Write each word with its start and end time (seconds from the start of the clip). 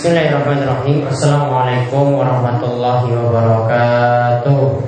Bismillahirrahmanirrahim. 0.00 1.04
Assalamualaikum 1.12 2.16
warahmatullahi 2.16 3.12
wabarakatuh. 3.20 4.80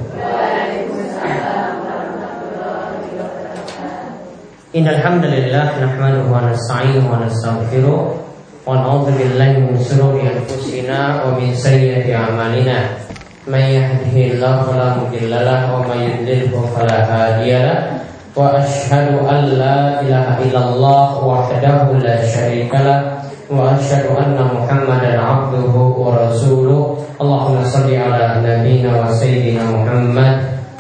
Innalhamdulillah 4.73 5.85
Nahmaduhu 5.85 6.33
wa 6.33 6.49
nasta'inuhu 6.49 7.13
wa 7.13 7.21
nastaghfiruh 7.29 8.25
Wa 8.65 8.73
na'udhu 8.73 9.13
billahi 9.13 9.61
min 9.69 9.77
sururi 9.85 10.33
anfusina 10.33 11.29
Wa 11.29 11.37
min 11.37 11.53
sayyati 11.53 12.17
amalina. 12.17 12.97
Man 13.45 13.69
yahdihillahu 13.69 14.65
fala 14.65 14.97
mudilla 14.97 15.45
Wa 15.77 15.93
man 15.93 16.09
yudlilhu 16.09 16.73
fala 16.73 17.05
hadiyalah 17.05 18.01
Wa 18.33 18.57
ashhadu 18.57 19.21
an 19.29 19.61
la 19.61 20.01
ilaha 20.01 20.41
illallah 20.41 21.21
Wahdahu 21.21 22.01
la 22.01 22.17
syarika 22.25 22.81
lah 22.81 23.23
وأشهد 23.52 24.06
أن 24.18 24.38
محمدا 24.56 25.12
عبده 25.22 25.76
ورسوله 26.04 26.98
اللهم 27.22 27.58
صل 27.64 27.90
على 27.96 28.26
نبينا 28.48 28.92
وسيدنا 29.02 29.64
محمد 29.72 30.36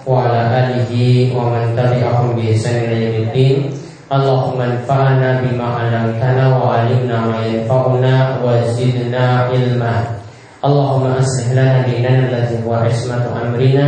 وعلى 0.07 0.41
آله 0.61 0.91
ومن 1.37 1.63
تبعهم 1.77 2.27
بإحسان 2.35 2.75
إلى 2.83 2.95
يوم 3.05 3.15
الدين 3.27 3.57
اللهم 4.13 4.61
انفعنا 4.61 5.29
بما 5.41 5.67
علمتنا 5.79 6.43
وعلمنا 6.57 7.17
ما 7.27 7.39
ينفعنا 7.45 8.15
وزدنا 8.43 9.23
علما 9.51 9.95
اللهم 10.65 11.05
أصلح 11.19 11.47
لنا 11.51 11.81
ديننا 11.87 12.19
الذي 12.29 12.57
هو 12.65 12.73
عصمة 12.73 13.23
أمرنا 13.41 13.87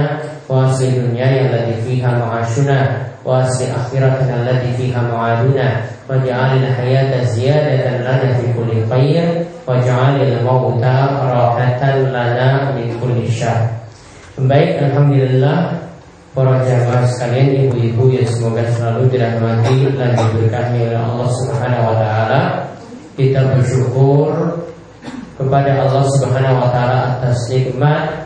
وأصلح 0.50 0.90
دنيانا 0.96 1.40
التي 1.50 1.82
فيها 1.82 2.12
معاشنا 2.20 2.78
وأصلح 3.26 3.70
آخرتنا 3.76 4.36
التي 4.42 4.72
فيها 4.78 5.02
معادنا 5.02 5.82
واجعل 6.10 6.52
الحياة 6.58 7.24
زيادة 7.24 7.98
لنا 7.98 8.34
في 8.34 8.46
كل 8.54 8.72
خير 8.90 9.46
واجعل 9.68 10.16
الموت 10.22 10.84
راحة 10.84 11.82
لنا 11.98 12.72
من 12.76 12.88
كل 13.02 13.32
شر 13.32 13.62
Baik, 14.40 14.80
Alhamdulillah 14.80 15.90
Para 16.30 16.62
jamaah 16.62 17.10
sekalian, 17.10 17.68
ibu-ibu 17.68 18.16
yang 18.16 18.30
semoga 18.30 18.62
selalu 18.72 19.10
dirahmati 19.12 19.92
dan 19.98 20.14
diberkahi 20.14 20.88
oleh 20.88 21.02
Allah 21.02 21.30
Subhanahu 21.42 21.84
wa 21.90 21.96
taala. 21.98 22.42
Kita 23.18 23.50
bersyukur 23.58 24.30
kepada 25.42 25.84
Allah 25.84 26.06
Subhanahu 26.06 26.62
wa 26.62 26.70
taala 26.70 27.18
atas 27.18 27.50
nikmat 27.50 28.23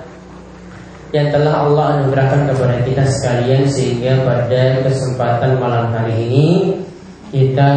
yang 1.09 1.33
telah 1.33 1.65
Allah 1.65 1.85
anugerahkan 1.97 2.53
kepada 2.53 2.85
kita 2.85 3.05
sekalian 3.09 3.65
sehingga 3.65 4.29
pada 4.29 4.85
kesempatan 4.85 5.57
malam 5.57 5.89
hari 5.97 6.29
ini 6.29 6.49
kita 7.33 7.73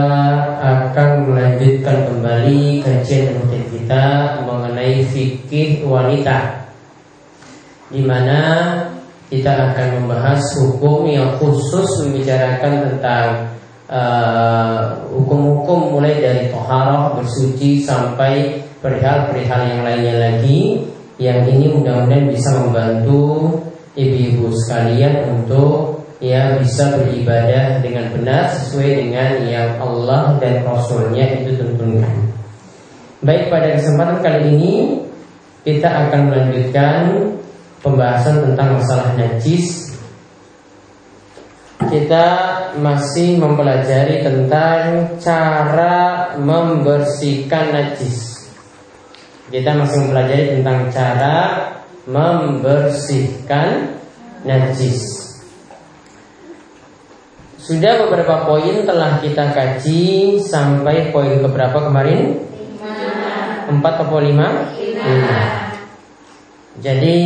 akan 0.60 1.32
melanjutkan 1.32 2.12
kembali 2.12 2.84
kajian 2.84 3.36
rutin 3.40 3.64
kita 3.72 4.04
mengenai 4.44 5.04
fikih 5.08 5.84
wanita 5.88 6.68
di 7.92 8.04
mana 8.04 8.40
kita 9.32 9.72
akan 9.72 9.88
membahas 10.04 10.44
hukum 10.60 11.08
yang 11.08 11.40
khusus 11.40 11.88
membicarakan 12.04 12.84
tentang 12.84 13.28
uh, 13.88 15.08
hukum-hukum 15.08 15.80
uh, 15.88 15.90
mulai 15.96 16.20
dari 16.20 16.52
toharoh 16.52 17.16
bersuci 17.16 17.80
sampai 17.80 18.60
perihal-perihal 18.84 19.62
yang 19.72 19.82
lainnya 19.88 20.16
lagi 20.20 20.84
yang 21.22 21.46
ini 21.46 21.70
mudah-mudahan 21.70 22.34
bisa 22.34 22.50
membantu 22.58 23.54
ibu-ibu 23.94 24.50
sekalian 24.66 25.30
untuk 25.30 26.02
ya 26.18 26.58
bisa 26.58 26.98
beribadah 26.98 27.78
dengan 27.86 28.10
benar 28.10 28.50
sesuai 28.50 29.06
dengan 29.06 29.30
yang 29.46 29.78
Allah 29.78 30.42
dan 30.42 30.66
Rasulnya 30.66 31.46
itu 31.46 31.62
tentukan. 31.62 32.34
Baik 33.22 33.54
pada 33.54 33.78
kesempatan 33.78 34.18
kali 34.26 34.42
ini 34.58 34.74
kita 35.62 35.86
akan 35.86 36.34
melanjutkan 36.34 37.00
pembahasan 37.86 38.42
tentang 38.50 38.82
masalah 38.82 39.14
najis. 39.14 39.94
Kita 41.86 42.26
masih 42.82 43.38
mempelajari 43.38 44.26
tentang 44.26 45.06
cara 45.22 46.34
membersihkan 46.42 47.78
najis. 47.78 48.31
Kita 49.52 49.76
masih 49.76 50.08
mempelajari 50.08 50.46
tentang 50.56 50.88
cara 50.88 51.38
membersihkan 52.08 54.00
najis. 54.48 55.20
Sudah 57.60 58.08
beberapa 58.08 58.48
poin 58.48 58.88
telah 58.88 59.20
kita 59.20 59.52
kaji 59.52 60.40
sampai 60.40 61.12
poin 61.12 61.44
keberapa 61.44 61.84
kemarin? 61.84 62.48
Empat 63.70 64.08
atau 64.08 64.24
lima? 64.24 64.72
Lima. 64.80 65.42
Jadi 66.80 67.18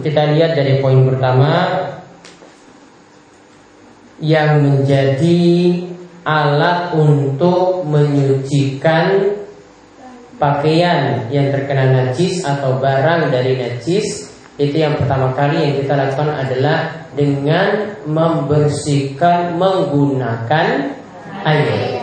kita 0.00 0.34
lihat 0.34 0.56
dari 0.56 0.80
poin 0.80 1.04
pertama 1.04 1.84
yang 4.24 4.64
menjadi 4.64 5.44
alat 6.24 6.96
untuk 6.96 7.84
menyucikan 7.84 9.36
pakaian 10.38 11.30
yang 11.30 11.54
terkena 11.54 11.90
najis 11.94 12.42
atau 12.42 12.78
barang 12.82 13.30
dari 13.30 13.58
najis 13.58 14.34
itu 14.54 14.86
yang 14.86 14.94
pertama 14.94 15.34
kali 15.34 15.58
yang 15.66 15.74
kita 15.82 15.98
lakukan 15.98 16.30
adalah 16.30 17.10
dengan 17.18 17.98
membersihkan 18.06 19.58
menggunakan 19.58 20.94
air. 21.42 21.98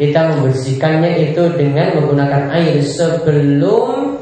Kita 0.00 0.32
membersihkannya 0.32 1.30
itu 1.30 1.42
dengan 1.52 2.00
menggunakan 2.00 2.48
air 2.48 2.80
sebelum 2.80 4.16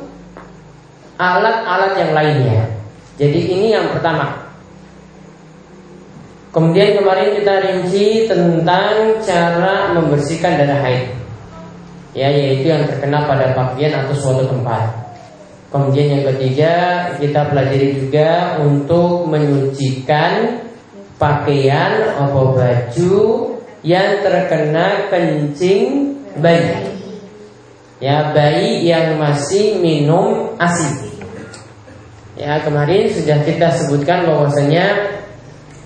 alat-alat 1.15 1.93
yang 1.95 2.11
lainnya. 2.11 2.63
Jadi 3.23 3.41
ini 3.55 3.67
yang 3.71 3.87
pertama. 3.95 4.51
Kemudian 6.51 6.99
kemarin 6.99 7.39
kita 7.39 7.55
rinci 7.63 8.27
tentang 8.27 9.23
cara 9.23 9.95
membersihkan 9.95 10.59
darah 10.59 10.83
haid. 10.83 11.20
Ya, 12.11 12.27
yaitu 12.27 12.67
yang 12.75 12.91
terkena 12.91 13.23
pada 13.23 13.55
pakaian 13.55 14.03
atau 14.03 14.15
suatu 14.19 14.51
tempat. 14.51 15.11
Kemudian 15.71 16.19
yang 16.19 16.25
ketiga 16.35 16.75
kita 17.23 17.47
pelajari 17.55 17.95
juga 17.95 18.59
untuk 18.59 19.31
menyucikan 19.31 20.67
pakaian 21.15 22.19
atau 22.19 22.59
baju 22.59 23.19
yang 23.87 24.19
terkena 24.19 25.07
kencing 25.07 26.11
bayi. 26.43 26.91
Ya 28.03 28.35
bayi 28.35 28.83
yang 28.83 29.15
masih 29.23 29.79
minum 29.79 30.59
ASI. 30.59 31.23
Ya 32.35 32.59
kemarin 32.67 33.07
sudah 33.15 33.39
kita 33.47 33.71
sebutkan 33.71 34.27
bahwasanya 34.27 34.87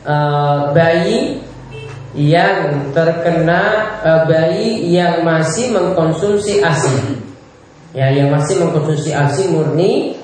uh, 0.09 0.73
bayi 0.73 1.44
yang 2.15 2.91
terkena 2.95 3.63
uh, 4.07 4.23
bayi 4.31 4.87
yang 4.95 5.27
masih 5.27 5.75
mengkonsumsi 5.75 6.63
ASI 6.63 7.19
ya 7.95 8.11
yang 8.11 8.31
masih 8.35 8.59
mengkonsumsi 8.63 9.15
ASI 9.15 9.51
murni. 9.51 10.19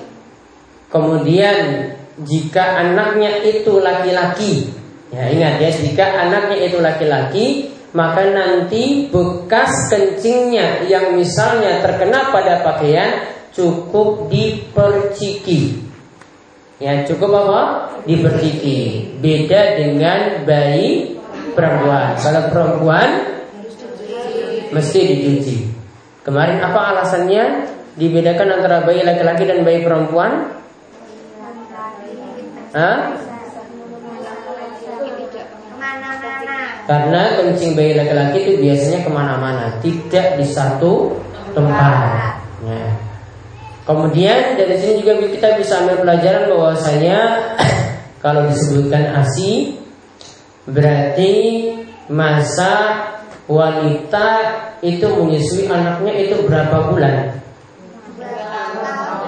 Kemudian 0.91 1.87
jika 2.19 2.83
anaknya 2.83 3.39
itu 3.47 3.79
laki-laki 3.79 4.67
ya 5.11 5.31
ingat 5.31 5.59
ya 5.63 5.69
jika 5.71 6.03
anaknya 6.27 6.57
itu 6.67 6.77
laki-laki 6.83 7.47
maka 7.91 8.27
nanti 8.27 9.07
bekas 9.11 9.91
kencingnya 9.91 10.87
yang 10.87 11.15
misalnya 11.15 11.83
terkena 11.83 12.31
pada 12.31 12.63
pakaian 12.63 13.27
cukup 13.51 14.31
diperciki. 14.31 15.91
Ya 16.79 17.03
cukup 17.03 17.45
apa? 17.45 17.61
Diperciki. 18.07 19.11
Beda 19.19 19.75
dengan 19.75 20.47
bayi 20.47 21.19
perempuan 21.53 22.15
kalau 22.19 22.41
perempuan 22.51 23.09
mesti 24.71 24.99
dicuci 25.03 25.81
Kemarin 26.21 26.61
apa 26.61 26.93
alasannya 26.93 27.65
dibedakan 27.97 28.61
antara 28.61 28.85
bayi 28.85 29.01
laki-laki 29.01 29.49
dan 29.49 29.65
bayi 29.65 29.81
perempuan? 29.81 30.53
Hah? 32.77 33.17
Karena 36.85 37.21
kencing 37.41 37.73
bayi 37.73 37.97
laki-laki 37.97 38.37
itu 38.37 38.53
biasanya 38.61 38.99
ke 39.01 39.09
mana-mana, 39.09 39.65
tidak 39.81 40.37
di 40.37 40.45
satu 40.45 41.17
tempat. 41.57 42.37
Ya. 42.61 42.85
Kemudian 43.81 44.61
dari 44.61 44.77
sini 44.77 45.01
juga 45.01 45.17
kita 45.25 45.57
bisa 45.57 45.81
ambil 45.81 46.05
pelajaran 46.05 46.53
bahwasanya 46.53 47.17
kalau 48.23 48.45
disebutkan 48.45 49.09
asi 49.17 49.80
berarti 50.69 51.33
masa 52.11 53.05
wanita 53.49 54.27
itu 54.81 55.05
menyusui 55.05 55.69
anaknya 55.69 56.13
itu 56.17 56.35
berapa 56.45 56.89
bulan? 56.89 57.41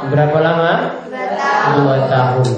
Berapa 0.10 0.38
lama? 0.38 0.74
Dua 1.74 1.98
tahun. 2.12 2.50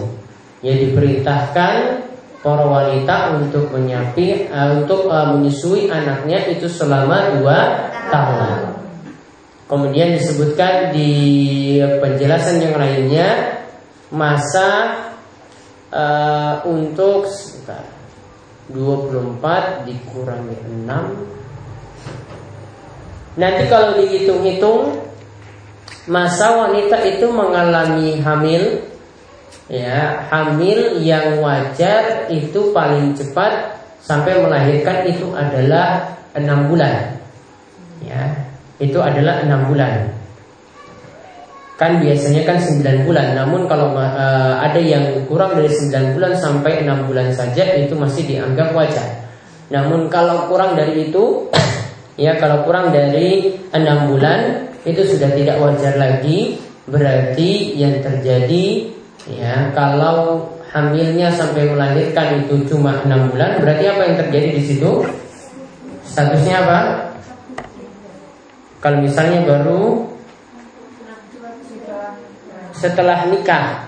Ya 0.65 0.73
diperintahkan 0.81 2.05
para 2.45 2.65
wanita 2.65 3.41
untuk 3.41 3.73
menyapi 3.73 4.49
uh, 4.53 4.81
untuk 4.81 5.09
uh, 5.09 5.33
menyusui 5.33 5.89
anaknya 5.89 6.45
itu 6.45 6.69
selama 6.69 7.41
dua 7.41 7.89
tahun. 8.13 8.75
Kemudian 9.65 10.13
disebutkan 10.13 10.93
di 10.93 11.13
penjelasan 11.81 12.61
yang 12.61 12.77
lainnya 12.77 13.29
masa 14.13 14.93
uh, 15.89 16.61
untuk 16.69 17.25
sebentar, 17.25 17.81
24 18.73 19.85
dikurangi 19.85 20.55
6 20.87 20.89
Nanti 23.35 23.63
kalau 23.67 23.99
dihitung-hitung 23.99 25.03
masa 26.07 26.55
wanita 26.55 27.03
itu 27.03 27.27
mengalami 27.27 28.23
hamil 28.23 28.87
ya 29.67 30.23
hamil 30.29 31.01
yang 31.01 31.41
wajar 31.41 32.29
itu 32.31 32.71
paling 32.71 33.17
cepat 33.17 33.81
sampai 33.99 34.37
melahirkan 34.39 35.09
itu 35.09 35.33
adalah 35.33 36.15
enam 36.37 36.69
bulan 36.69 37.17
ya 38.05 38.45
itu 38.79 38.99
adalah 38.99 39.43
enam 39.43 39.71
bulan. 39.71 40.11
Kan 41.75 41.99
biasanya 41.99 42.47
kan 42.47 42.55
9 42.55 43.03
bulan, 43.03 43.35
namun 43.35 43.67
kalau 43.67 43.91
uh, 43.99 44.55
ada 44.63 44.79
yang 44.79 45.27
kurang 45.27 45.59
dari 45.59 45.67
9 45.67 46.15
bulan 46.15 46.31
sampai 46.39 46.87
6 46.87 47.07
bulan 47.11 47.27
saja 47.35 47.67
itu 47.75 47.91
masih 47.99 48.23
dianggap 48.23 48.71
wajar. 48.71 49.27
Namun 49.67 50.07
kalau 50.07 50.47
kurang 50.47 50.79
dari 50.79 51.11
itu, 51.11 51.51
ya 52.23 52.39
kalau 52.39 52.63
kurang 52.63 52.95
dari 52.95 53.59
6 53.75 54.07
bulan 54.07 54.71
itu 54.87 55.03
sudah 55.03 55.35
tidak 55.35 55.59
wajar 55.59 55.99
lagi, 55.99 56.63
berarti 56.87 57.75
yang 57.75 57.99
terjadi 57.99 58.87
ya 59.27 59.73
kalau 59.75 60.47
hamilnya 60.71 61.27
sampai 61.35 61.67
melahirkan 61.67 62.47
itu 62.47 62.71
cuma 62.71 63.03
6 63.03 63.35
bulan, 63.35 63.59
berarti 63.59 63.83
apa 63.91 64.01
yang 64.07 64.15
terjadi 64.15 64.49
di 64.55 64.63
situ? 64.63 65.03
Statusnya 66.07 66.55
apa? 66.63 66.79
Kalau 68.79 69.03
misalnya 69.03 69.43
baru 69.43 70.14
setelah 72.75 73.25
nikah, 73.31 73.87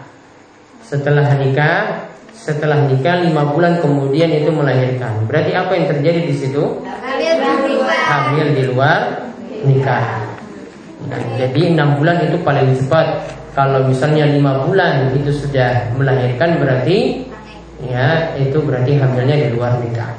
setelah 0.81 1.27
nikah, 1.35 2.07
setelah 2.31 2.87
nikah 2.87 3.19
lima 3.19 3.51
bulan 3.51 3.83
kemudian 3.83 4.31
itu 4.31 4.47
melahirkan. 4.53 5.27
Berarti 5.27 5.51
apa 5.51 5.71
yang 5.75 5.85
terjadi 5.91 6.19
di 6.23 6.35
situ? 6.35 6.63
Hamil 8.07 8.47
di 8.55 8.63
luar 8.71 9.27
nikah. 9.67 10.23
Nah, 11.07 11.19
jadi 11.35 11.75
enam 11.75 11.99
bulan 11.99 12.23
itu 12.23 12.39
paling 12.41 12.71
cepat. 12.75 13.35
Kalau 13.51 13.89
misalnya 13.89 14.29
lima 14.29 14.69
bulan 14.69 15.11
itu 15.17 15.33
sudah 15.33 15.89
melahirkan 15.97 16.61
berarti 16.61 17.25
ya 17.81 18.37
itu 18.37 18.57
berarti 18.61 19.01
hamilnya 19.01 19.35
di 19.35 19.47
luar 19.57 19.81
nikah. 19.81 20.13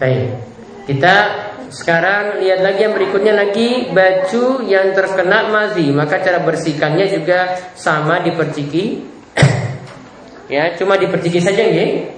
Baik, 0.00 0.32
kita 0.88 1.43
sekarang 1.74 2.38
lihat 2.38 2.62
lagi 2.62 2.86
yang 2.86 2.94
berikutnya 2.94 3.34
lagi 3.34 3.90
baju 3.90 4.62
yang 4.62 4.94
terkena 4.94 5.50
mazi, 5.50 5.90
maka 5.90 6.22
cara 6.22 6.38
bersihkannya 6.46 7.06
juga 7.10 7.58
sama 7.74 8.22
diperciki. 8.22 9.02
ya, 10.54 10.78
cuma 10.78 10.94
diperciki 10.94 11.42
saja 11.42 11.66
nggih. 11.66 12.14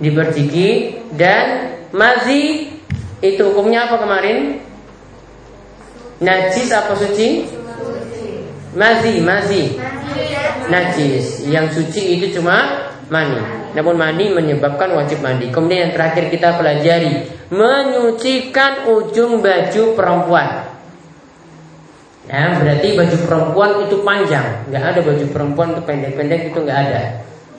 Diperciki 0.00 0.68
dan 1.12 1.76
mazi 1.92 2.72
itu 3.20 3.42
hukumnya 3.44 3.92
apa 3.92 4.00
kemarin? 4.00 4.64
Najis 6.24 6.72
apa 6.72 6.96
suci? 6.96 7.44
Mazi, 8.72 9.20
mazi. 9.20 9.76
Najis. 10.72 11.44
Yang 11.44 11.66
suci 11.76 12.16
itu 12.16 12.40
cuma 12.40 12.83
mani. 13.14 13.38
Namun 13.78 13.94
mani 13.94 14.34
menyebabkan 14.34 14.90
wajib 14.98 15.22
mandi. 15.22 15.54
Kemudian 15.54 15.86
yang 15.86 15.92
terakhir 15.94 16.34
kita 16.34 16.58
pelajari 16.58 17.30
menyucikan 17.54 18.90
ujung 18.90 19.38
baju 19.38 19.82
perempuan. 19.94 20.74
Ya, 22.26 22.58
berarti 22.58 22.98
baju 22.98 23.16
perempuan 23.28 23.70
itu 23.84 24.00
panjang, 24.00 24.64
nggak 24.72 24.80
ada 24.80 25.00
baju 25.04 25.24
perempuan 25.28 25.76
itu 25.76 25.82
pendek-pendek 25.84 26.40
itu 26.50 26.58
nggak 26.64 26.80
ada, 26.88 27.02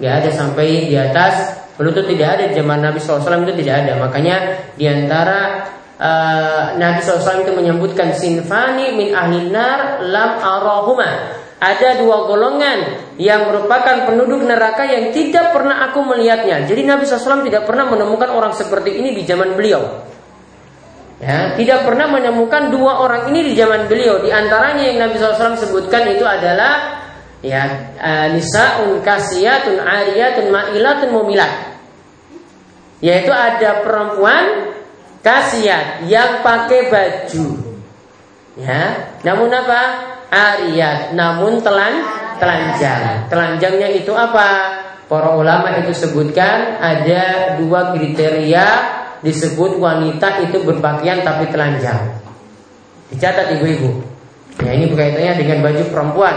nggak 0.01 0.13
ada 0.25 0.29
sampai 0.33 0.89
di 0.89 0.97
atas 0.97 1.65
Berlutut 1.75 2.07
tidak 2.07 2.39
ada 2.39 2.45
zaman 2.55 2.79
Nabi 2.79 2.99
SAW 3.03 3.43
itu 3.43 3.53
tidak 3.63 3.75
ada. 3.83 3.93
Makanya 3.99 4.35
di 4.79 4.87
antara 4.87 5.67
uh, 5.99 6.79
Nabi 6.79 7.03
SAW 7.03 7.43
itu 7.43 7.51
menyebutkan 7.51 8.15
sinfani 8.15 8.95
min 8.95 9.11
ahlinar 9.11 9.99
lam 10.07 10.39
arahuma 10.39 11.43
ada 11.55 12.03
dua 12.03 12.27
golongan 12.27 12.79
yang 13.15 13.47
merupakan 13.47 14.03
penduduk 14.03 14.43
neraka 14.43 14.83
yang 14.91 15.15
tidak 15.15 15.55
pernah 15.55 15.87
aku 15.87 16.03
melihatnya. 16.03 16.67
Jadi 16.67 16.83
Nabi 16.83 17.07
SAW 17.07 17.47
tidak 17.47 17.63
pernah 17.63 17.87
menemukan 17.87 18.27
orang 18.27 18.51
seperti 18.51 18.99
ini 18.99 19.15
di 19.15 19.23
zaman 19.23 19.55
beliau. 19.55 19.81
Ya, 21.23 21.55
tidak 21.55 21.87
pernah 21.87 22.11
menemukan 22.11 22.75
dua 22.75 22.99
orang 22.99 23.31
ini 23.31 23.47
di 23.47 23.53
zaman 23.55 23.87
beliau. 23.87 24.19
Di 24.19 24.35
antaranya 24.35 24.83
yang 24.83 24.99
Nabi 24.99 25.15
SAW 25.15 25.55
sebutkan 25.55 26.11
itu 26.11 26.27
adalah 26.27 27.01
ya 27.39 27.95
nisaun 28.35 28.99
kasiyatun 28.99 29.79
ariyatun 29.79 30.51
ma'ilatun 30.51 31.09
mumilat. 31.15 31.79
Yaitu 32.99 33.31
ada 33.31 33.79
perempuan 33.79 34.75
kasiat 35.23 36.03
yang 36.11 36.43
pakai 36.43 36.91
baju. 36.91 37.64
Ya, 38.55 39.11
namun 39.23 39.51
apa? 39.51 40.15
ariyat 40.35 41.13
namun 41.15 41.61
telan 41.63 42.03
telanjang. 42.37 43.29
Telanjangnya 43.31 43.89
itu 43.93 44.11
apa? 44.11 44.81
Para 45.05 45.37
ulama 45.37 45.69
itu 45.79 45.93
sebutkan 45.93 46.81
ada 46.81 47.55
dua 47.61 47.93
kriteria 47.93 48.65
disebut 49.21 49.77
wanita 49.77 50.41
itu 50.49 50.65
berpakaian 50.65 51.21
tapi 51.21 51.49
telanjang. 51.53 52.19
Dicatat 53.13 53.53
ibu-ibu. 53.61 54.01
Ya 54.65 54.71
ini 54.73 54.89
berkaitannya 54.89 55.33
dengan 55.37 55.57
baju 55.61 55.83
perempuan. 55.93 56.35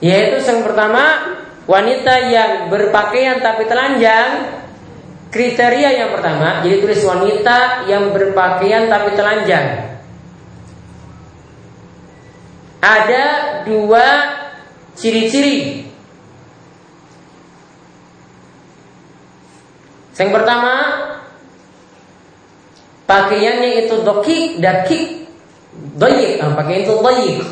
Yaitu 0.00 0.36
yang 0.40 0.60
pertama 0.64 1.04
wanita 1.64 2.14
yang 2.28 2.52
berpakaian 2.68 3.40
tapi 3.40 3.68
telanjang 3.68 4.63
Kriteria 5.34 5.90
yang 5.98 6.10
pertama, 6.14 6.62
jadi 6.62 6.78
tulis 6.78 7.02
wanita 7.02 7.90
yang 7.90 8.14
berpakaian 8.14 8.86
tapi 8.86 9.18
telanjang. 9.18 9.98
Ada 12.78 13.24
dua 13.66 14.06
ciri-ciri. 14.94 15.90
Yang 20.14 20.30
pertama, 20.30 20.74
pakaiannya 23.10 23.90
itu 23.90 24.06
dokik, 24.06 24.62
dakik, 24.62 25.26
doyik. 25.98 26.38
Nah, 26.38 26.54
pakaian 26.54 26.86
itu 26.86 26.94
doyik. 26.94 27.42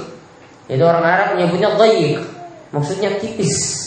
Itu 0.70 0.82
orang 0.86 1.02
Arab 1.02 1.28
menyebutnya 1.34 1.74
doyik. 1.74 2.22
Maksudnya 2.70 3.18
tipis. 3.18 3.81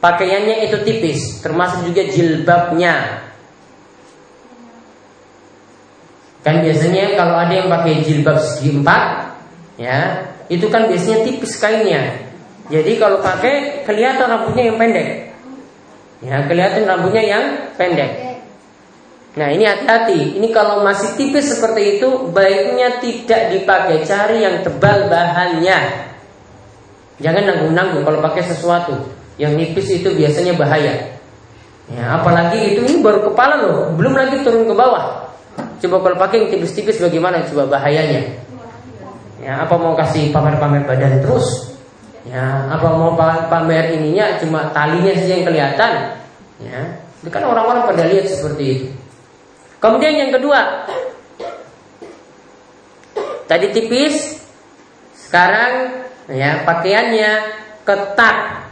Pakaiannya 0.00 0.64
itu 0.64 0.80
tipis, 0.80 1.44
termasuk 1.44 1.92
juga 1.92 2.08
jilbabnya. 2.08 3.20
Kan 6.40 6.64
biasanya 6.64 7.20
kalau 7.20 7.36
ada 7.36 7.52
yang 7.52 7.68
pakai 7.68 8.00
jilbab 8.00 8.40
segi 8.40 8.80
empat, 8.80 9.36
ya 9.76 10.24
itu 10.48 10.72
kan 10.72 10.88
biasanya 10.88 11.28
tipis 11.28 11.60
kainnya. 11.60 12.16
Jadi 12.72 12.96
kalau 12.96 13.20
pakai 13.20 13.84
kelihatan 13.84 14.24
rambutnya 14.24 14.72
yang 14.72 14.80
pendek, 14.80 15.36
ya 16.24 16.48
kelihatan 16.48 16.88
rambutnya 16.88 17.22
yang 17.28 17.44
pendek. 17.76 18.40
Nah 19.36 19.52
ini 19.52 19.68
hati-hati. 19.68 20.40
Ini 20.40 20.48
kalau 20.48 20.80
masih 20.80 21.14
tipis 21.14 21.52
seperti 21.52 22.00
itu, 22.00 22.08
baiknya 22.32 23.04
tidak 23.04 23.52
dipakai. 23.52 24.02
Cari 24.02 24.42
yang 24.42 24.64
tebal 24.64 25.06
bahannya. 25.06 26.08
Jangan 27.20 27.42
nanggung-nanggung 27.46 28.02
kalau 28.02 28.18
pakai 28.24 28.48
sesuatu. 28.48 29.19
Yang 29.40 29.52
nipis 29.56 29.88
itu 29.88 30.08
biasanya 30.12 30.52
bahaya. 30.60 31.16
Ya, 31.88 32.20
apalagi 32.20 32.76
itu 32.76 32.84
ini 32.84 33.00
baru 33.00 33.32
kepala 33.32 33.66
loh, 33.66 33.90
belum 33.96 34.12
lagi 34.14 34.44
turun 34.44 34.68
ke 34.68 34.74
bawah. 34.76 35.26
Coba 35.80 35.96
kalau 36.04 36.16
pakai 36.20 36.44
yang 36.44 36.48
tipis-tipis 36.52 37.00
bagaimana 37.00 37.42
coba 37.48 37.80
bahayanya? 37.80 38.36
Ya, 39.40 39.64
apa 39.64 39.74
mau 39.80 39.96
kasih 39.96 40.28
pamer-pamer 40.30 40.84
badan 40.84 41.24
terus? 41.24 41.72
Ya, 42.28 42.68
apa 42.68 42.94
mau 42.94 43.16
pamer 43.18 43.96
ininya 43.96 44.36
cuma 44.38 44.70
talinya 44.70 45.10
saja 45.16 45.40
yang 45.40 45.46
kelihatan? 45.48 45.92
Ya, 46.60 47.00
itu 47.24 47.28
kan 47.32 47.42
orang-orang 47.48 47.88
pada 47.88 48.06
lihat 48.06 48.28
seperti 48.28 48.64
itu. 48.68 48.86
Kemudian 49.80 50.14
yang 50.14 50.30
kedua, 50.36 50.84
tadi 53.48 53.66
tipis, 53.72 54.38
sekarang 55.16 56.04
ya 56.28 56.62
pakaiannya 56.68 57.32
ketat 57.82 58.69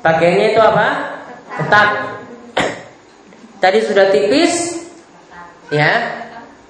Pakaiannya 0.00 0.46
itu 0.56 0.60
apa? 0.60 0.86
Ketat. 1.60 1.88
Tadi 3.60 3.78
sudah 3.84 4.08
tipis, 4.08 4.80
ya. 5.68 6.18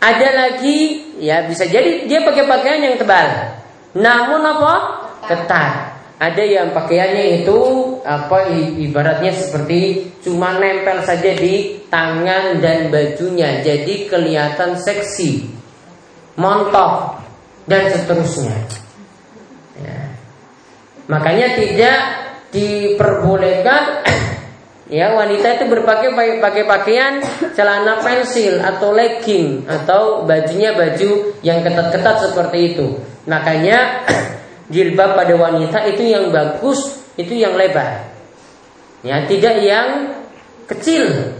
Ada 0.01 0.29
lagi, 0.33 1.13
ya 1.21 1.45
bisa 1.45 1.69
jadi 1.69 2.09
dia 2.09 2.25
pakai 2.25 2.49
pakaian 2.49 2.81
yang 2.81 2.97
tebal. 2.97 3.29
Namun 3.95 4.41
apa? 4.43 4.75
Ketat. 5.29 5.93
Ada 6.21 6.45
yang 6.45 6.69
pakaiannya 6.77 7.45
itu 7.45 7.59
apa 8.05 8.53
ibaratnya 8.77 9.33
seperti 9.33 10.13
cuma 10.21 10.57
nempel 10.61 11.01
saja 11.01 11.33
di 11.33 11.81
tangan 11.89 12.61
dan 12.61 12.93
bajunya, 12.93 13.65
jadi 13.65 14.05
kelihatan 14.05 14.77
seksi, 14.77 15.49
montok 16.37 17.25
dan 17.65 17.89
seterusnya. 17.89 18.57
Ya. 19.81 20.13
Makanya 21.09 21.57
tidak 21.57 21.99
diperbolehkan 22.50 23.83
ya 24.97 25.14
wanita 25.14 25.59
itu 25.59 25.64
berpakai 25.71 26.11
pakai 26.42 26.64
pakaian 26.66 27.23
celana 27.54 28.02
pensil 28.02 28.59
atau 28.59 28.90
legging 28.90 29.66
atau 29.66 30.26
bajunya 30.26 30.75
baju 30.75 31.40
yang 31.47 31.62
ketat-ketat 31.62 32.16
seperti 32.30 32.75
itu. 32.75 32.99
Makanya 33.30 34.07
jilbab 34.75 35.14
pada 35.19 35.35
wanita 35.35 35.87
itu 35.87 36.11
yang 36.11 36.35
bagus 36.35 36.99
itu 37.14 37.38
yang 37.38 37.54
lebar. 37.54 38.11
Ya 39.00 39.25
tidak 39.25 39.64
yang 39.64 39.88
kecil 40.69 41.35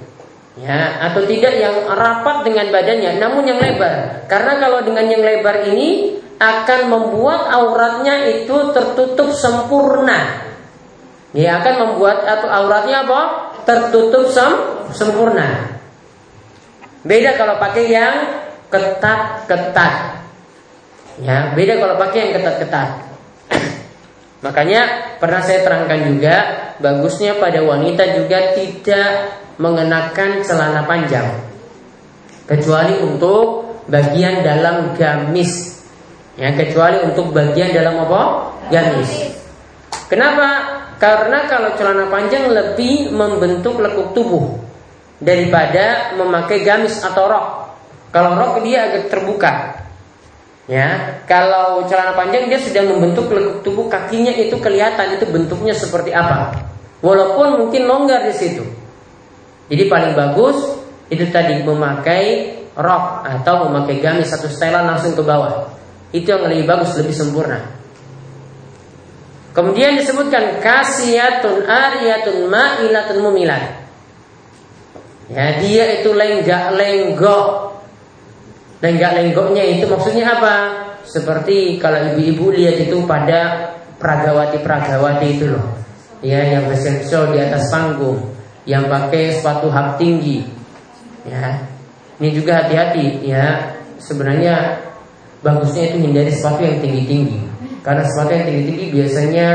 ya 0.59 1.07
atau 1.11 1.23
tidak 1.29 1.55
yang 1.55 1.87
rapat 1.87 2.43
dengan 2.47 2.71
badannya 2.71 3.19
namun 3.19 3.45
yang 3.51 3.59
lebar. 3.59 4.27
Karena 4.31 4.63
kalau 4.63 4.81
dengan 4.87 5.11
yang 5.11 5.23
lebar 5.27 5.67
ini 5.69 6.19
akan 6.41 6.89
membuat 6.89 7.53
auratnya 7.53 8.25
itu 8.33 8.73
tertutup 8.73 9.29
sempurna 9.37 10.50
ya 11.37 11.63
akan 11.63 11.75
membuat 11.87 12.27
atau 12.27 12.49
auratnya 12.51 13.07
apa 13.07 13.21
tertutup 13.63 14.31
sem 14.31 14.51
sempurna 14.91 15.79
beda 17.07 17.39
kalau 17.39 17.57
pakai 17.57 17.85
yang 17.87 18.15
ketat-ketat 18.71 19.95
ya 21.23 21.55
beda 21.55 21.75
kalau 21.79 21.95
pakai 21.99 22.19
yang 22.27 22.33
ketat-ketat 22.39 22.89
Makanya 24.45 25.13
pernah 25.21 25.45
saya 25.45 25.61
terangkan 25.61 26.01
juga 26.09 26.37
bagusnya 26.81 27.37
pada 27.37 27.61
wanita 27.61 28.17
juga 28.17 28.57
tidak 28.57 29.37
mengenakan 29.61 30.41
celana 30.41 30.89
panjang 30.89 31.29
kecuali 32.49 33.05
untuk 33.05 33.69
bagian 33.87 34.41
dalam 34.41 34.97
gamis. 34.97 35.79
Ya, 36.41 36.57
kecuali 36.57 37.05
untuk 37.05 37.37
bagian 37.37 37.77
dalam 37.77 38.01
apa? 38.01 38.23
Gamis. 38.73 39.37
Kenapa? 40.09 40.70
Karena 41.01 41.49
kalau 41.49 41.73
celana 41.81 42.13
panjang 42.13 42.53
lebih 42.53 43.09
membentuk 43.09 43.81
lekuk 43.81 44.13
tubuh 44.13 44.61
daripada 45.17 46.13
memakai 46.13 46.61
gamis 46.61 47.01
atau 47.01 47.25
rok. 47.25 47.47
Kalau 48.13 48.37
rok 48.37 48.61
dia 48.61 48.93
agak 48.93 49.09
terbuka. 49.09 49.81
Ya, 50.69 51.19
kalau 51.25 51.89
celana 51.89 52.13
panjang 52.13 52.53
dia 52.53 52.61
sudah 52.61 52.85
membentuk 52.85 53.33
lekuk 53.33 53.65
tubuh 53.65 53.89
kakinya 53.89 54.31
itu 54.37 54.61
kelihatan 54.61 55.17
itu 55.17 55.25
bentuknya 55.25 55.73
seperti 55.73 56.13
apa. 56.13 56.69
Walaupun 57.01 57.65
mungkin 57.65 57.89
longgar 57.89 58.29
di 58.29 58.37
situ. 58.37 58.63
Jadi 59.73 59.89
paling 59.89 60.13
bagus 60.13 60.85
itu 61.09 61.25
tadi 61.33 61.65
memakai 61.65 62.61
rok 62.77 63.25
atau 63.25 63.73
memakai 63.73 64.05
gamis 64.05 64.29
satu 64.37 64.53
setelan 64.53 64.85
langsung 64.85 65.17
ke 65.17 65.25
bawah. 65.25 65.73
Itu 66.13 66.37
yang 66.37 66.45
lebih 66.45 66.69
bagus, 66.69 66.93
lebih 67.01 67.17
sempurna. 67.17 67.80
Kemudian 69.61 70.01
disebutkan 70.01 70.65
kasiyatun 70.65 71.69
ariyatun 71.69 72.49
ma'ilatun 72.49 73.21
mumilat. 73.21 73.85
Ya, 75.29 75.61
dia 75.61 76.01
itu 76.01 76.17
lenggak-lenggok 76.17 77.71
Lenggak-lenggoknya 78.81 79.61
itu 79.77 79.85
maksudnya 79.85 80.41
apa? 80.41 80.55
Seperti 81.05 81.77
kalau 81.77 82.01
ibu-ibu 82.13 82.49
lihat 82.49 82.81
itu 82.81 83.05
pada 83.05 83.73
pragawati-pragawati 84.01 85.27
itu 85.37 85.53
loh. 85.53 85.77
Ya, 86.25 86.41
yang 86.49 86.65
bersensor 86.69 87.37
di 87.37 87.45
atas 87.45 87.69
panggung, 87.69 88.33
yang 88.65 88.89
pakai 88.89 89.37
sepatu 89.37 89.69
hak 89.69 90.01
tinggi. 90.01 90.49
Ya. 91.29 91.69
Ini 92.21 92.29
juga 92.33 92.65
hati-hati 92.65 93.21
ya. 93.25 93.77
Sebenarnya 94.01 94.81
bagusnya 95.45 95.93
itu 95.93 95.97
hindari 96.01 96.33
sepatu 96.33 96.65
yang 96.65 96.81
tinggi-tinggi. 96.81 97.50
Karena 97.81 98.03
sepatu 98.05 98.33
yang 98.37 98.45
tinggi-tinggi 98.47 98.87
biasanya 98.93 99.49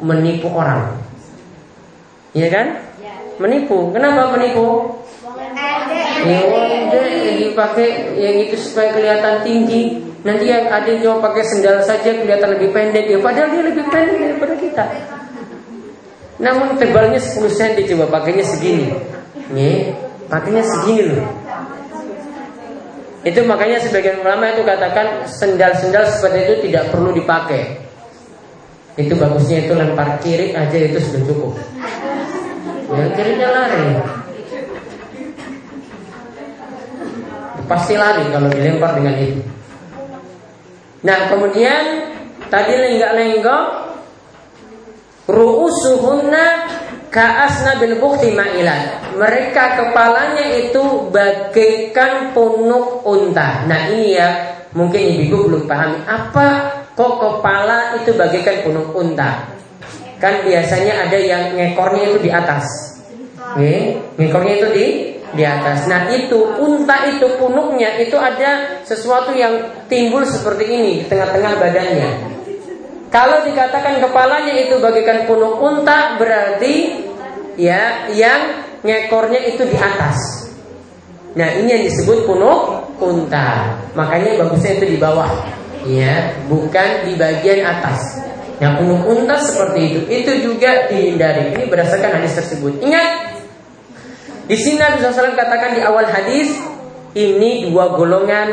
menipu 0.00 0.48
orang. 0.48 0.96
Iya 2.32 2.48
kan? 2.48 2.66
Menipu. 3.36 3.92
Kenapa 3.92 4.32
menipu? 4.32 4.96
yang 6.22 6.46
yang 7.10 7.36
dipakai 7.50 8.14
yang 8.14 8.36
itu 8.46 8.56
supaya 8.58 8.94
kelihatan 8.94 9.42
tinggi 9.42 9.98
nanti 10.22 10.46
yang 10.46 10.70
ada 10.70 10.86
yang 10.86 11.18
pakai 11.18 11.42
sendal 11.42 11.82
saja 11.82 12.14
kelihatan 12.14 12.54
lebih 12.58 12.70
pendek 12.70 13.10
ya 13.10 13.18
padahal 13.18 13.50
dia 13.50 13.62
lebih 13.66 13.84
pendek 13.90 14.18
daripada 14.22 14.54
kita 14.54 14.84
namun 16.38 16.78
tebalnya 16.78 17.18
10 17.18 17.42
cm 17.50 17.74
coba 17.94 18.22
pakainya 18.22 18.44
segini 18.46 18.94
nih 19.50 19.94
pakainya 20.30 20.62
segini 20.62 21.02
loh 21.10 21.26
itu 23.22 23.40
makanya 23.46 23.78
sebagian 23.78 24.18
ulama 24.18 24.50
itu 24.50 24.66
katakan 24.66 25.30
sendal-sendal 25.30 26.02
seperti 26.10 26.38
itu 26.42 26.54
tidak 26.66 26.90
perlu 26.90 27.14
dipakai. 27.14 27.78
Itu 28.98 29.14
bagusnya 29.14 29.62
itu 29.62 29.72
lempar 29.78 30.18
kiri 30.18 30.50
aja 30.58 30.74
itu 30.74 30.98
sudah 30.98 31.22
cukup. 31.30 31.54
Yang 32.92 33.10
kirinya 33.14 33.48
lari. 33.54 33.84
Pasti 37.70 37.94
lari 37.94 38.26
kalau 38.34 38.50
dilempar 38.50 38.90
dengan 38.98 39.14
itu. 39.16 39.40
Nah 41.06 41.18
kemudian 41.30 42.10
tadi 42.50 42.74
lenggak-lenggok 42.74 43.64
ru'usuhunna 45.30 46.46
ka'asna 47.12 47.76
bil 47.76 48.00
bukti 48.00 48.32
ma'ilan. 48.32 49.14
Mereka 49.20 49.76
kepalanya 49.76 50.48
itu 50.56 51.12
bagaikan 51.12 52.32
punuk 52.32 53.04
unta. 53.04 53.68
Nah 53.68 53.92
ini 53.92 54.16
ya 54.16 54.28
mungkin 54.72 55.28
ibu 55.28 55.52
belum 55.52 55.68
pahami 55.68 56.00
apa 56.08 56.46
kok 56.96 57.14
kepala 57.20 58.00
itu 58.00 58.16
bagaikan 58.16 58.64
punuk 58.64 58.96
unta. 58.96 59.52
Kan 60.16 60.48
biasanya 60.48 61.06
ada 61.06 61.18
yang 61.20 61.52
ngekornya 61.52 62.16
itu 62.16 62.18
di 62.24 62.30
atas. 62.32 62.64
Nih, 63.52 64.00
ngekornya 64.16 64.54
itu 64.56 64.68
di 64.72 64.86
di 65.36 65.44
atas. 65.44 65.84
Nah 65.88 66.08
itu 66.08 66.56
unta 66.56 67.08
itu 67.08 67.36
punuknya 67.36 68.00
itu 68.00 68.16
ada 68.16 68.80
sesuatu 68.88 69.36
yang 69.36 69.84
timbul 69.88 70.24
seperti 70.24 70.64
ini 70.68 70.90
di 71.02 71.04
tengah-tengah 71.08 71.52
badannya. 71.60 72.31
Kalau 73.12 73.44
dikatakan 73.44 74.00
kepalanya 74.00 74.56
itu 74.56 74.80
bagaikan 74.80 75.28
punuk 75.28 75.60
unta 75.60 76.16
berarti 76.16 77.04
ya 77.60 78.08
yang 78.08 78.64
ngekornya 78.80 79.52
itu 79.52 79.68
di 79.68 79.76
atas. 79.76 80.48
Nah 81.36 81.48
ini 81.60 81.68
yang 81.76 81.84
disebut 81.84 82.24
punuk 82.24 82.88
unta. 83.04 83.76
Makanya 83.92 84.40
bagusnya 84.40 84.80
itu 84.80 84.96
di 84.96 84.98
bawah, 85.00 85.28
ya 85.84 86.40
bukan 86.48 87.04
di 87.04 87.12
bagian 87.20 87.68
atas. 87.68 88.24
Yang 88.64 88.80
punuk 88.80 89.02
unta 89.04 89.36
seperti 89.44 89.80
itu, 89.92 90.00
itu 90.08 90.32
juga 90.48 90.88
dihindari. 90.88 91.52
Ini 91.52 91.68
berdasarkan 91.68 92.16
hadis 92.16 92.32
tersebut. 92.38 92.80
Ingat 92.80 93.08
di 94.48 94.56
sini 94.56 94.80
Nabi 94.80 95.04
SAW 95.04 95.36
katakan 95.36 95.76
di 95.76 95.82
awal 95.84 96.08
hadis 96.08 96.56
ini 97.12 97.68
dua 97.68 97.92
golongan 97.92 98.48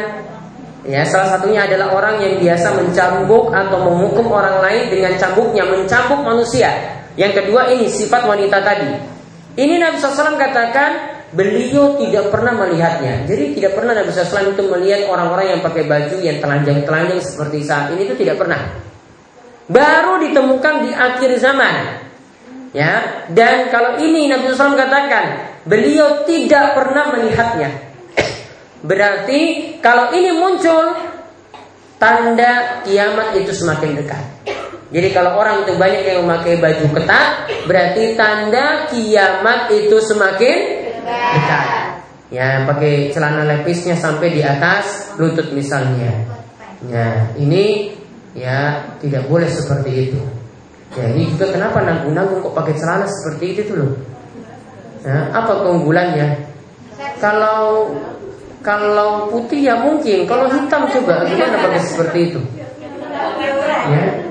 Ya, 0.87 1.03
salah 1.03 1.35
satunya 1.35 1.67
adalah 1.67 1.91
orang 1.91 2.23
yang 2.23 2.39
biasa 2.39 2.71
mencambuk 2.71 3.51
atau 3.51 3.77
menghukum 3.83 4.31
orang 4.31 4.63
lain 4.63 4.87
dengan 4.87 5.19
cambuknya, 5.19 5.67
mencambuk 5.67 6.23
manusia. 6.23 6.71
Yang 7.19 7.43
kedua 7.43 7.67
ini 7.75 7.91
sifat 7.91 8.23
wanita 8.23 8.63
tadi. 8.63 8.91
Ini 9.59 9.75
Nabi 9.75 9.99
SAW 9.99 10.39
katakan 10.39 11.19
beliau 11.35 11.99
tidak 11.99 12.31
pernah 12.31 12.55
melihatnya. 12.55 13.27
Jadi 13.27 13.59
tidak 13.59 13.75
pernah 13.75 13.91
Nabi 13.91 14.07
SAW 14.07 14.55
itu 14.55 14.63
melihat 14.71 15.11
orang-orang 15.11 15.57
yang 15.57 15.61
pakai 15.61 15.83
baju 15.83 16.15
yang 16.23 16.39
telanjang-telanjang 16.39 17.19
seperti 17.19 17.59
saat 17.67 17.91
ini 17.91 18.07
itu 18.07 18.15
tidak 18.15 18.39
pernah. 18.39 18.71
Baru 19.67 20.23
ditemukan 20.23 20.87
di 20.87 20.91
akhir 20.95 21.29
zaman. 21.43 21.75
Ya, 22.69 23.25
dan 23.33 23.67
kalau 23.73 23.97
ini 23.97 24.29
Nabi 24.29 24.53
SAW 24.53 24.77
katakan 24.77 25.57
beliau 25.65 26.23
tidak 26.23 26.77
pernah 26.77 27.11
melihatnya. 27.11 27.88
Berarti 28.79 29.75
kalau 29.83 30.15
ini 30.15 30.31
muncul 30.35 30.95
tanda 31.99 32.79
kiamat 32.87 33.35
itu 33.35 33.51
semakin 33.51 33.99
dekat. 33.99 34.23
Jadi 34.89 35.13
kalau 35.13 35.37
orang 35.37 35.67
itu 35.67 35.77
banyak 35.77 36.01
yang 36.01 36.25
memakai 36.25 36.57
baju 36.57 36.85
ketat, 36.97 37.45
berarti 37.69 38.17
tanda 38.17 38.89
kiamat 38.89 39.69
itu 39.69 39.97
semakin 40.01 40.57
dekat. 41.05 41.67
Ya, 42.29 42.65
pakai 42.65 43.09
celana 43.09 43.45
lepisnya 43.45 43.97
sampai 43.97 44.33
di 44.33 44.41
atas 44.41 45.13
lutut 45.17 45.49
misalnya. 45.53 46.13
Ya, 46.85 47.29
ini 47.37 47.93
ya 48.33 48.85
tidak 49.01 49.27
boleh 49.27 49.49
seperti 49.49 50.09
itu. 50.09 50.21
Ya, 50.97 51.05
juga 51.13 51.53
kenapa 51.53 51.85
nanggung-nanggung 51.85 52.41
kok 52.41 52.55
pakai 52.57 52.73
celana 52.77 53.05
seperti 53.05 53.45
itu 53.53 53.61
tuh 53.69 53.75
loh? 53.77 53.91
Ya, 55.05 55.29
apa 55.35 55.53
keunggulannya? 55.67 56.49
Kalau 57.21 57.93
kalau 58.59 59.31
putih 59.31 59.63
ya 59.63 59.75
mungkin, 59.79 60.27
kalau 60.27 60.51
hitam 60.51 60.83
coba 60.87 61.23
gimana 61.27 61.55
pakai 61.63 61.81
seperti 61.81 62.19
itu? 62.33 62.41
Ya. 63.89 64.29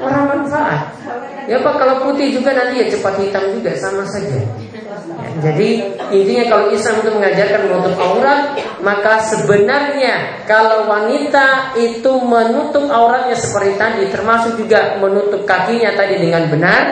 bermanfaat. 0.00 0.82
Ya 1.50 1.58
Pak 1.60 1.74
kalau 1.76 1.96
putih 2.06 2.30
juga 2.30 2.54
nanti 2.54 2.80
ya 2.80 2.86
cepat 2.88 3.14
hitam 3.20 3.44
juga 3.52 3.74
sama 3.76 4.06
saja. 4.06 4.38
Ya, 4.38 5.28
jadi 5.50 5.70
intinya 6.14 6.44
kalau 6.46 6.66
Islam 6.70 6.94
itu 7.02 7.10
mengajarkan 7.10 7.60
menutup 7.66 7.94
aurat, 7.98 8.40
maka 8.80 9.18
sebenarnya 9.28 10.46
kalau 10.46 10.86
wanita 10.86 11.74
itu 11.76 12.12
menutup 12.22 12.86
auratnya 12.88 13.34
seperti 13.34 13.72
tadi, 13.76 14.02
termasuk 14.08 14.56
juga 14.56 14.96
menutup 15.02 15.42
kakinya 15.42 15.90
tadi 15.98 16.22
dengan 16.22 16.46
benar, 16.48 16.82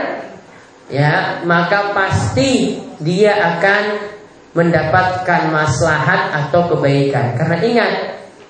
ya 0.90 1.42
maka 1.46 1.94
pasti 1.94 2.82
dia 2.98 3.38
akan 3.38 4.17
mendapatkan 4.58 5.54
maslahat 5.54 6.34
atau 6.34 6.66
kebaikan. 6.74 7.38
Karena 7.38 7.62
ingat, 7.62 7.92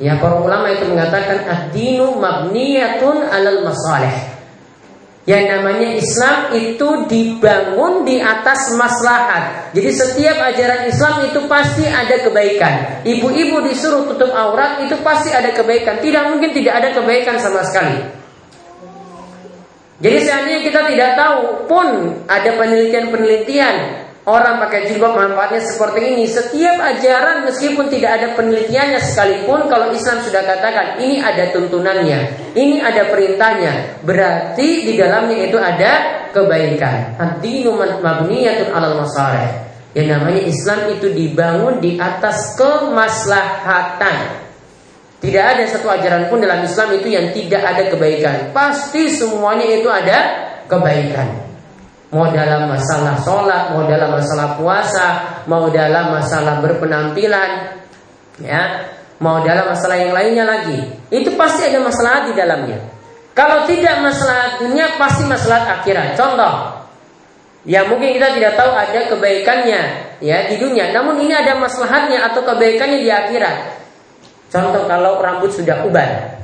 ya 0.00 0.16
para 0.16 0.40
ulama 0.40 0.72
itu 0.72 0.88
mengatakan 0.88 1.44
ad-dinu 1.44 2.16
mabniyatun 2.16 3.28
alal 3.28 3.60
masalih. 3.68 4.40
Yang 5.28 5.44
namanya 5.52 5.88
Islam 5.92 6.36
itu 6.56 6.88
dibangun 7.04 8.08
di 8.08 8.16
atas 8.16 8.72
maslahat. 8.80 9.76
Jadi 9.76 9.90
setiap 9.92 10.40
ajaran 10.40 10.88
Islam 10.88 11.28
itu 11.28 11.44
pasti 11.44 11.84
ada 11.84 12.16
kebaikan. 12.24 13.04
Ibu-ibu 13.04 13.60
disuruh 13.68 14.08
tutup 14.08 14.32
aurat 14.32 14.80
itu 14.80 14.96
pasti 15.04 15.28
ada 15.28 15.52
kebaikan. 15.52 16.00
Tidak 16.00 16.32
mungkin 16.32 16.56
tidak 16.56 16.80
ada 16.80 16.88
kebaikan 16.96 17.36
sama 17.36 17.60
sekali. 17.60 18.08
Jadi 20.00 20.18
seandainya 20.24 20.60
kita 20.64 20.80
tidak 20.88 21.10
tahu 21.20 21.68
pun 21.68 21.86
ada 22.24 22.48
penelitian-penelitian 22.56 24.07
orang 24.28 24.60
pakai 24.60 24.92
jilbab 24.92 25.16
manfaatnya 25.16 25.64
seperti 25.64 26.00
ini. 26.12 26.24
Setiap 26.28 26.76
ajaran 26.76 27.48
meskipun 27.48 27.88
tidak 27.88 28.20
ada 28.20 28.26
penelitiannya 28.36 29.00
sekalipun 29.00 29.72
kalau 29.72 29.88
Islam 29.96 30.20
sudah 30.20 30.44
katakan 30.44 31.00
ini 31.00 31.24
ada 31.24 31.48
tuntunannya, 31.48 32.52
ini 32.52 32.84
ada 32.84 33.08
perintahnya, 33.08 34.04
berarti 34.04 34.84
di 34.84 34.92
dalamnya 35.00 35.48
itu 35.48 35.56
ada 35.56 35.92
kebaikan. 36.36 37.16
Ad-dinu 37.16 37.72
mabniyatun 37.80 38.68
'alal 38.68 39.00
masalih. 39.00 39.64
Yang 39.96 40.08
namanya 40.14 40.42
Islam 40.44 40.80
itu 40.92 41.08
dibangun 41.10 41.80
di 41.80 41.96
atas 41.96 42.54
kemaslahatan. 42.60 44.46
Tidak 45.18 45.42
ada 45.42 45.66
satu 45.66 45.90
ajaran 45.90 46.30
pun 46.30 46.38
dalam 46.38 46.62
Islam 46.62 46.94
itu 46.94 47.10
yang 47.10 47.34
tidak 47.34 47.64
ada 47.64 47.90
kebaikan. 47.90 48.54
Pasti 48.54 49.10
semuanya 49.10 49.66
itu 49.66 49.90
ada 49.90 50.18
kebaikan. 50.70 51.37
Mau 52.08 52.24
dalam 52.32 52.72
masalah 52.72 53.20
sholat, 53.20 53.76
mau 53.76 53.84
dalam 53.84 54.16
masalah 54.16 54.56
puasa, 54.56 55.06
mau 55.44 55.68
dalam 55.68 56.16
masalah 56.16 56.64
berpenampilan, 56.64 57.76
ya, 58.40 58.88
mau 59.20 59.44
dalam 59.44 59.68
masalah 59.68 60.00
yang 60.00 60.16
lainnya 60.16 60.48
lagi. 60.48 60.88
Itu 61.12 61.36
pasti 61.36 61.68
ada 61.68 61.84
masalah 61.84 62.24
di 62.24 62.32
dalamnya. 62.32 62.80
Kalau 63.36 63.68
tidak 63.68 64.00
masalah 64.00 64.56
dunia, 64.56 64.96
pasti 64.96 65.22
masalah 65.28 65.78
akhirat. 65.78 66.16
Contoh, 66.16 66.80
ya 67.68 67.84
mungkin 67.84 68.16
kita 68.16 68.34
tidak 68.34 68.56
tahu 68.56 68.72
ada 68.72 69.00
kebaikannya 69.04 69.80
ya 70.24 70.48
di 70.48 70.56
dunia, 70.56 70.90
namun 70.96 71.20
ini 71.20 71.36
ada 71.36 71.60
maslahatnya 71.60 72.32
atau 72.32 72.40
kebaikannya 72.40 73.04
di 73.04 73.10
akhirat. 73.12 73.56
Contoh 74.48 74.88
kalau 74.88 75.20
rambut 75.20 75.52
sudah 75.52 75.84
uban, 75.84 76.40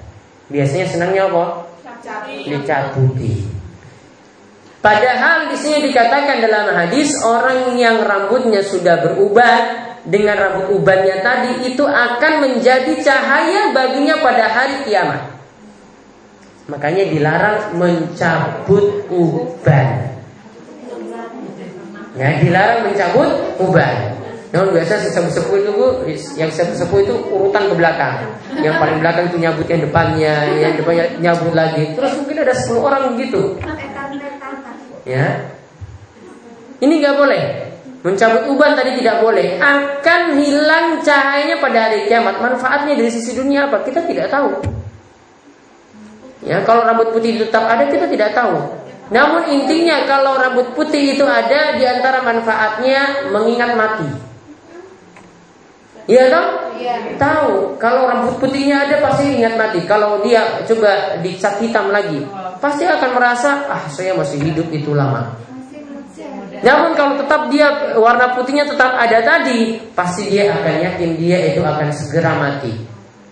biasanya 0.52 0.86
senangnya 0.92 1.24
apa? 1.24 1.72
Dicabuti. 2.52 3.63
Padahal 4.84 5.48
di 5.48 5.56
sini 5.56 5.88
dikatakan 5.88 6.44
dalam 6.44 6.76
hadis 6.76 7.16
orang 7.24 7.72
yang 7.80 8.04
rambutnya 8.04 8.60
sudah 8.60 9.00
berubah 9.00 9.80
dengan 10.04 10.36
rambut 10.36 10.76
ubannya 10.76 11.24
tadi 11.24 11.72
itu 11.72 11.88
akan 11.88 12.32
menjadi 12.44 12.92
cahaya 13.00 13.72
baginya 13.72 14.20
pada 14.20 14.44
hari 14.44 14.84
kiamat. 14.84 15.40
Makanya 16.68 17.08
dilarang 17.08 17.80
mencabut 17.80 19.08
uban. 19.08 20.20
Ya, 22.20 22.28
dilarang 22.44 22.84
mencabut 22.84 23.56
uban. 23.64 24.20
Namun 24.52 24.70
biasa 24.70 25.00
sesepuh 25.00 25.64
itu 25.64 25.70
bu, 25.74 25.86
yang 26.38 26.52
sesepuh 26.52 27.00
itu 27.02 27.14
urutan 27.32 27.72
ke 27.72 27.74
belakang. 27.74 28.22
Yang 28.60 28.76
paling 28.78 28.98
belakang 29.00 29.24
itu 29.32 29.36
nyabut 29.40 29.66
yang 29.66 29.82
depannya, 29.82 30.34
yang 30.60 30.72
depannya 30.76 31.04
nyabut 31.18 31.56
lagi. 31.56 31.96
Terus 31.96 32.12
mungkin 32.20 32.36
ada 32.44 32.54
10 32.54 32.78
orang 32.78 33.02
begitu. 33.16 33.58
Ya. 35.04 35.52
Ini 36.80 36.92
nggak 37.00 37.16
boleh. 37.16 37.42
Mencabut 38.04 38.52
uban 38.52 38.76
tadi 38.76 39.00
tidak 39.00 39.24
boleh. 39.24 39.56
Akan 39.56 40.36
hilang 40.36 41.00
cahayanya 41.00 41.56
pada 41.60 41.88
hari 41.88 42.04
kiamat. 42.04 42.36
Manfaatnya 42.40 42.92
dari 42.92 43.08
sisi 43.08 43.32
dunia 43.32 43.68
apa? 43.68 43.80
Kita 43.80 44.04
tidak 44.04 44.28
tahu. 44.28 44.52
Ya, 46.44 46.60
kalau 46.68 46.84
rambut 46.84 47.16
putih 47.16 47.40
tetap 47.40 47.64
ada 47.64 47.88
kita 47.88 48.04
tidak 48.04 48.36
tahu. 48.36 48.84
Namun 49.08 49.48
intinya 49.48 50.04
kalau 50.04 50.36
rambut 50.36 50.76
putih 50.76 51.16
itu 51.16 51.24
ada 51.24 51.76
di 51.76 51.84
antara 51.88 52.20
manfaatnya 52.20 53.32
mengingat 53.32 53.72
mati. 53.76 54.33
Iya 56.04 56.28
toh? 56.28 56.46
Iya. 56.76 57.16
Tahu 57.16 57.80
kalau 57.80 58.04
rambut 58.04 58.36
putihnya 58.36 58.84
ada 58.84 59.00
pasti 59.00 59.40
ingat 59.40 59.56
mati. 59.56 59.80
Kalau 59.88 60.20
dia 60.20 60.60
coba 60.68 61.16
dicat 61.24 61.64
hitam 61.64 61.88
lagi, 61.88 62.20
pasti 62.60 62.84
akan 62.84 63.10
merasa 63.16 63.64
ah 63.72 63.84
saya 63.88 64.12
masih 64.12 64.44
hidup 64.44 64.68
itu 64.68 64.92
lama. 64.92 65.32
Namun 66.64 66.96
kalau 66.96 67.20
tetap 67.20 67.52
dia 67.52 67.96
warna 68.00 68.32
putihnya 68.32 68.64
tetap 68.64 68.96
ada 68.96 69.20
tadi, 69.20 69.80
pasti 69.92 70.32
dia 70.32 70.48
akan 70.52 70.74
yakin 70.92 71.10
dia 71.20 71.38
itu 71.52 71.60
akan 71.60 71.88
segera 71.92 72.32
mati. 72.40 72.72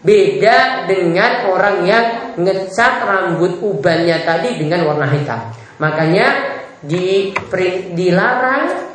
Beda 0.03 0.85
dengan 0.85 1.49
orang 1.49 1.87
yang 1.87 2.05
ngecat 2.37 3.07
rambut 3.07 3.63
ubannya 3.63 4.21
tadi 4.27 4.61
dengan 4.61 4.85
warna 4.85 5.09
hitam. 5.09 5.49
Makanya 5.81 6.59
di, 6.83 7.31
dilarang 7.95 8.92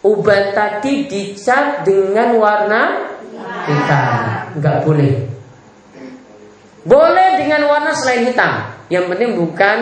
Uban 0.00 0.56
tadi 0.56 1.04
dicat 1.04 1.84
dengan 1.84 2.40
warna 2.40 3.12
hitam, 3.68 4.16
nggak 4.56 4.76
boleh. 4.88 5.12
Boleh 6.88 7.28
dengan 7.36 7.68
warna 7.68 7.92
selain 7.92 8.24
hitam. 8.24 8.64
Yang 8.88 9.04
penting 9.12 9.30
bukan 9.36 9.78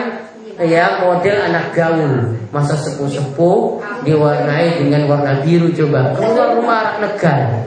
ya 0.59 0.99
model 1.07 1.37
anak 1.39 1.71
gaul. 1.71 2.35
Masa 2.51 2.75
sepuh-sepuh 2.75 3.79
diwarnai 4.03 4.83
dengan 4.83 5.07
warna 5.07 5.39
biru 5.39 5.71
coba. 5.71 6.11
Keluar 6.19 6.59
rumah 6.59 6.99
negara 6.99 7.63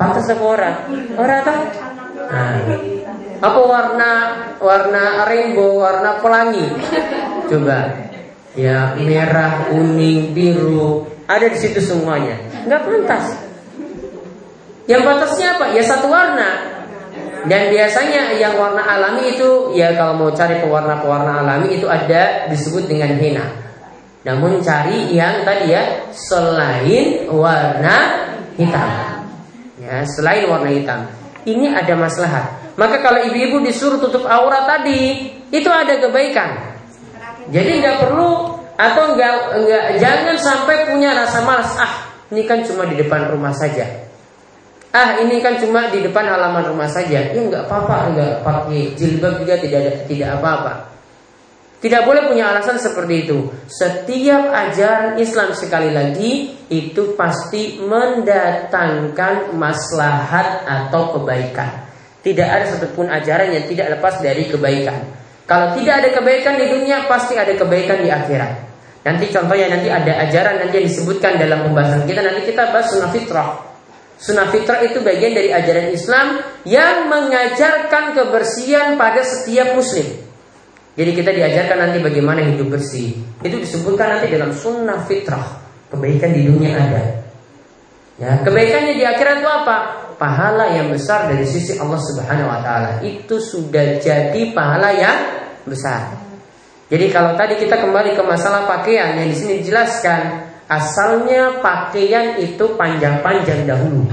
pantas 0.00 0.32
apa 0.32 0.44
orang. 0.48 0.76
Orang 1.20 1.40
tahu 1.44 1.62
apa 3.40 3.60
warna 3.60 4.12
warna 4.56 5.04
rainbow 5.28 5.76
warna 5.76 6.16
pelangi? 6.24 6.64
Coba 7.52 8.08
ya 8.58 8.98
merah, 8.98 9.70
kuning, 9.70 10.34
biru, 10.34 11.06
ada 11.30 11.46
di 11.46 11.58
situ 11.58 11.78
semuanya. 11.78 12.38
Nggak 12.66 12.82
pantas. 12.82 13.26
Yang 14.90 15.02
pantasnya 15.06 15.46
apa? 15.54 15.66
Ya 15.70 15.82
satu 15.86 16.10
warna. 16.10 16.50
Dan 17.46 17.72
biasanya 17.72 18.36
yang 18.36 18.58
warna 18.60 18.84
alami 18.84 19.32
itu 19.32 19.72
ya 19.72 19.96
kalau 19.96 20.12
mau 20.18 20.30
cari 20.34 20.60
pewarna-pewarna 20.60 21.40
alami 21.40 21.78
itu 21.78 21.88
ada 21.88 22.50
disebut 22.52 22.84
dengan 22.90 23.16
henna. 23.16 23.46
Namun 24.26 24.60
cari 24.60 25.16
yang 25.16 25.46
tadi 25.48 25.72
ya 25.72 26.12
selain 26.12 27.30
warna 27.32 27.96
hitam. 28.60 28.90
Ya, 29.80 30.04
selain 30.04 30.44
warna 30.44 30.68
hitam. 30.68 31.08
Ini 31.48 31.72
ada 31.72 31.96
masalah. 31.96 32.60
Maka 32.76 33.00
kalau 33.00 33.24
ibu-ibu 33.24 33.64
disuruh 33.64 33.96
tutup 33.96 34.28
aurat 34.28 34.68
tadi, 34.68 35.32
itu 35.48 35.70
ada 35.72 35.96
kebaikan. 35.96 36.79
Jadi 37.50 37.82
nggak 37.82 37.98
perlu 38.06 38.30
atau 38.78 39.04
nggak 39.18 39.34
nggak 39.66 39.84
jangan 39.98 40.36
sampai 40.38 40.86
punya 40.86 41.12
rasa 41.12 41.42
malas. 41.42 41.74
Ah, 41.76 41.94
ini 42.30 42.46
kan 42.46 42.62
cuma 42.62 42.86
di 42.86 42.96
depan 42.96 43.28
rumah 43.28 43.52
saja. 43.52 44.08
Ah, 44.90 45.22
ini 45.22 45.38
kan 45.42 45.58
cuma 45.58 45.90
di 45.90 46.02
depan 46.02 46.26
halaman 46.26 46.70
rumah 46.70 46.86
saja. 46.86 47.30
Ya 47.30 47.40
nggak 47.42 47.66
apa-apa, 47.66 48.14
nggak 48.14 48.32
pakai 48.42 48.80
jilbab 48.94 49.42
juga 49.42 49.54
tidak 49.58 50.06
tidak 50.06 50.38
apa-apa. 50.38 50.90
Tidak 51.80 52.04
boleh 52.04 52.28
punya 52.28 52.52
alasan 52.52 52.76
seperti 52.76 53.24
itu. 53.24 53.48
Setiap 53.64 54.52
ajaran 54.52 55.16
Islam 55.16 55.56
sekali 55.56 55.88
lagi 55.88 56.52
itu 56.68 57.16
pasti 57.16 57.80
mendatangkan 57.80 59.56
maslahat 59.56 60.68
atau 60.68 61.16
kebaikan. 61.16 61.88
Tidak 62.20 62.44
ada 62.44 62.68
satupun 62.68 63.08
ajaran 63.08 63.56
yang 63.56 63.64
tidak 63.64 63.96
lepas 63.96 64.20
dari 64.20 64.44
kebaikan. 64.52 65.19
Kalau 65.50 65.74
tidak 65.74 65.94
ada 65.98 66.08
kebaikan 66.14 66.54
di 66.62 66.66
dunia, 66.70 67.10
pasti 67.10 67.34
ada 67.34 67.50
kebaikan 67.50 68.06
di 68.06 68.10
akhirat. 68.14 68.70
Nanti 69.02 69.26
contohnya 69.34 69.66
nanti 69.66 69.90
ada 69.90 70.22
ajaran 70.22 70.62
nanti 70.62 70.78
yang 70.78 70.86
disebutkan 70.86 71.42
dalam 71.42 71.66
pembahasan 71.66 72.06
kita 72.06 72.22
nanti 72.22 72.46
kita 72.46 72.70
bahas 72.70 72.86
sunnah 72.86 73.10
fitrah. 73.10 73.58
Sunnah 74.20 74.46
fitrah 74.52 74.78
itu 74.86 75.02
bagian 75.02 75.34
dari 75.34 75.50
ajaran 75.50 75.90
Islam 75.90 76.38
yang 76.68 77.10
mengajarkan 77.10 78.14
kebersihan 78.14 78.94
pada 78.94 79.26
setiap 79.26 79.74
muslim. 79.74 80.22
Jadi 80.94 81.10
kita 81.18 81.34
diajarkan 81.34 81.78
nanti 81.82 81.98
bagaimana 81.98 82.46
hidup 82.46 82.70
bersih. 82.70 83.18
Itu 83.42 83.58
disebutkan 83.58 84.20
nanti 84.20 84.30
dalam 84.30 84.54
sunnah 84.54 85.02
fitrah. 85.08 85.58
Kebaikan 85.90 86.30
di 86.30 86.46
dunia 86.46 86.78
ada. 86.78 87.02
Ya, 88.20 88.38
kebaikannya 88.44 88.94
di 88.94 89.02
akhirat 89.02 89.42
itu 89.42 89.50
apa? 89.50 89.76
pahala 90.20 90.76
yang 90.76 90.92
besar 90.92 91.32
dari 91.32 91.48
sisi 91.48 91.80
Allah 91.80 91.96
Subhanahu 91.96 92.52
wa 92.52 92.60
taala. 92.60 92.90
Itu 93.00 93.40
sudah 93.40 93.96
jadi 93.96 94.52
pahala 94.52 94.92
yang 94.92 95.39
besar. 95.66 96.16
Jadi 96.90 97.06
kalau 97.14 97.38
tadi 97.38 97.54
kita 97.54 97.78
kembali 97.78 98.18
ke 98.18 98.22
masalah 98.26 98.66
pakaian 98.66 99.14
yang 99.14 99.30
di 99.30 99.36
sini 99.38 99.62
dijelaskan 99.62 100.50
asalnya 100.66 101.62
pakaian 101.62 102.38
itu 102.42 102.74
panjang-panjang 102.74 103.66
dahulu. 103.66 104.10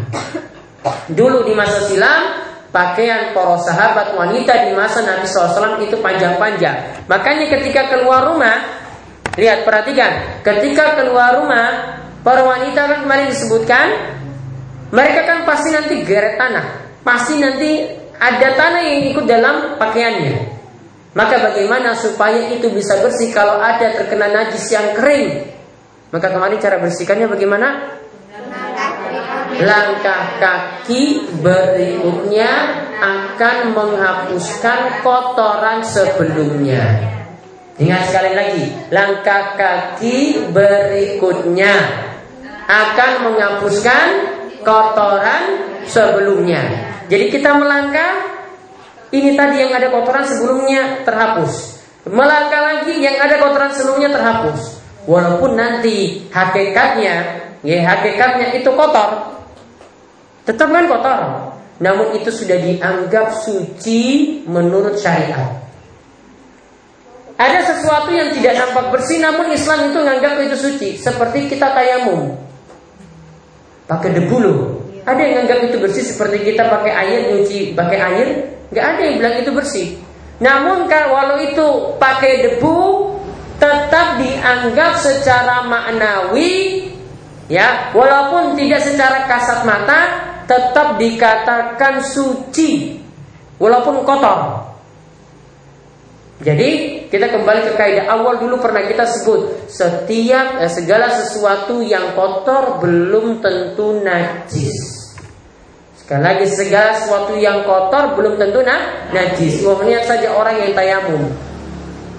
Dulu 1.09 1.45
di 1.45 1.53
masa 1.57 1.89
silam 1.89 2.21
pakaian 2.69 3.33
para 3.33 3.57
sahabat 3.65 4.13
wanita 4.13 4.69
di 4.69 4.71
masa 4.77 5.01
Nabi 5.01 5.25
SAW 5.25 5.81
itu 5.81 5.97
panjang-panjang. 5.97 7.05
Makanya 7.09 7.45
ketika 7.57 7.89
keluar 7.89 8.29
rumah, 8.29 8.61
lihat 9.37 9.65
perhatikan, 9.65 10.41
ketika 10.45 10.97
keluar 11.01 11.41
rumah 11.41 11.97
para 12.21 12.45
wanita 12.45 12.77
kan 12.77 12.99
kemarin 13.05 13.27
disebutkan 13.33 13.87
mereka 14.93 15.25
kan 15.25 15.39
pasti 15.43 15.69
nanti 15.73 16.05
geret 16.05 16.37
tanah, 16.37 16.65
pasti 17.01 17.41
nanti 17.41 17.85
ada 18.17 18.49
tanah 18.53 18.81
yang 18.81 18.99
ikut 19.13 19.25
dalam 19.29 19.55
pakaiannya. 19.77 20.56
Maka 21.17 21.41
bagaimana 21.49 21.97
supaya 21.97 22.45
itu 22.53 22.69
bisa 22.69 23.01
bersih 23.01 23.33
kalau 23.33 23.57
ada 23.57 23.89
terkena 23.97 24.29
najis 24.29 24.69
yang 24.69 24.93
kering? 24.93 25.49
Maka 26.13 26.29
kemarin 26.29 26.61
cara 26.61 26.77
bersihkannya 26.77 27.25
bagaimana? 27.25 27.97
Langkah 29.57 30.37
kaki 30.37 31.33
berikutnya 31.41 32.51
akan 33.01 33.73
menghapuskan 33.73 35.01
kotoran 35.01 35.81
sebelumnya. 35.81 36.85
Ingat 37.81 38.13
sekali 38.13 38.31
lagi, 38.37 38.65
langkah 38.93 39.57
kaki 39.57 40.53
berikutnya 40.53 41.73
akan 42.69 43.11
menghapuskan 43.25 44.07
kotoran 44.61 45.43
sebelumnya. 45.89 46.61
Jadi 47.09 47.33
kita 47.33 47.57
melangkah 47.57 48.36
ini 49.11 49.39
tadi 49.39 49.63
yang 49.63 49.71
ada 49.71 49.87
kotoran 49.87 50.27
sebelumnya 50.27 51.07
terhapus. 51.07 51.79
Melangkah 52.07 52.61
lagi 52.63 52.99
yang 52.99 53.15
ada 53.19 53.39
kotoran 53.39 53.71
sebelumnya 53.71 54.11
terhapus. 54.11 54.79
Walaupun 55.07 55.55
nanti 55.55 56.27
hakikatnya, 56.27 57.15
ya 57.63 57.77
hakikatnya 57.87 58.59
itu 58.59 58.67
kotor, 58.75 59.39
tetap 60.43 60.67
kan 60.67 60.85
kotor. 60.91 61.19
Namun 61.79 62.19
itu 62.19 62.27
sudah 62.33 62.59
dianggap 62.59 63.39
suci 63.47 64.01
menurut 64.49 64.99
syariat. 64.99 65.63
Ada 67.37 67.69
sesuatu 67.69 68.09
yang 68.09 68.33
tidak 68.33 68.57
nampak 68.57 68.97
bersih 68.97 69.21
namun 69.21 69.53
Islam 69.53 69.93
itu 69.93 69.97
menganggap 70.01 70.41
itu 70.41 70.57
suci. 70.57 70.89
Seperti 70.97 71.47
kita 71.53 71.69
tayamum. 71.69 72.33
Pakai 73.85 74.09
debu 74.09 74.37
loh. 74.41 74.59
Ada 75.05 75.21
yang 75.21 75.31
menganggap 75.39 75.59
itu 75.69 75.77
bersih 75.79 76.03
seperti 76.03 76.51
kita 76.51 76.67
pakai 76.67 76.91
air 76.91 77.19
nyuci 77.31 77.71
pakai 77.77 77.99
air 78.01 78.56
Gak 78.71 78.85
ada 78.97 79.01
yang 79.07 79.15
bilang 79.23 79.35
itu 79.39 79.51
bersih. 79.55 79.87
Namun 80.37 80.85
kan 80.85 81.09
walau 81.09 81.39
itu 81.41 81.97
pakai 81.97 82.45
debu 82.45 82.77
tetap 83.57 84.21
dianggap 84.21 85.01
secara 85.01 85.65
maknawi 85.65 86.85
ya 87.49 87.89
walaupun 87.89 88.53
tidak 88.53 88.85
secara 88.85 89.25
kasat 89.25 89.65
mata 89.65 89.99
tetap 90.45 91.01
dikatakan 91.01 92.05
suci 92.05 93.01
walaupun 93.57 94.05
kotor. 94.05 94.69
Jadi 96.37 97.01
kita 97.09 97.33
kembali 97.33 97.65
ke 97.65 97.73
kaidah 97.73 98.13
awal 98.13 98.37
dulu 98.37 98.61
pernah 98.61 98.85
kita 98.85 99.09
sebut 99.09 99.65
setiap 99.65 100.61
eh, 100.61 100.69
segala 100.69 101.09
sesuatu 101.09 101.81
yang 101.81 102.13
kotor 102.13 102.77
belum 102.77 103.41
tentu 103.41 104.05
najis. 104.05 104.96
Sekali 106.07 106.23
lagi 106.23 106.47
segala 106.47 106.95
sesuatu 106.95 107.35
yang 107.35 107.67
kotor 107.67 108.15
belum 108.15 108.39
tentu 108.39 108.63
nah, 108.63 109.11
najis. 109.11 109.59
Wah 109.67 109.75
lihat 109.83 110.07
saja 110.07 110.31
orang 110.31 110.55
yang 110.63 110.71
tayamum. 110.71 111.27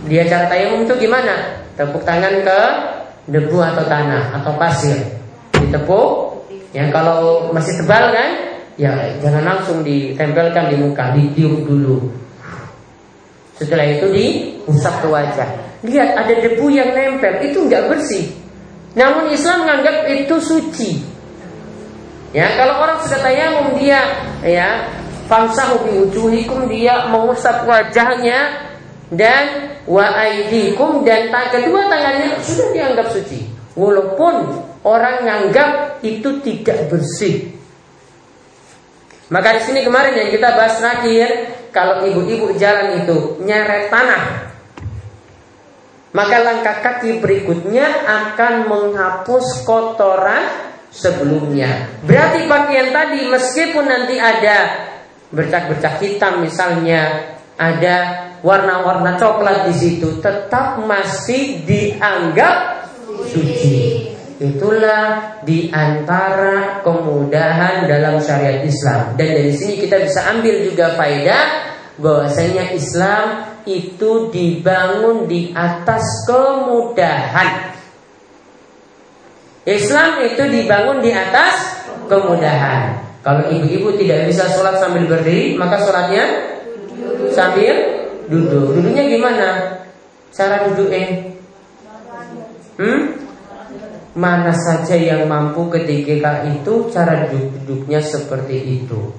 Dia 0.05 0.29
cara 0.29 0.45
tayamum 0.45 0.85
itu 0.85 1.09
gimana? 1.09 1.65
Tepuk 1.73 2.05
tangan 2.05 2.45
ke 2.45 2.61
debu 3.33 3.57
atau 3.57 3.89
tanah 3.89 4.37
atau 4.37 4.53
pasir. 4.61 4.93
Ditepuk. 5.57 6.37
Yang 6.77 7.01
kalau 7.01 7.49
masih 7.57 7.81
tebal 7.81 8.13
kan, 8.13 8.61
ya 8.77 8.93
jangan 9.25 9.57
langsung 9.57 9.81
ditempelkan 9.81 10.69
di 10.69 10.77
muka, 10.77 11.17
ditiup 11.17 11.65
dulu. 11.65 12.13
Setelah 13.57 13.89
itu 13.89 14.05
diusap 14.13 15.01
ke 15.01 15.09
wajah. 15.09 15.49
Lihat 15.81 16.13
ada 16.13 16.35
debu 16.45 16.69
yang 16.69 16.93
nempel, 16.93 17.41
itu 17.41 17.65
nggak 17.65 17.89
bersih. 17.89 18.37
Namun 18.93 19.33
Islam 19.33 19.65
menganggap 19.65 20.13
itu 20.13 20.37
suci. 20.45 21.17
Ya, 22.37 22.61
kalau 22.61 22.85
orang 22.85 23.01
sudah 23.01 23.25
tayamum 23.25 23.81
dia 23.81 24.05
ya 24.45 24.85
famsahu 25.33 25.89
bi 25.89 25.93
wujuhikum 26.05 26.69
dia 26.69 27.09
mengusap 27.09 27.65
wajahnya 27.65 28.69
dan 29.09 29.73
wa 29.89 30.05
aidikum 30.05 31.09
dan 31.09 31.33
kedua 31.49 31.89
tangannya 31.89 32.37
sudah 32.45 32.69
dianggap 32.77 33.09
suci. 33.17 33.49
Walaupun 33.73 34.35
orang 34.85 35.25
menganggap 35.25 36.03
itu 36.05 36.43
tidak 36.45 36.93
bersih. 36.93 37.57
Maka 39.29 39.61
di 39.61 39.63
sini 39.65 39.81
kemarin 39.85 40.17
yang 40.17 40.31
kita 40.33 40.57
bahas 40.57 40.81
terakhir, 40.81 41.29
kalau 41.69 42.01
ibu-ibu 42.05 42.57
jalan 42.57 43.05
itu 43.05 43.37
nyeret 43.45 43.93
tanah, 43.93 44.49
maka 46.17 46.37
langkah 46.41 46.77
kaki 46.81 47.21
berikutnya 47.21 47.87
akan 48.09 48.73
menghapus 48.73 49.69
kotoran 49.69 50.49
sebelumnya. 50.99 51.87
Berarti 52.03 52.51
pakaian 52.51 52.91
tadi 52.91 53.31
meskipun 53.31 53.87
nanti 53.87 54.19
ada 54.19 54.91
bercak-bercak 55.31 56.03
hitam 56.03 56.43
misalnya, 56.43 57.35
ada 57.55 58.27
warna-warna 58.43 59.15
coklat 59.15 59.71
di 59.71 59.75
situ, 59.75 60.19
tetap 60.19 60.83
masih 60.83 61.63
dianggap 61.63 62.91
suci. 63.31 64.11
Itulah 64.39 65.43
di 65.43 65.67
antara 65.75 66.79
kemudahan 66.87 67.91
dalam 67.91 68.23
syariat 68.23 68.63
Islam. 68.63 69.19
Dan 69.19 69.35
dari 69.35 69.51
sini 69.51 69.83
kita 69.83 69.99
bisa 69.99 70.31
ambil 70.31 70.63
juga 70.63 70.95
faedah 70.95 71.47
bahwasanya 71.99 72.71
Islam 72.71 73.51
itu 73.67 74.31
dibangun 74.31 75.27
di 75.27 75.51
atas 75.51 76.23
kemudahan. 76.31 77.78
Islam 79.69 80.25
itu 80.25 80.43
dibangun 80.49 81.05
di 81.05 81.13
atas 81.13 81.85
kemudahan. 82.09 83.05
Kalau 83.21 83.53
ibu-ibu 83.53 83.93
tidak 84.01 84.33
bisa 84.33 84.49
sholat 84.49 84.81
sambil 84.81 85.05
berdiri, 85.05 85.61
maka 85.61 85.77
sholatnya 85.85 86.25
sambil 87.29 87.77
duduk. 88.33 88.81
Duduknya 88.81 89.05
gimana? 89.05 89.49
Cara 90.33 90.65
duduknya? 90.65 91.37
Hmm? 92.81 93.21
Mana 94.17 94.57
saja 94.57 94.97
yang 94.97 95.29
mampu 95.29 95.69
ketika 95.69 96.49
itu 96.49 96.89
cara 96.89 97.29
duduknya 97.29 98.01
seperti 98.01 98.81
itu. 98.81 99.13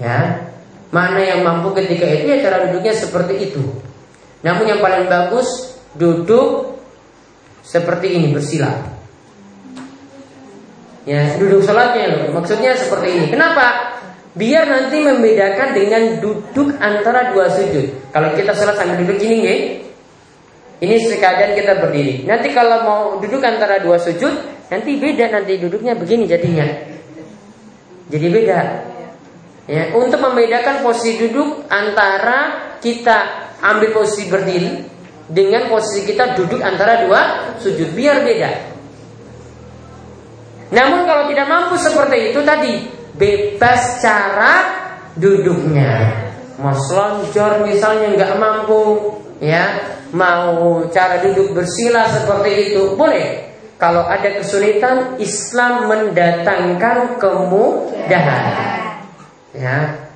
Ya, 0.00 0.48
mana 0.88 1.20
yang 1.20 1.44
mampu 1.44 1.76
ketika 1.76 2.08
itu 2.08 2.24
ya 2.32 2.38
cara 2.40 2.68
duduknya 2.68 2.96
seperti 2.96 3.52
itu. 3.52 3.64
Namun 4.40 4.64
yang 4.64 4.80
paling 4.80 5.08
bagus 5.08 5.76
duduk 5.96 6.75
seperti 7.66 8.06
ini 8.14 8.30
bersila. 8.30 8.70
Ya, 11.02 11.34
duduk 11.38 11.66
sholatnya 11.66 12.06
loh. 12.14 12.38
Maksudnya 12.38 12.78
seperti 12.78 13.08
ini. 13.10 13.26
Kenapa? 13.34 13.98
Biar 14.38 14.68
nanti 14.70 15.02
membedakan 15.02 15.74
dengan 15.74 16.22
duduk 16.22 16.78
antara 16.78 17.34
dua 17.34 17.50
sujud. 17.50 18.10
Kalau 18.14 18.30
kita 18.38 18.54
sholat 18.54 18.78
sambil 18.78 19.02
duduk 19.02 19.18
gini, 19.18 19.38
ya, 19.42 19.54
ini 20.82 20.96
sekadar 21.02 21.56
kita 21.56 21.78
berdiri. 21.82 22.26
Nanti 22.28 22.52
kalau 22.52 22.78
mau 22.84 23.02
duduk 23.18 23.40
antara 23.42 23.80
dua 23.80 23.96
sujud, 23.96 24.34
nanti 24.68 24.98
beda 24.98 25.30
nanti 25.30 25.56
duduknya 25.56 25.96
begini 25.96 26.28
jadinya. 26.28 26.66
Jadi 28.12 28.26
beda. 28.30 28.60
Ya, 29.66 29.90
untuk 29.98 30.22
membedakan 30.22 30.86
posisi 30.86 31.18
duduk 31.18 31.66
antara 31.66 32.78
kita 32.78 33.50
ambil 33.62 33.90
posisi 33.90 34.30
berdiri 34.30 34.95
dengan 35.26 35.66
posisi 35.66 36.06
kita 36.06 36.38
duduk 36.38 36.62
antara 36.62 37.06
dua 37.06 37.20
sujud 37.58 37.90
biar 37.94 38.22
beda. 38.22 38.50
Namun 40.70 41.06
kalau 41.06 41.30
tidak 41.30 41.46
mampu 41.46 41.74
seperti 41.78 42.34
itu 42.34 42.40
tadi 42.42 42.72
bebas 43.14 44.02
cara 44.02 44.54
duduknya. 45.14 46.24
Mau 46.58 46.72
selonjor 46.72 47.66
misalnya 47.68 48.16
nggak 48.16 48.32
mampu 48.40 49.12
ya 49.42 49.94
mau 50.14 50.82
cara 50.90 51.20
duduk 51.22 51.54
bersila 51.54 52.06
seperti 52.10 52.72
itu 52.72 52.94
boleh. 52.94 53.46
Kalau 53.76 54.08
ada 54.08 54.40
kesulitan 54.40 55.20
Islam 55.20 55.92
mendatangkan 55.92 57.20
kemudahan. 57.20 58.44
Ya. 59.52 60.08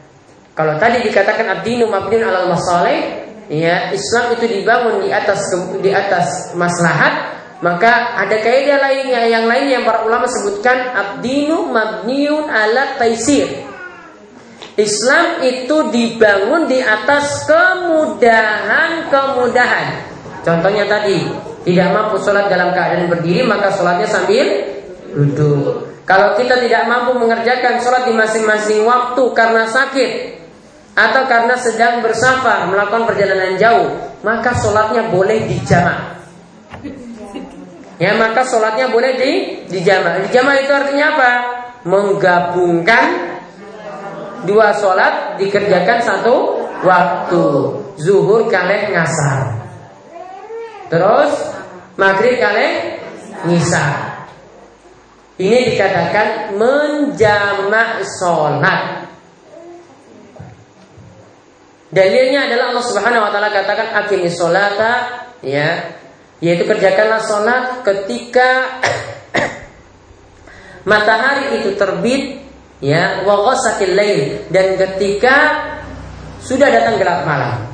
Kalau 0.57 0.81
tadi 0.81 1.05
dikatakan 1.05 1.61
ad-dinu 1.61 1.85
mabniun 1.93 2.25
alal 2.25 2.49
masalih 2.57 3.30
ya 3.51 3.91
Islam 3.91 4.39
itu 4.39 4.47
dibangun 4.47 5.03
di 5.03 5.11
atas 5.11 5.51
di 5.83 5.91
atas 5.91 6.55
maslahat 6.55 7.41
Maka 7.61 8.17
ada 8.17 8.41
kaidah 8.41 8.81
lainnya 8.81 9.29
yang 9.29 9.45
lain 9.45 9.69
yang 9.69 9.85
para 9.85 10.09
ulama 10.09 10.25
sebutkan 10.25 10.97
abdinu 10.97 11.69
mabniun 11.69 12.49
ala 12.49 12.97
taisir. 12.97 13.69
Islam 14.81 15.45
itu 15.45 15.93
dibangun 15.93 16.73
di 16.73 16.81
atas 16.81 17.45
kemudahan-kemudahan. 17.45 20.09
Contohnya 20.41 20.89
tadi, 20.89 21.21
tidak 21.69 21.93
mampu 21.93 22.17
sholat 22.25 22.49
dalam 22.49 22.73
keadaan 22.73 23.13
berdiri 23.13 23.45
maka 23.45 23.77
sholatnya 23.77 24.09
sambil 24.09 24.41
duduk. 25.13 26.01
Kalau 26.09 26.41
kita 26.41 26.65
tidak 26.65 26.89
mampu 26.89 27.13
mengerjakan 27.13 27.77
sholat 27.85 28.09
di 28.09 28.17
masing-masing 28.17 28.89
waktu 28.89 29.21
karena 29.37 29.69
sakit 29.69 30.40
atau 31.01 31.25
karena 31.25 31.57
sedang 31.57 32.05
bersafar 32.05 32.69
melakukan 32.69 33.09
perjalanan 33.09 33.57
jauh, 33.57 33.89
maka 34.21 34.53
sholatnya 34.53 35.09
boleh 35.09 35.49
dijamak. 35.49 36.21
Ya 37.97 38.17
maka 38.17 38.45
sholatnya 38.45 38.93
boleh 38.93 39.17
di 39.17 39.33
dijamak. 39.69 40.29
Dijamak 40.29 40.65
itu 40.65 40.73
artinya 40.73 41.07
apa? 41.17 41.33
Menggabungkan 41.89 43.05
dua 44.45 44.77
sholat 44.77 45.41
dikerjakan 45.41 45.99
satu 46.05 46.37
waktu. 46.85 47.45
Zuhur 48.01 48.49
kalian 48.49 48.97
ngasar. 48.97 49.61
Terus 50.89 51.33
maghrib 52.01 52.41
kalian 52.41 53.05
nisa. 53.49 54.17
Ini 55.41 55.73
dikatakan 55.73 56.57
menjamak 56.57 58.05
sholat. 58.21 59.10
Dalilnya 61.91 62.47
adalah 62.47 62.71
Allah 62.71 62.87
Subhanahu 62.87 63.23
wa 63.27 63.31
taala 63.35 63.51
katakan 63.51 63.91
aqimis 64.07 64.39
sholata 64.39 65.27
ya 65.43 65.99
yaitu 66.39 66.63
kerjakanlah 66.63 67.19
sholat 67.19 67.83
ketika 67.83 68.81
matahari 70.91 71.61
itu 71.61 71.75
terbit 71.75 72.47
ya 72.79 73.27
waghasatil 73.27 73.93
lail 73.93 74.47
dan 74.55 74.79
ketika 74.79 75.35
sudah 76.41 76.71
datang 76.71 76.97
gelap 76.97 77.27
malam. 77.27 77.69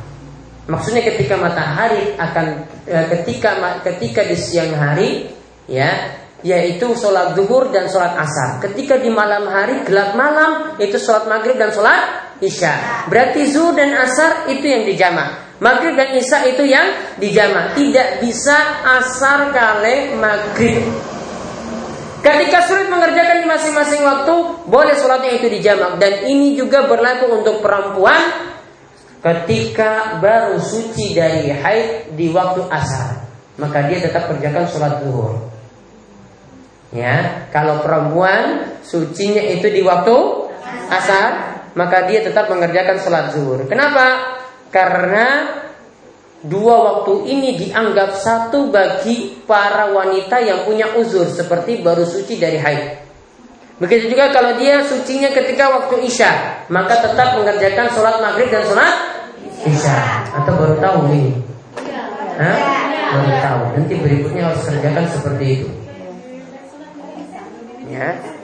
Maksudnya 0.66 1.05
ketika 1.05 1.38
matahari 1.38 2.16
akan 2.18 2.46
eh, 2.88 3.07
ketika 3.14 3.79
ketika 3.87 4.26
di 4.26 4.35
siang 4.35 4.74
hari 4.74 5.31
ya 5.70 6.16
yaitu 6.40 6.96
sholat 6.98 7.38
zuhur 7.38 7.68
dan 7.68 7.87
sholat 7.87 8.16
asar. 8.18 8.64
Ketika 8.64 8.96
di 8.96 9.12
malam 9.12 9.46
hari 9.46 9.87
gelap 9.87 10.16
malam 10.18 10.74
itu 10.81 10.98
sholat 10.98 11.31
maghrib 11.31 11.61
dan 11.61 11.70
sholat 11.70 12.26
isya. 12.42 13.07
Berarti 13.09 13.49
zuhur 13.49 13.77
dan 13.77 13.96
asar 13.96 14.51
itu 14.53 14.64
yang 14.64 14.85
dijamak. 14.85 15.46
Maghrib 15.57 15.96
dan 15.96 16.12
Isya 16.12 16.53
itu 16.53 16.68
yang 16.68 17.16
dijamak. 17.16 17.72
Tidak 17.72 18.20
bisa 18.20 18.85
asar 19.01 19.57
kale 19.57 20.12
maghrib. 20.20 20.85
Ketika 22.20 22.66
sulit 22.66 22.90
mengerjakan 22.92 23.40
di 23.40 23.46
masing-masing 23.49 24.03
waktu, 24.05 24.35
boleh 24.68 24.94
sholatnya 24.99 25.33
itu 25.38 25.49
dijamak. 25.49 25.96
Dan 25.96 26.29
ini 26.29 26.59
juga 26.59 26.85
berlaku 26.85 27.40
untuk 27.40 27.64
perempuan 27.64 28.20
ketika 29.25 30.20
baru 30.20 30.61
suci 30.61 31.16
dari 31.16 31.49
haid 31.49 32.12
di 32.18 32.29
waktu 32.35 32.66
asar. 32.68 33.25
Maka 33.57 33.88
dia 33.88 34.05
tetap 34.05 34.29
kerjakan 34.29 34.68
sholat 34.68 35.01
zuhur. 35.01 35.49
Ya, 36.92 37.49
kalau 37.49 37.81
perempuan 37.81 38.77
sucinya 38.85 39.40
itu 39.40 39.72
di 39.72 39.81
waktu 39.81 40.16
asar, 40.92 41.56
maka 41.77 42.09
dia 42.09 42.25
tetap 42.25 42.49
mengerjakan 42.49 42.97
sholat 42.99 43.37
zuhur. 43.37 43.69
Kenapa? 43.69 44.41
Karena 44.73 45.61
dua 46.41 46.75
waktu 46.81 47.29
ini 47.29 47.61
dianggap 47.61 48.17
satu 48.17 48.73
bagi 48.73 49.45
para 49.45 49.93
wanita 49.93 50.41
yang 50.41 50.65
punya 50.65 50.97
uzur 50.97 51.29
seperti 51.29 51.85
baru 51.85 52.09
suci 52.09 52.41
dari 52.41 52.57
haid. 52.57 52.85
Begitu 53.77 54.17
juga 54.17 54.33
kalau 54.33 54.57
dia 54.57 54.81
sucinya 54.89 55.29
ketika 55.37 55.69
waktu 55.69 56.09
isya, 56.09 56.65
maka 56.73 56.97
tetap 56.97 57.37
mengerjakan 57.37 57.93
sholat 57.93 58.25
maghrib 58.25 58.49
dan 58.49 58.65
sholat 58.65 58.95
isya. 59.69 60.25
Atau 60.33 60.57
baru 60.57 60.81
tahu 60.81 61.12
ini? 61.12 61.37
Hah? 62.41 62.57
Baru 63.12 63.33
tahu. 63.37 63.62
Nanti 63.77 63.95
berikutnya 64.01 64.49
harus 64.49 64.65
kerjakan 64.65 65.05
seperti 65.12 65.45
itu. 65.61 65.69
Ya. 67.93 68.36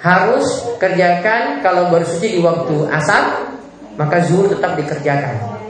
Harus 0.00 0.64
kerjakan 0.80 1.60
kalau 1.60 1.92
baru 1.92 2.08
suci 2.08 2.36
di 2.36 2.40
waktu 2.40 2.88
asar, 2.88 3.52
maka 4.00 4.24
zuhur 4.24 4.48
tetap 4.48 4.80
dikerjakan. 4.80 5.60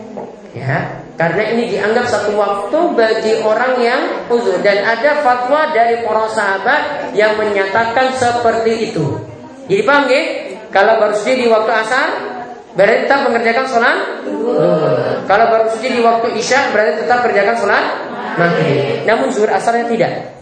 Ya, 0.55 1.03
karena 1.21 1.53
ini 1.53 1.69
dianggap 1.69 2.09
satu 2.09 2.33
waktu 2.33 2.79
bagi 2.97 3.45
orang 3.45 3.77
yang 3.77 4.03
uzur 4.33 4.57
dan 4.65 4.89
ada 4.89 5.21
fatwa 5.21 5.69
dari 5.69 6.01
para 6.01 6.25
sahabat 6.33 7.13
yang 7.13 7.37
menyatakan 7.37 8.17
seperti 8.17 8.89
itu. 8.89 9.21
Jadi 9.69 9.83
paham 9.85 10.09
ya? 10.09 10.23
Kalau 10.73 10.97
baru 10.97 11.13
suci 11.13 11.45
di 11.45 11.47
waktu 11.51 11.71
asar 11.77 12.09
berarti 12.73 13.03
tetap 13.03 13.27
mengerjakan 13.27 13.67
sholat 13.67 13.99
Kalau 15.27 15.45
baru 15.51 15.67
suci 15.75 15.91
di 15.91 16.01
waktu 16.01 16.39
isya 16.39 16.71
berarti 16.73 17.05
tetap 17.05 17.21
kerjakan 17.21 17.57
sholat 17.59 17.85
maghrib. 18.41 19.05
Namun 19.05 19.29
zuhur 19.29 19.53
asarnya 19.53 19.93
tidak. 19.93 20.41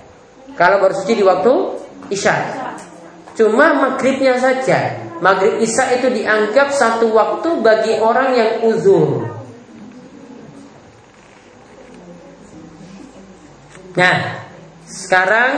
Kalau 0.55 0.79
baru 0.79 0.94
suci 0.94 1.18
di 1.18 1.24
waktu 1.27 1.53
isya. 2.14 2.67
Cuma 3.38 3.70
maghribnya 3.70 4.35
saja. 4.35 4.98
Maghrib 5.22 5.62
Isya 5.62 5.94
itu 6.03 6.11
dianggap 6.11 6.74
satu 6.74 7.14
waktu 7.14 7.62
bagi 7.62 7.94
orang 8.03 8.35
yang 8.35 8.53
uzur. 8.66 9.31
Nah, 13.94 14.42
sekarang 14.90 15.53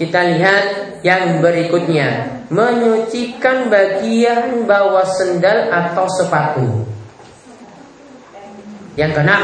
kita 0.00 0.20
lihat 0.32 0.64
yang 1.04 1.44
berikutnya. 1.44 2.40
Menyucikan 2.48 3.68
bagian 3.68 4.64
bawah 4.64 5.04
sendal 5.04 5.68
atau 5.68 6.08
sepatu. 6.08 6.66
Yang 8.98 9.22
keenam 9.22 9.42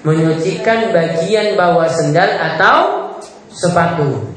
Menyucikan 0.00 0.96
bagian 0.96 1.52
bawah 1.60 1.84
sendal 1.84 2.32
atau 2.32 2.78
sepatu 3.52 4.29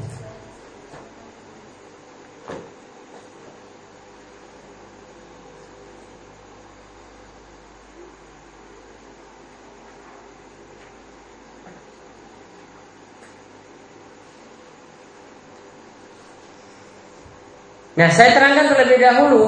Nah 17.94 18.08
saya 18.10 18.34
terangkan 18.34 18.74
terlebih 18.74 18.98
dahulu. 18.98 19.44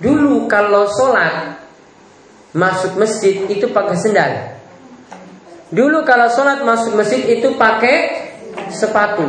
Dulu 0.00 0.48
kalau 0.48 0.88
sholat 0.88 1.64
Masuk 2.56 2.96
masjid 2.96 3.44
itu 3.52 3.68
pakai 3.68 3.96
sendal. 4.00 4.32
Dulu 5.68 6.08
kalau 6.08 6.32
sholat 6.32 6.64
masuk 6.64 6.96
masjid 6.96 7.20
itu 7.28 7.52
pakai 7.60 8.32
sepatu. 8.72 9.28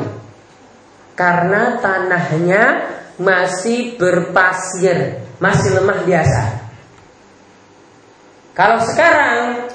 Karena 1.12 1.76
tanahnya 1.84 2.88
masih 3.20 4.00
berpasir 4.00 5.20
Masih 5.44 5.76
lemah 5.76 6.08
biasa. 6.08 6.42
Kalau 8.56 8.80
sekarang 8.88 9.68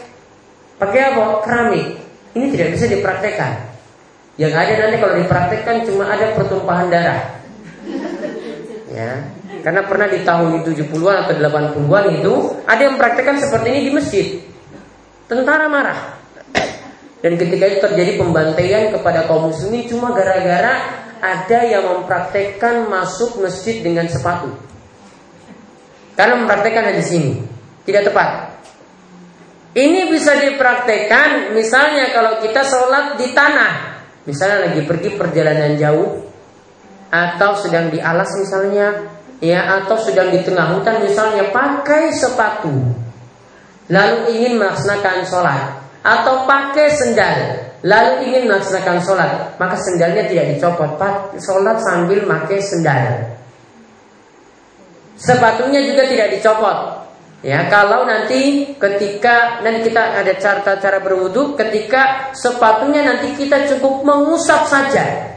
Pakai 0.81 1.15
apa? 1.15 1.47
Keramik. 1.47 1.89
Ini 2.33 2.47
tidak 2.51 2.75
bisa 2.75 2.91
dipraktekkan. 2.91 3.71
Yang 4.35 4.53
ada 4.57 4.73
nanti 4.83 4.97
kalau 4.99 5.15
dipraktekkan 5.21 5.77
cuma 5.87 6.09
ada 6.11 6.35
pertumpahan 6.35 6.89
darah 6.91 7.42
Ya. 8.93 9.25
Karena 9.65 9.89
pernah 9.89 10.07
di 10.07 10.21
tahun 10.21 10.61
70-an 10.69 11.17
atau 11.25 11.33
80-an 11.33 12.05
itu 12.21 12.35
ada 12.69 12.81
yang 12.81 13.01
mempraktekkan 13.01 13.41
seperti 13.41 13.67
ini 13.73 13.81
di 13.89 13.93
masjid. 13.93 14.27
Tentara 15.25 15.67
marah. 15.73 16.21
Dan 17.25 17.39
ketika 17.39 17.65
itu 17.71 17.79
terjadi 17.81 18.19
pembantaian 18.19 18.91
kepada 18.93 19.25
kaum 19.31 19.49
muslimin 19.49 19.87
cuma 19.87 20.11
gara-gara 20.13 21.07
ada 21.23 21.59
yang 21.63 21.87
mempraktekkan 21.87 22.91
masuk 22.91 23.41
masjid 23.41 23.81
dengan 23.81 24.11
sepatu. 24.11 24.51
Karena 26.19 26.37
mempraktekkan 26.43 26.93
di 26.99 27.05
sini. 27.07 27.33
Tidak 27.87 28.03
tepat. 28.11 28.61
Ini 29.73 30.13
bisa 30.13 30.37
dipraktekkan 30.37 31.57
misalnya 31.57 32.13
kalau 32.13 32.43
kita 32.45 32.61
sholat 32.67 33.17
di 33.17 33.33
tanah. 33.33 34.05
Misalnya 34.29 34.69
lagi 34.69 34.85
pergi 34.85 35.17
perjalanan 35.17 35.81
jauh 35.81 36.32
atau 37.13 37.53
sedang 37.61 37.93
di 37.93 38.01
alas 38.01 38.33
misalnya 38.41 39.13
ya 39.45 39.85
atau 39.85 40.01
sedang 40.01 40.33
di 40.33 40.41
tengah 40.41 40.73
hutan 40.73 41.05
misalnya 41.05 41.53
pakai 41.53 42.09
sepatu. 42.17 42.73
Lalu 43.93 44.17
ingin 44.33 44.57
melaksanakan 44.57 45.29
sholat. 45.29 45.63
Atau 46.03 46.49
pakai 46.49 46.89
sendal. 46.89 47.39
Lalu 47.85 48.33
ingin 48.33 48.49
melaksanakan 48.49 48.99
sholat. 49.05 49.31
Maka 49.61 49.77
sendalnya 49.77 50.25
tidak 50.31 50.57
dicopot. 50.57 50.97
Sholat 51.37 51.79
sambil 51.85 52.25
pakai 52.25 52.59
sendal. 52.65 53.37
Sepatunya 55.21 55.85
juga 55.85 56.09
tidak 56.09 56.39
dicopot. 56.39 57.03
Ya, 57.43 57.67
kalau 57.67 58.07
nanti 58.07 58.71
ketika 58.79 59.59
nanti 59.67 59.91
kita 59.91 60.23
ada 60.23 60.31
cara 60.39 60.79
cara 60.79 60.99
berwudu 61.03 61.59
ketika 61.59 62.31
sepatunya 62.39 63.03
nanti 63.03 63.35
kita 63.35 63.67
cukup 63.67 64.07
mengusap 64.07 64.63
saja. 64.71 65.32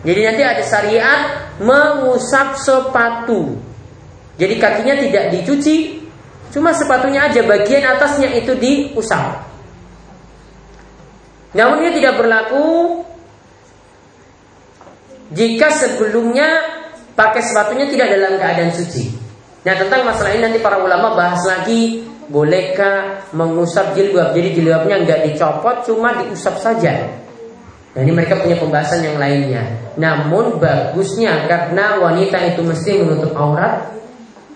Jadi 0.00 0.20
nanti 0.24 0.42
ada 0.42 0.62
syariat 0.64 1.20
mengusap 1.60 2.56
sepatu. 2.56 3.60
Jadi 4.40 4.54
kakinya 4.56 4.96
tidak 4.96 5.24
dicuci, 5.36 6.00
cuma 6.48 6.72
sepatunya 6.72 7.28
aja 7.28 7.44
bagian 7.44 7.84
atasnya 7.84 8.32
itu 8.32 8.56
diusap. 8.56 9.44
Namun 11.52 11.84
ini 11.84 12.00
tidak 12.00 12.16
berlaku 12.16 13.02
jika 15.36 15.68
sebelumnya 15.68 16.48
pakai 17.12 17.42
sepatunya 17.44 17.86
tidak 17.92 18.16
dalam 18.16 18.40
keadaan 18.40 18.72
suci. 18.72 19.12
Nah 19.60 19.74
tentang 19.76 20.08
masalah 20.08 20.32
ini 20.32 20.42
nanti 20.48 20.58
para 20.64 20.80
ulama 20.80 21.12
bahas 21.12 21.44
lagi 21.44 22.08
bolehkah 22.32 23.28
mengusap 23.36 23.92
jilbab. 23.92 24.32
Jadi 24.32 24.56
jilbabnya 24.56 25.04
nggak 25.04 25.20
dicopot, 25.28 25.84
cuma 25.84 26.16
diusap 26.22 26.56
saja. 26.62 27.12
Nah 27.90 28.00
ini 28.06 28.12
mereka 28.14 28.38
punya 28.38 28.54
pembahasan 28.54 29.02
yang 29.02 29.18
lainnya. 29.18 29.66
Namun 29.98 30.62
bagusnya 30.62 31.50
karena 31.50 31.98
wanita 31.98 32.38
itu 32.54 32.62
mesti 32.62 33.02
menutup 33.02 33.34
aurat, 33.34 33.90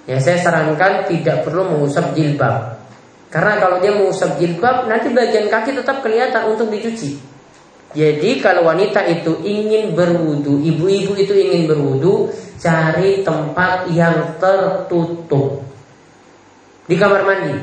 ya 0.07 0.23
saya 0.23 0.39
sarankan 0.39 1.11
tidak 1.11 1.43
perlu 1.43 1.67
mengusap 1.67 2.15
jilbab. 2.15 2.79
Karena 3.35 3.59
kalau 3.59 3.83
dia 3.83 3.91
mengusap 3.91 4.39
jilbab, 4.39 4.87
nanti 4.87 5.11
bagian 5.11 5.51
kaki 5.51 5.75
tetap 5.75 6.07
kelihatan 6.07 6.55
untuk 6.55 6.71
dicuci. 6.71 7.19
Jadi 7.95 8.43
kalau 8.43 8.67
wanita 8.67 9.07
itu 9.07 9.43
ingin 9.43 9.95
berwudu, 9.95 10.63
ibu-ibu 10.63 11.15
itu 11.19 11.35
ingin 11.35 11.67
berwudu, 11.67 12.31
cari 12.59 13.23
tempat 13.27 13.91
yang 13.91 14.39
tertutup 14.39 15.63
di 16.87 16.95
kamar 16.95 17.23
mandi. 17.27 17.55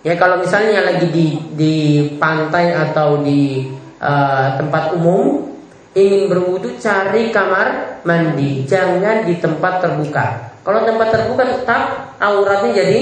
Ya 0.00 0.16
kalau 0.16 0.40
misalnya 0.40 0.86
lagi 0.86 1.06
di 1.12 1.26
di 1.54 1.74
pantai 2.16 2.72
atau 2.72 3.20
di 3.20 3.68
uh, 4.00 4.56
tempat 4.56 4.96
umum 4.96 5.52
ingin 5.94 6.30
berwudu 6.30 6.78
cari 6.80 7.30
kamar 7.34 8.00
mandi, 8.02 8.64
jangan 8.64 9.26
di 9.26 9.36
tempat 9.38 9.84
terbuka. 9.84 10.56
Kalau 10.64 10.80
tempat 10.84 11.08
terbuka 11.12 11.42
tetap 11.44 11.82
auratnya 12.20 12.70
jadi 12.84 13.00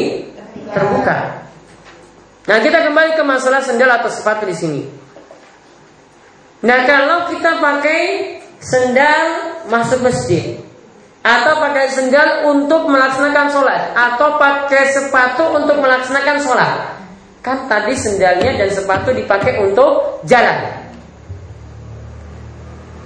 terbuka. 0.72 1.16
Nah 2.48 2.58
kita 2.64 2.80
kembali 2.88 3.12
ke 3.18 3.22
masalah 3.26 3.60
sendal 3.60 3.92
atau 3.92 4.08
sepatu 4.08 4.48
di 4.48 4.56
sini. 4.56 4.82
Nah 6.64 6.80
kalau 6.88 7.28
kita 7.28 7.60
pakai 7.60 8.00
sendal 8.58 9.26
masuk 9.68 10.00
masjid 10.02 10.58
atau 11.22 11.60
pakai 11.60 11.92
sendal 11.92 12.48
untuk 12.48 12.88
melaksanakan 12.88 13.46
sholat 13.52 13.82
atau 13.92 14.40
pakai 14.40 14.82
sepatu 14.90 15.44
untuk 15.54 15.76
melaksanakan 15.82 16.36
sholat 16.40 16.72
kan 17.44 17.68
tadi 17.70 17.94
sendalnya 17.94 18.58
dan 18.58 18.70
sepatu 18.72 19.12
dipakai 19.14 19.60
untuk 19.62 20.22
jalan 20.26 20.77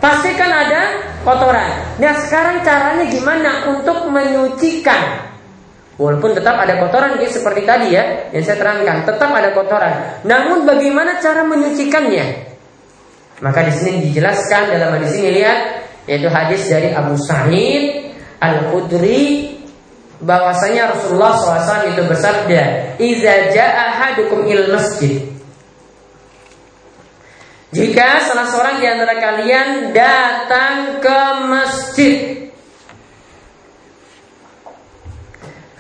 pasti 0.02 0.34
kan 0.34 0.50
ada 0.50 0.82
kotoran 1.22 1.96
nah 2.02 2.12
sekarang 2.26 2.66
caranya 2.66 3.06
gimana 3.06 3.70
untuk 3.70 4.10
menyucikan 4.10 5.30
Walaupun 6.00 6.32
tetap 6.32 6.56
ada 6.56 6.80
kotoran 6.80 7.20
gitu 7.20 7.38
seperti 7.38 7.68
tadi 7.68 7.92
ya 7.92 8.32
yang 8.32 8.40
saya 8.42 8.58
terangkan, 8.58 9.04
tetap 9.04 9.28
ada 9.28 9.52
kotoran. 9.52 10.24
Namun 10.24 10.64
bagaimana 10.64 11.20
cara 11.20 11.44
menyucikannya? 11.44 12.48
Maka 13.44 13.60
di 13.68 13.72
sini 13.76 14.08
dijelaskan 14.08 14.72
dalam 14.72 14.96
hadis 14.96 15.14
ini 15.20 15.30
lihat 15.36 15.58
yaitu 16.08 16.26
hadis 16.32 16.66
dari 16.66 16.90
Abu 16.90 17.14
Sa'id 17.20 18.14
Al-Khudri 18.42 19.54
bahwasanya 20.22 20.94
Rasulullah 20.94 21.34
SAW 21.38 21.94
itu 21.94 22.02
bersabda, 22.06 22.62
"Iza 22.98 23.34
ja'a 23.54 24.18
il 24.18 24.64
masjid." 24.70 25.14
Jika 27.72 28.20
salah 28.28 28.46
seorang 28.52 28.84
di 28.84 28.86
antara 28.86 29.16
kalian 29.16 29.96
datang 29.96 31.00
ke 31.00 31.20
masjid, 31.48 32.16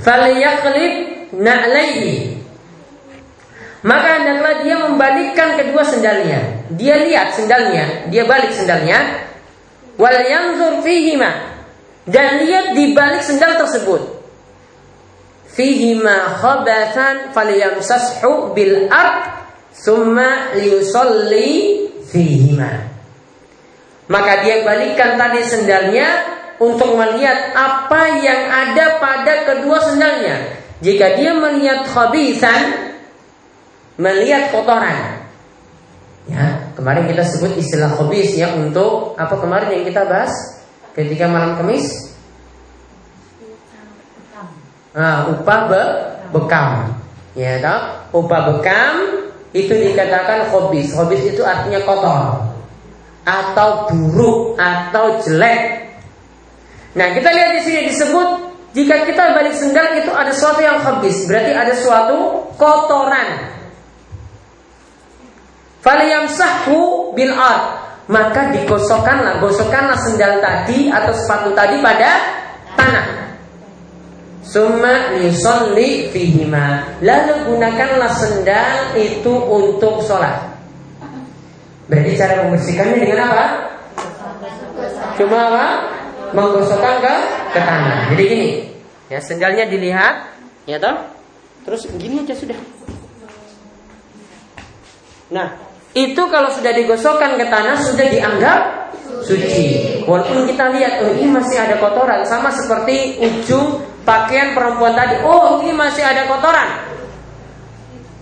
falyaqlib 0.00 0.94
na'laihi 1.36 2.32
maka 3.82 4.22
hendaklah 4.22 4.62
dia 4.62 4.76
membalikkan 4.78 5.58
kedua 5.58 5.82
sendalnya. 5.82 6.70
Dia 6.70 7.02
lihat 7.02 7.34
sendalnya, 7.34 8.06
dia 8.14 8.22
balik 8.30 8.54
sendalnya. 8.54 9.26
Wal 9.98 10.22
yanzur 10.22 10.86
fihima 10.86 11.50
dan 12.06 12.46
lihat 12.46 12.78
di 12.78 12.94
balik 12.94 13.26
sendal 13.26 13.58
tersebut. 13.58 14.22
Fihima 15.52 16.40
khabathan 16.40 17.34
falyamsashu 17.34 18.54
bil 18.54 18.86
ard 18.88 19.41
summa 19.72 20.52
liyusalli 20.56 21.48
fihima. 22.08 22.92
Maka 24.12 24.44
dia 24.44 24.60
balikkan 24.60 25.16
tadi 25.16 25.40
sendalnya 25.40 26.08
untuk 26.60 26.94
melihat 26.94 27.56
apa 27.56 28.20
yang 28.20 28.40
ada 28.50 29.00
pada 29.00 29.48
kedua 29.48 29.80
sendalnya. 29.80 30.60
Jika 30.84 31.16
dia 31.16 31.32
melihat 31.32 31.88
khabisan, 31.88 32.92
melihat 33.96 34.52
kotoran. 34.52 35.22
Ya, 36.30 36.70
kemarin 36.78 37.10
kita 37.10 37.26
sebut 37.26 37.58
istilah 37.58 37.98
khobis 37.98 38.38
ya 38.38 38.54
untuk 38.54 39.18
apa 39.18 39.34
kemarin 39.42 39.74
yang 39.74 39.84
kita 39.86 40.06
bahas 40.06 40.30
ketika 40.94 41.26
malam 41.26 41.58
Kamis? 41.58 42.14
Nah, 44.92 45.32
upah 45.34 45.60
be 45.66 45.82
bekam. 46.30 46.94
Ya, 47.32 47.58
toh? 47.58 47.80
Upah 48.22 48.40
bekam 48.52 49.21
itu 49.52 49.72
dikatakan 49.72 50.48
khobis. 50.48 50.92
Khobis 50.96 51.22
itu 51.36 51.44
artinya 51.44 51.80
kotor 51.84 52.52
atau 53.22 53.86
buruk 53.88 54.58
atau 54.58 55.22
jelek. 55.22 55.88
Nah, 56.92 57.14
kita 57.16 57.28
lihat 57.30 57.50
di 57.56 57.60
sini 57.64 57.80
disebut 57.88 58.28
jika 58.72 59.06
kita 59.06 59.36
balik 59.36 59.54
sendal 59.54 59.96
itu 60.00 60.10
ada 60.10 60.32
sesuatu 60.32 60.60
yang 60.60 60.80
habis, 60.80 61.28
berarti 61.28 61.52
ada 61.52 61.74
suatu 61.76 62.48
kotoran. 62.56 63.52
Faliyamsahu 65.82 67.12
bil 67.12 67.34
ard 67.34 67.82
maka 68.10 68.50
digosokkanlah 68.50 69.38
gosokkanlah 69.38 69.98
sendal 69.98 70.42
tadi 70.42 70.90
atau 70.90 71.14
sepatu 71.14 71.54
tadi 71.54 71.78
pada 71.78 72.10
tanah. 72.74 73.21
Summa 74.42 75.14
yusolli 75.22 76.10
fihima. 76.10 76.98
Lalu 76.98 77.46
gunakanlah 77.46 78.10
sendal 78.10 78.98
itu 78.98 79.30
untuk 79.30 80.02
sholat. 80.02 80.50
Berarti 81.86 82.10
cara 82.18 82.42
membersihkannya 82.46 82.96
dengan 82.98 83.18
apa? 83.30 83.46
Cuma 85.14 85.38
apa? 85.46 85.66
Menggosokkan 86.34 86.94
ke, 86.98 87.14
ke 87.54 87.60
tanah. 87.60 87.96
Jadi 88.12 88.22
gini, 88.26 88.50
ya 89.12 89.20
sendalnya 89.22 89.68
dilihat, 89.68 90.34
ya 90.66 90.80
toh. 90.80 91.06
Terus 91.62 91.86
gini 91.94 92.24
aja 92.26 92.34
sudah. 92.34 92.58
Nah, 95.30 95.48
itu 95.92 96.22
kalau 96.32 96.50
sudah 96.50 96.72
digosokkan 96.72 97.36
ke 97.36 97.46
tanah 97.46 97.76
sudah 97.78 98.06
dianggap 98.08 98.60
suci. 99.22 100.02
Walaupun 100.08 100.48
kita 100.50 100.72
lihat 100.72 101.04
oh 101.06 101.12
ini 101.14 101.30
masih 101.30 101.60
ada 101.60 101.78
kotoran 101.78 102.24
sama 102.26 102.50
seperti 102.50 103.20
ujung 103.22 103.91
pakaian 104.02 104.54
perempuan 104.54 104.94
tadi. 104.94 105.22
Oh 105.22 105.60
ini 105.62 105.72
masih 105.74 106.02
ada 106.04 106.26
kotoran. 106.26 106.68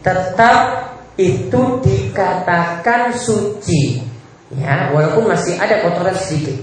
Tetap 0.00 0.56
itu 1.20 1.60
dikatakan 1.84 3.12
suci. 3.12 4.00
Ya, 4.50 4.90
walaupun 4.90 5.30
masih 5.30 5.60
ada 5.60 5.78
kotoran 5.84 6.16
sedikit. 6.16 6.58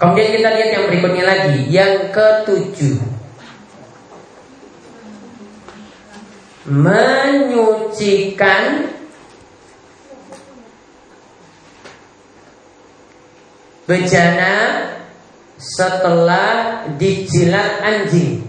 Kemudian 0.00 0.32
kita 0.32 0.48
lihat 0.48 0.70
yang 0.72 0.84
berikutnya 0.88 1.24
lagi, 1.24 1.58
yang 1.68 2.08
ketujuh. 2.08 3.20
menyucikan 6.70 8.64
bejana 13.90 14.86
setelah 15.60 16.88
dijilat 16.96 17.84
anjing. 17.84 18.40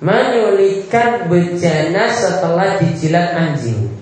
Menyulitkan 0.00 1.28
bejana 1.28 2.08
setelah 2.08 2.80
dijilat 2.80 3.36
anjing. 3.36 3.92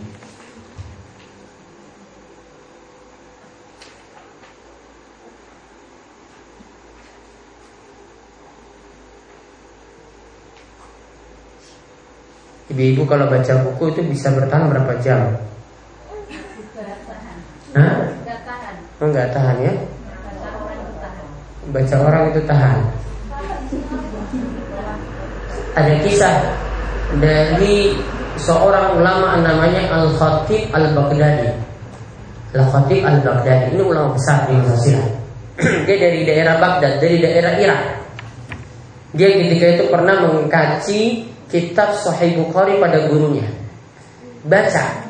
Ibu-ibu 12.68 13.02
kalau 13.10 13.26
baca 13.26 13.66
buku 13.66 13.90
itu 13.90 14.00
bisa 14.06 14.30
bertahan 14.30 14.70
berapa 14.70 15.02
jam? 15.02 15.34
Hah? 17.74 18.18
Oh, 18.98 19.06
enggak 19.06 19.30
tahan 19.30 19.62
ya? 19.62 19.74
baca 21.68 21.96
orang 22.00 22.22
itu 22.32 22.40
tahan. 22.48 22.78
Ada 25.76 25.94
kisah 26.02 26.36
dari 27.20 27.94
seorang 28.40 28.98
ulama 28.98 29.38
namanya 29.38 29.86
Al 29.92 30.10
Khatib 30.16 30.72
Al 30.72 30.96
Baghdadi. 30.96 31.52
Al 32.56 32.64
Khatib 32.72 33.04
Al 33.04 33.20
Baghdadi 33.20 33.76
ini 33.76 33.82
ulama 33.84 34.16
besar 34.16 34.48
di 34.48 34.56
Mesir. 34.58 34.98
Dia 35.86 35.96
dari 35.98 36.24
daerah 36.24 36.56
Baghdad, 36.56 36.98
dari 36.98 37.20
daerah 37.20 37.52
Irak. 37.60 37.82
Dia 39.12 39.28
ketika 39.28 39.66
itu 39.78 39.84
pernah 39.92 40.16
mengkaji 40.24 41.02
kitab 41.52 41.96
Sahih 41.96 42.38
Bukhari 42.38 42.80
pada 42.80 43.06
gurunya. 43.06 43.46
Baca. 44.46 45.04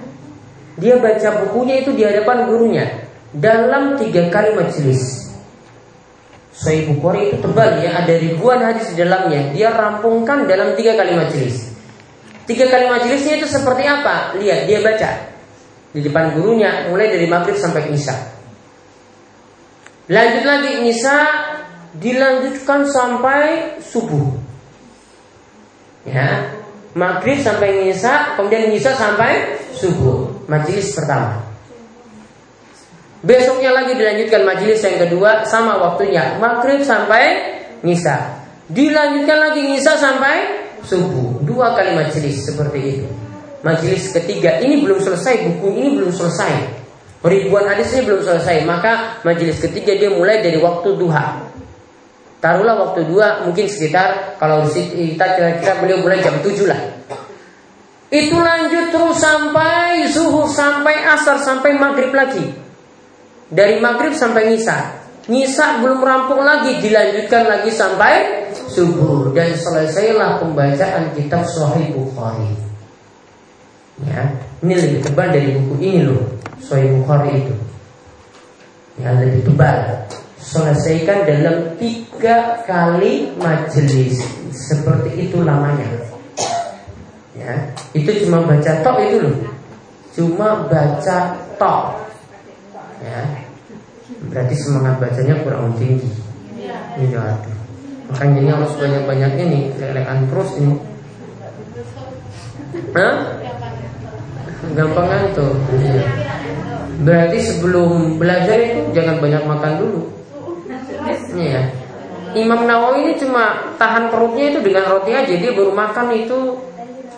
Dia 0.78 0.95
baca 0.99 1.28
bukunya 1.43 1.82
itu 1.82 1.91
di 1.95 2.07
hadapan 2.07 2.47
gurunya 2.47 3.07
dalam 3.34 4.00
tiga 4.00 4.32
kali 4.32 4.56
majelis. 4.56 5.28
Sahih 6.58 6.90
Bukhari 6.90 7.30
itu 7.30 7.38
tebal 7.38 7.78
ya, 7.78 8.02
ada 8.02 8.14
ribuan 8.18 8.58
hadis 8.58 8.90
di 8.90 8.98
dalamnya. 8.98 9.54
Dia 9.54 9.70
rampungkan 9.70 10.50
dalam 10.50 10.74
tiga 10.74 10.98
kali 10.98 11.14
majelis. 11.14 11.70
Tiga 12.50 12.66
kali 12.66 12.90
majelisnya 12.90 13.38
itu 13.38 13.46
seperti 13.46 13.86
apa? 13.86 14.34
Lihat, 14.40 14.66
dia 14.66 14.80
baca 14.82 15.10
di 15.88 16.00
depan 16.04 16.36
gurunya 16.36 16.88
mulai 16.92 17.08
dari 17.08 17.24
maghrib 17.24 17.56
sampai 17.56 17.88
isya. 17.92 18.16
Lanjut 20.08 20.44
lagi 20.44 20.88
isya 20.88 21.18
dilanjutkan 21.96 22.88
sampai 22.88 23.76
subuh. 23.80 24.32
Ya, 26.08 26.56
maghrib 26.96 27.40
sampai 27.40 27.92
isya, 27.92 28.34
kemudian 28.36 28.72
isya 28.72 28.96
sampai 28.96 29.60
subuh. 29.76 30.48
Majelis 30.48 30.96
pertama. 30.96 31.47
Besoknya 33.18 33.74
lagi 33.74 33.98
dilanjutkan 33.98 34.46
majelis 34.46 34.78
yang 34.78 35.02
kedua 35.02 35.42
sama 35.42 35.74
waktunya 35.82 36.38
maghrib 36.38 36.86
sampai 36.86 37.58
nisa. 37.82 38.46
Dilanjutkan 38.70 39.38
lagi 39.42 39.66
nisa 39.66 39.98
sampai 39.98 40.70
subuh. 40.86 41.42
Dua 41.42 41.74
kali 41.74 41.98
majelis 41.98 42.46
seperti 42.46 42.78
itu. 42.78 43.08
Majelis 43.66 44.14
ketiga 44.14 44.62
ini 44.62 44.86
belum 44.86 45.02
selesai 45.02 45.34
buku 45.50 45.66
ini 45.82 45.88
belum 45.98 46.14
selesai. 46.14 46.78
Ribuan 47.26 47.66
hadis 47.66 47.90
ini 47.98 48.06
belum 48.06 48.22
selesai. 48.22 48.62
Maka 48.62 49.18
majelis 49.26 49.58
ketiga 49.58 49.98
dia 49.98 50.14
mulai 50.14 50.38
dari 50.38 50.62
waktu 50.62 50.94
duha. 50.94 51.42
Taruhlah 52.38 52.86
waktu 52.86 53.02
dua 53.10 53.42
mungkin 53.42 53.66
sekitar 53.66 54.38
kalau 54.38 54.62
kita 54.70 55.26
kira-kira 55.34 55.74
beliau 55.82 56.06
mulai 56.06 56.22
jam 56.22 56.38
tujuh 56.38 56.70
lah. 56.70 56.78
Itu 58.14 58.38
lanjut 58.38 58.94
terus 58.94 59.18
sampai 59.18 60.06
zuhur 60.06 60.46
sampai 60.46 61.02
asar 61.02 61.42
sampai 61.42 61.74
maghrib 61.74 62.14
lagi. 62.14 62.67
Dari 63.49 63.80
maghrib 63.80 64.12
sampai 64.12 64.53
nisa. 64.53 65.01
Nisa 65.28 65.80
belum 65.84 66.01
rampung 66.01 66.40
lagi 66.40 66.80
dilanjutkan 66.80 67.44
lagi 67.49 67.68
sampai 67.68 68.12
subuh 68.68 69.32
dan 69.36 69.53
selesailah 69.53 70.40
pembacaan 70.40 71.12
kitab 71.12 71.44
Sahih 71.44 71.92
Bukhari. 71.92 72.57
Ya, 74.09 74.30
ini 74.64 74.74
lebih 74.78 75.01
tebal 75.05 75.28
dari 75.34 75.53
buku 75.59 75.74
ini 75.84 76.01
loh, 76.07 76.22
Sahih 76.64 76.96
Bukhari 76.96 77.44
itu. 77.44 77.55
Ya, 78.96 79.12
lebih 79.20 79.44
tebal 79.44 80.09
selesaikan 80.49 81.28
dalam 81.28 81.76
tiga 81.76 82.64
kali 82.64 83.36
majelis 83.36 84.22
seperti 84.55 85.28
itu 85.28 85.44
lamanya 85.44 85.84
ya 87.36 87.53
itu 87.92 88.24
cuma 88.24 88.42
baca 88.49 88.72
tok 88.80 88.96
itu 89.03 89.16
loh 89.28 89.36
cuma 90.16 90.49
baca 90.70 91.36
tok 91.61 92.07
ya. 93.03 93.22
Berarti 94.28 94.55
semangat 94.57 94.99
bacanya 94.99 95.34
kurang 95.44 95.76
tinggi. 95.78 96.11
Ini 96.99 97.14
aduh 97.14 97.59
makanya 98.09 98.38
ini 98.40 98.51
harus 98.51 98.72
banyak-banyak 98.80 99.32
ini 99.36 99.61
lelekan 99.76 100.18
terus 100.32 100.51
ini. 100.57 100.74
Hah? 102.96 103.16
gampang 104.74 105.07
ngantuk. 105.09 105.55
Iya. 105.80 106.05
berarti 106.99 107.38
sebelum 107.38 108.18
belajar 108.18 108.59
itu 108.59 108.90
jangan 108.90 109.22
banyak 109.22 109.42
makan 109.46 109.72
dulu. 109.78 110.01
Iya. 111.38 111.62
Imam 112.34 112.66
Nawawi 112.66 113.07
ini 113.07 113.14
cuma 113.22 113.72
tahan 113.78 114.11
perutnya 114.11 114.51
itu 114.51 114.61
dengan 114.61 114.90
roti 114.90 115.14
aja. 115.14 115.30
Dia 115.30 115.55
baru 115.55 115.72
makan 115.72 116.07
itu 116.12 116.59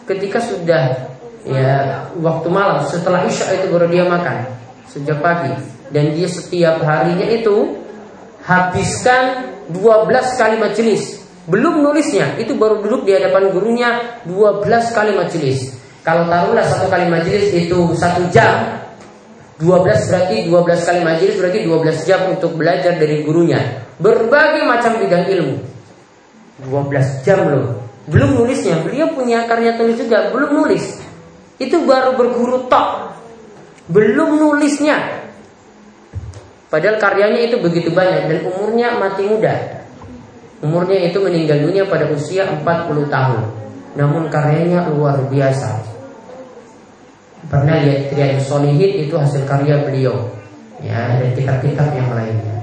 ketika 0.05 0.39
sudah 0.39 1.11
ya 1.49 2.05
waktu 2.21 2.49
malam. 2.53 2.85
Setelah 2.85 3.25
isya 3.25 3.57
itu 3.57 3.73
baru 3.73 3.89
dia 3.89 4.05
makan 4.05 4.61
sejak 4.91 5.23
pagi 5.23 5.55
dan 5.95 6.13
dia 6.13 6.27
setiap 6.27 6.83
harinya 6.83 7.27
itu 7.31 7.79
habiskan 8.43 9.55
12 9.71 10.39
kali 10.39 10.57
majelis 10.59 11.23
belum 11.47 11.83
nulisnya 11.83 12.37
itu 12.43 12.59
baru 12.59 12.83
duduk 12.83 13.07
di 13.07 13.15
hadapan 13.15 13.55
gurunya 13.55 13.91
12 14.27 14.67
kali 14.97 15.15
majelis 15.15 15.73
kalau 16.03 16.27
taruhlah 16.27 16.65
satu 16.65 16.91
kali 16.91 17.07
majelis 17.07 17.53
itu 17.55 17.95
satu 17.95 18.25
jam 18.35 18.81
12 19.61 20.09
berarti 20.09 20.37
12 20.49 20.89
kali 20.89 21.01
majelis 21.05 21.35
berarti 21.37 21.59
12 21.69 22.09
jam 22.09 22.21
untuk 22.33 22.57
belajar 22.57 22.97
dari 22.97 23.21
gurunya. 23.21 23.61
Berbagai 24.01 24.65
macam 24.65 24.97
bidang 24.97 25.29
ilmu. 25.29 25.57
12 26.65 27.25
jam 27.29 27.45
loh. 27.45 27.77
Belum 28.09 28.41
nulisnya, 28.41 28.81
beliau 28.81 29.13
punya 29.13 29.45
karya 29.45 29.77
tulis 29.77 30.01
juga, 30.01 30.33
belum 30.33 30.65
nulis. 30.65 30.97
Itu 31.61 31.85
baru 31.85 32.17
berguru 32.17 32.67
tok. 32.73 33.20
Belum 33.89 34.37
nulisnya. 34.37 35.25
Padahal 36.69 37.01
karyanya 37.01 37.41
itu 37.51 37.57
begitu 37.59 37.91
banyak 37.91 38.29
dan 38.29 38.39
umurnya 38.47 38.99
mati 39.01 39.27
muda. 39.27 39.81
Umurnya 40.61 41.09
itu 41.09 41.19
meninggal 41.23 41.65
dunia 41.65 41.89
pada 41.89 42.07
usia 42.13 42.45
40 42.47 42.67
tahun. 43.09 43.43
Namun 43.97 44.29
karyanya 44.29 44.93
luar 44.93 45.19
biasa. 45.27 45.91
Pernah 47.49 47.81
lihat 47.81 48.13
Riyadus 48.13 48.53
Solihin 48.53 49.09
itu 49.09 49.17
hasil 49.17 49.49
karya 49.49 49.81
beliau 49.81 50.29
Ya 50.85 51.17
dan 51.17 51.33
kitab-kitab 51.33 51.89
yang 51.97 52.13
lainnya 52.13 52.57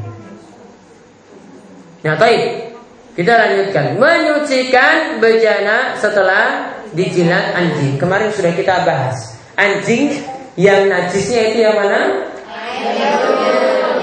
Nah 2.06 2.14
baik 2.14 2.72
Kita 3.18 3.34
lanjutkan 3.34 3.98
Menyucikan 3.98 5.18
bejana 5.18 5.98
setelah 5.98 6.78
dijilat 6.94 7.58
anjing 7.58 7.98
Kemarin 7.98 8.30
sudah 8.30 8.54
kita 8.54 8.86
bahas 8.86 9.18
Anjing 9.58 10.22
yang 10.58 10.90
najisnya 10.90 11.54
itu 11.54 11.58
yang 11.64 11.78
mana? 11.78 12.28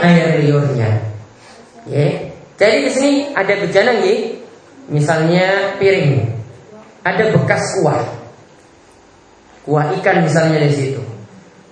Air 0.00 0.40
liurnya 0.40 0.90
ya. 1.90 2.06
Jadi 2.54 2.76
di 2.86 2.90
sini 2.94 3.12
ada 3.34 3.58
bejana 3.58 3.98
nih 3.98 4.38
Misalnya 4.84 5.74
piring 5.80 6.22
Ada 7.02 7.34
bekas 7.34 7.80
kuah 7.80 8.04
Kuah 9.64 9.96
ikan 9.96 10.20
misalnya 10.28 10.60
di 10.60 10.76
situ. 10.76 11.00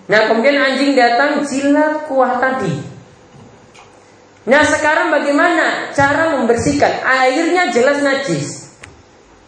Nah 0.08 0.24
kemudian 0.24 0.56
anjing 0.56 0.96
datang 0.96 1.44
jilat 1.44 2.08
kuah 2.08 2.40
tadi. 2.40 2.72
Nah 4.48 4.64
sekarang 4.64 5.12
bagaimana 5.12 5.92
cara 5.92 6.40
membersihkan? 6.40 7.04
Airnya 7.04 7.68
jelas 7.68 8.00
najis. 8.00 8.80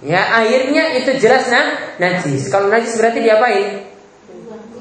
Ya 0.05 0.28
airnya 0.45 0.93
itu 1.01 1.16
jelas 1.16 1.49
nah, 1.49 1.97
najis. 1.97 2.53
Kalau 2.53 2.68
najis 2.68 3.01
berarti 3.01 3.24
diapain? 3.24 3.93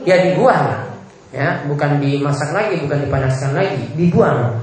Ya 0.03 0.17
dibuang. 0.23 0.93
Ya 1.33 1.65
bukan 1.65 1.97
dimasak 1.97 2.53
lagi, 2.53 2.77
bukan 2.85 3.09
dipanaskan 3.09 3.57
lagi, 3.57 3.89
dibuang. 3.97 4.53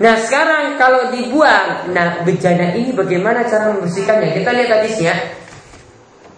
Nah 0.00 0.14
sekarang 0.26 0.80
kalau 0.80 1.12
dibuang, 1.12 1.92
nah 1.92 2.24
bejana 2.24 2.72
ini 2.72 2.90
bagaimana 2.96 3.44
cara 3.44 3.70
membersihkannya? 3.76 4.32
Kita 4.32 4.50
lihat 4.50 4.70
hadisnya. 4.80 5.14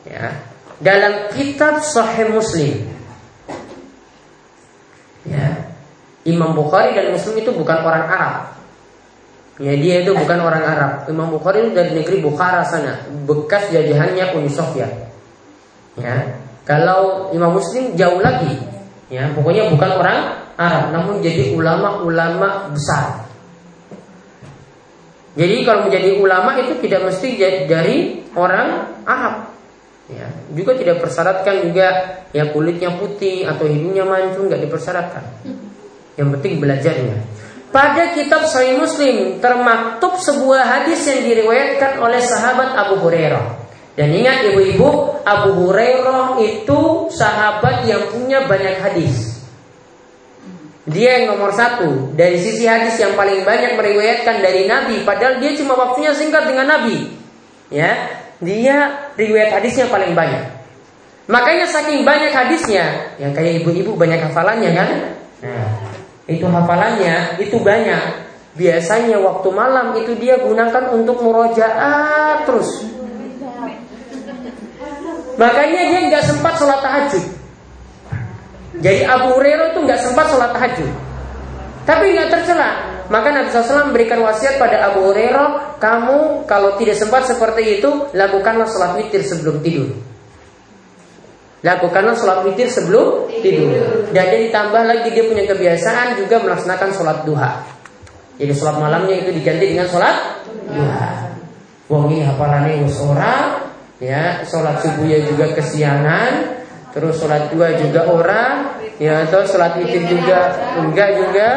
Ya, 0.03 0.35
dalam 0.83 1.31
kitab 1.31 1.79
Sahih 1.79 2.35
Muslim. 2.35 2.91
Ya. 5.23 5.71
Imam 6.27 6.59
Bukhari 6.59 6.99
dan 6.99 7.15
Muslim 7.15 7.39
itu 7.39 7.55
bukan 7.55 7.79
orang 7.87 8.05
Arab. 8.11 8.35
Ya, 9.63 9.79
dia 9.79 10.03
itu 10.03 10.11
bukan 10.11 10.43
orang 10.43 10.65
Arab. 10.67 10.93
Imam 11.07 11.31
Bukhari 11.31 11.63
itu 11.63 11.71
dari 11.71 11.95
negeri 11.95 12.19
Bukhara 12.19 12.67
sana, 12.67 13.07
bekas 13.31 13.71
jajahannya 13.71 14.35
Uni 14.35 14.51
Soviet. 14.51 14.91
Ya. 15.95 16.42
Kalau 16.63 17.31
Imam 17.35 17.59
Muslim 17.59 17.99
jauh 17.99 18.23
lagi. 18.23 18.55
Ya, 19.13 19.29
pokoknya 19.35 19.69
bukan 19.69 19.91
orang 19.99 20.19
Arab, 20.57 20.95
namun 20.95 21.21
jadi 21.21 21.53
ulama-ulama 21.53 22.73
besar. 22.73 23.29
Jadi 25.33 25.65
kalau 25.65 25.89
menjadi 25.89 26.21
ulama 26.21 26.61
itu 26.61 26.77
tidak 26.85 27.09
mesti 27.09 27.29
dari 27.65 28.25
orang 28.37 29.01
Arab. 29.05 29.49
Ya, 30.13 30.29
juga 30.53 30.77
tidak 30.77 31.01
persyaratkan 31.01 31.73
juga 31.73 31.89
ya 32.37 32.53
kulitnya 32.53 32.93
putih 33.01 33.49
atau 33.49 33.65
hidungnya 33.65 34.05
mancung 34.05 34.53
nggak 34.53 34.61
dipersyaratkan. 34.69 35.25
Yang 36.21 36.29
penting 36.37 36.53
belajarnya. 36.61 37.17
Pada 37.73 38.13
kitab 38.13 38.45
Sahih 38.45 38.77
Muslim 38.77 39.41
termaktub 39.41 40.21
sebuah 40.21 40.61
hadis 40.69 41.09
yang 41.09 41.25
diriwayatkan 41.25 41.97
oleh 42.05 42.21
sahabat 42.21 42.77
Abu 42.77 43.01
Hurairah. 43.01 43.62
Dan 43.93 44.09
ingat 44.17 44.49
ibu-ibu, 44.49 45.21
Abu 45.21 45.51
Hurairah 45.69 46.41
itu 46.41 47.13
sahabat 47.13 47.85
yang 47.85 48.09
punya 48.09 48.49
banyak 48.49 48.81
hadis. 48.81 49.45
Dia 50.89 51.23
yang 51.23 51.37
nomor 51.37 51.55
satu 51.55 52.11
dari 52.17 52.41
sisi 52.41 52.67
hadis 52.67 52.99
yang 52.99 53.15
paling 53.15 53.47
banyak 53.47 53.79
meriwayatkan 53.79 54.43
dari 54.43 54.67
Nabi, 54.67 55.07
padahal 55.07 55.39
dia 55.39 55.55
cuma 55.61 55.79
waktunya 55.79 56.11
singkat 56.11 56.49
dengan 56.49 56.67
Nabi. 56.67 57.07
Ya, 57.71 58.19
dia 58.43 59.09
riwayat 59.15 59.61
hadisnya 59.61 59.87
paling 59.87 60.17
banyak. 60.17 60.43
Makanya 61.31 61.71
saking 61.71 62.03
banyak 62.03 62.35
hadisnya, 62.35 63.15
yang 63.23 63.31
kayak 63.31 63.63
ibu-ibu 63.63 63.95
banyak 63.95 64.27
hafalannya 64.27 64.71
kan? 64.75 64.89
Nah, 65.47 65.69
itu 66.27 66.43
hafalannya 66.49 67.39
itu 67.39 67.63
banyak. 67.63 68.03
Biasanya 68.59 69.23
waktu 69.23 69.49
malam 69.55 69.95
itu 69.97 70.19
dia 70.19 70.43
gunakan 70.43 70.93
untuk 70.93 71.23
murojaah 71.23 72.43
terus. 72.43 72.85
Makanya 75.41 75.81
dia 75.89 76.01
nggak 76.13 76.25
sempat 76.25 76.55
sholat 76.61 76.81
tahajud. 76.85 77.25
Jadi 78.83 79.01
Abu 79.05 79.37
Hurairah 79.37 79.77
itu 79.77 79.81
nggak 79.85 80.01
sempat 80.01 80.27
sholat 80.33 80.51
tahajud. 80.57 80.91
Tapi 81.85 82.05
nggak 82.17 82.29
tercela. 82.31 82.71
Maka 83.13 83.29
Nabi 83.29 83.53
SAW 83.53 83.93
memberikan 83.93 84.25
wasiat 84.25 84.57
pada 84.57 84.89
Abu 84.89 85.13
Hurairah, 85.13 85.77
kamu 85.77 86.49
kalau 86.49 86.81
tidak 86.81 86.97
sempat 86.97 87.29
seperti 87.29 87.83
itu, 87.83 88.09
lakukanlah 88.17 88.65
sholat 88.65 88.97
witir 88.97 89.21
sebelum 89.21 89.61
tidur. 89.61 89.93
Lakukanlah 91.63 92.17
sholat 92.17 92.43
witir 92.49 92.73
sebelum 92.73 93.29
tidur. 93.45 94.09
Dan 94.11 94.25
dia 94.33 94.41
ditambah 94.49 94.83
lagi 94.83 95.09
dia 95.13 95.25
punya 95.29 95.45
kebiasaan 95.47 96.19
juga 96.19 96.41
melaksanakan 96.41 96.91
sholat 96.91 97.19
duha. 97.29 97.63
Jadi 98.41 98.53
sholat 98.57 98.81
malamnya 98.81 99.15
itu 99.21 99.31
diganti 99.31 99.77
dengan 99.77 99.87
sholat 99.87 100.17
duha. 100.73 101.11
Wong 101.93 102.09
ini 102.09 102.25
hafalannya 102.25 102.89
ora, 103.05 103.62
ya 104.03 104.43
sholat 104.43 104.83
subuhnya 104.83 105.23
juga 105.31 105.55
kesiangan, 105.55 106.63
Terus 106.93 107.17
sholat 107.17 107.49
dua 107.49 107.73
juga 107.81 108.05
orang 108.05 108.77
Ya 109.01 109.25
atau 109.25 109.43
sholat 109.49 109.81
witir 109.81 110.05
juga 110.05 110.53
Enggak 110.77 111.11
juga 111.17 111.49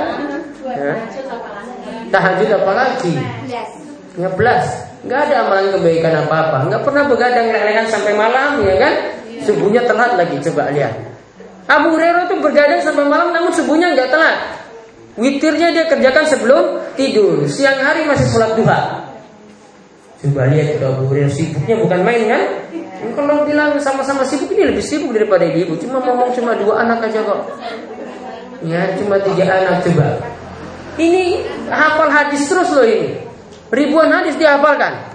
ya. 0.64 0.94
Tahajud 2.10 2.50
apa 2.56 2.72
lagi 2.72 3.16
Ngeblas 4.16 4.66
Enggak 5.06 5.22
ada 5.30 5.36
amalan 5.46 5.70
kebaikan 5.70 6.26
apa-apa. 6.26 6.66
Enggak 6.66 6.82
pernah 6.82 7.06
begadang 7.06 7.54
lelehan 7.54 7.86
sampai 7.86 8.18
malam 8.18 8.58
ya 8.66 8.74
kan? 8.82 8.94
Subuhnya 9.46 9.86
telat 9.86 10.18
lagi 10.18 10.42
coba 10.50 10.74
lihat. 10.74 10.98
Abu 11.70 11.94
Hurairah 11.94 12.26
itu 12.26 12.42
bergadang 12.42 12.82
sampai 12.82 13.06
malam 13.06 13.30
Namun 13.30 13.54
subuhnya 13.54 13.94
enggak 13.94 14.10
telat. 14.10 14.66
Witirnya 15.14 15.78
dia 15.78 15.86
kerjakan 15.86 16.26
sebelum 16.26 16.64
tidur. 16.98 17.46
Siang 17.46 17.86
hari 17.86 18.10
masih 18.10 18.34
sholat 18.34 18.58
duha 18.58 19.05
Coba 20.26 20.50
lihat 20.50 20.82
itu 20.82 20.86
Abu 20.90 21.06
Hurairah 21.14 21.30
sibuknya 21.30 21.78
bukan 21.78 22.02
main 22.02 22.26
kan 22.26 22.44
kalau 23.14 23.46
bilang 23.46 23.78
sama-sama 23.78 24.26
sibuk 24.26 24.50
ini 24.58 24.74
lebih 24.74 24.82
sibuk 24.82 25.14
daripada 25.14 25.46
ibu. 25.46 25.78
Cuma 25.78 26.02
ngomong 26.02 26.34
cuma 26.34 26.58
dua 26.58 26.82
anak 26.82 27.06
aja 27.06 27.22
kok. 27.22 27.42
Ya 28.66 28.98
cuma 28.98 29.22
tiga 29.22 29.46
anak 29.46 29.86
coba. 29.86 30.18
Ini 30.98 31.46
hafal 31.70 32.10
hadis 32.10 32.50
terus 32.50 32.74
loh 32.74 32.88
ini. 32.88 33.22
Ribuan 33.70 34.10
hadis 34.10 34.34
dihafalkan. 34.40 35.14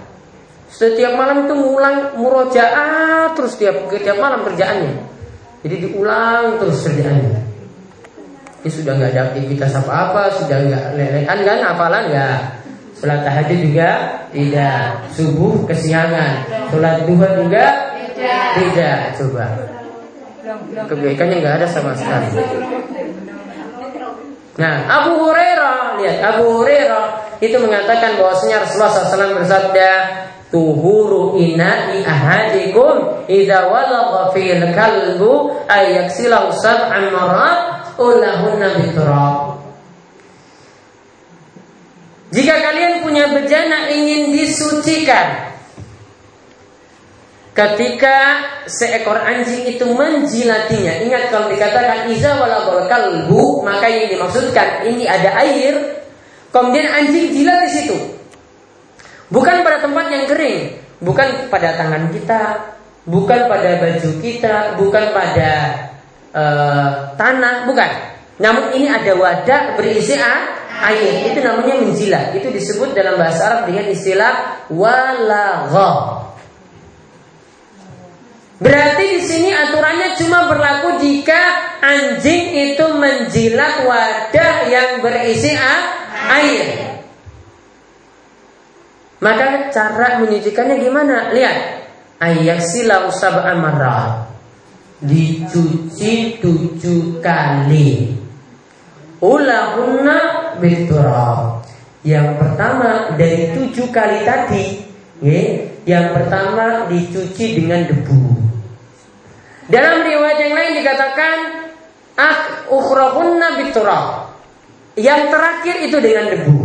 Setiap 0.71 1.19
malam 1.19 1.43
itu 1.43 1.53
ngulang 1.57 2.15
murojaah 2.15 3.35
terus 3.35 3.59
tiap 3.59 3.91
tiap 3.91 4.15
malam 4.15 4.47
kerjaannya. 4.47 5.11
Jadi 5.67 5.75
diulang 5.83 6.55
terus 6.63 6.87
kerjaannya. 6.87 7.51
Ini 8.61 8.69
sudah 8.69 8.93
nggak 8.93 9.11
ada 9.17 9.21
aktivitas 9.33 9.73
apa-apa, 9.73 10.31
sudah 10.37 10.57
nggak 10.61 10.85
lelehan 10.95 11.39
kan 11.43 11.59
hafalan 11.65 12.05
ya. 12.13 12.27
Sholat 13.01 13.25
tahajud 13.25 13.59
juga 13.65 13.89
tidak. 14.29 15.09
Subuh 15.17 15.65
kesiangan. 15.65 16.45
Sholat 16.69 17.01
duha 17.09 17.27
juga 17.33 17.65
tidak. 18.53 19.17
Coba. 19.17 19.45
Kebaikannya 20.85 21.41
nggak 21.41 21.55
ada 21.57 21.67
sama 21.67 21.97
sekali. 21.97 22.37
Nah, 24.61 24.85
Abu 24.85 25.17
Hurairah, 25.17 25.97
lihat 25.97 26.17
Abu 26.21 26.61
Hurairah 26.61 27.05
itu 27.41 27.57
mengatakan 27.57 28.21
bahwasanya 28.21 28.61
Rasulullah 28.61 28.93
SAW 28.93 29.39
bersabda, 29.41 29.91
tuhuru 30.53 31.39
ina'i 31.41 32.05
ahadikum 32.05 33.25
idza 33.25 33.65
walagha 33.71 34.29
fil 34.35 34.61
kalbu 34.75 35.55
ayaksilahu 35.65 36.53
sab'an 36.53 37.09
marat 37.09 37.89
ulahunna 37.97 38.77
biturab. 38.77 39.50
Jika 42.31 42.63
kalian 42.63 43.03
punya 43.03 43.27
bejana 43.27 43.91
ingin 43.91 44.31
disucikan 44.31 45.51
Ketika 47.51 48.39
seekor 48.71 49.19
anjing 49.19 49.67
itu 49.67 49.83
menjilatinya 49.83 51.03
Ingat 51.03 51.27
kalau 51.27 51.51
dikatakan 51.51 52.07
Iza 52.07 52.39
wala 52.39 52.87
kalbu 52.87 53.67
Maka 53.67 53.91
yang 53.91 54.15
dimaksudkan 54.15 54.87
ini 54.87 55.03
ada 55.03 55.35
air. 55.43 55.99
Kemudian 56.55 56.87
anjing 56.87 57.35
jilat 57.35 57.67
di 57.67 57.69
situ. 57.75 57.97
Bukan 59.27 59.67
pada 59.67 59.83
tempat 59.83 60.07
yang 60.07 60.23
kering 60.31 60.79
Bukan 61.03 61.51
pada 61.51 61.75
tangan 61.75 62.07
kita 62.15 62.41
Bukan 63.03 63.51
pada 63.51 63.75
baju 63.75 64.09
kita 64.23 64.79
Bukan 64.79 65.05
pada 65.11 65.51
uh, 66.31 66.91
tanah 67.19 67.67
Bukan. 67.67 67.91
Namun 68.39 68.71
ini 68.79 68.87
ada 68.87 69.11
wadah 69.19 69.75
berisi 69.75 70.15
air 70.15 70.60
itu 70.89 71.39
namanya 71.45 71.75
menjilat 71.77 72.33
itu 72.33 72.49
disebut 72.49 72.97
dalam 72.97 73.21
bahasa 73.21 73.41
Arab 73.45 73.61
dengan 73.69 73.85
istilah 73.93 74.65
walagha 74.73 76.21
Berarti 78.61 79.17
di 79.17 79.21
sini 79.25 79.49
aturannya 79.49 80.13
cuma 80.21 80.45
berlaku 80.45 81.01
jika 81.01 81.41
anjing 81.81 82.53
itu 82.53 82.85
menjilat 82.93 83.89
wadah 83.89 84.69
yang 84.69 85.01
berisi 85.01 85.49
air. 86.29 87.01
Maka 89.17 89.73
cara 89.73 90.21
menyucikannya 90.21 90.77
gimana? 90.77 91.33
Lihat. 91.33 91.57
Ayaksila 92.21 93.09
usab 93.09 93.41
amarah. 93.41 94.29
Dicuci 95.01 96.37
tujuh 96.37 97.17
kali. 97.17 98.13
Ulahunna 99.25 100.40
biturab. 100.59 101.63
Yang 102.01 102.41
pertama 102.41 103.13
dari 103.13 103.53
tujuh 103.53 103.93
kali 103.93 104.25
tadi, 104.25 104.65
ya, 105.21 105.69
yang 105.85 106.17
pertama 106.17 106.89
dicuci 106.89 107.61
dengan 107.61 107.85
debu. 107.85 108.41
Dalam 109.69 110.03
riwayat 110.03 110.37
yang 110.41 110.53
lain 110.57 110.71
dikatakan 110.81 111.37
ah 112.17 112.37
ukhrahunna. 112.67 113.61
Yang 114.99 115.21
terakhir 115.31 115.75
itu 115.87 115.97
dengan 116.03 116.25
debu. 116.35 116.57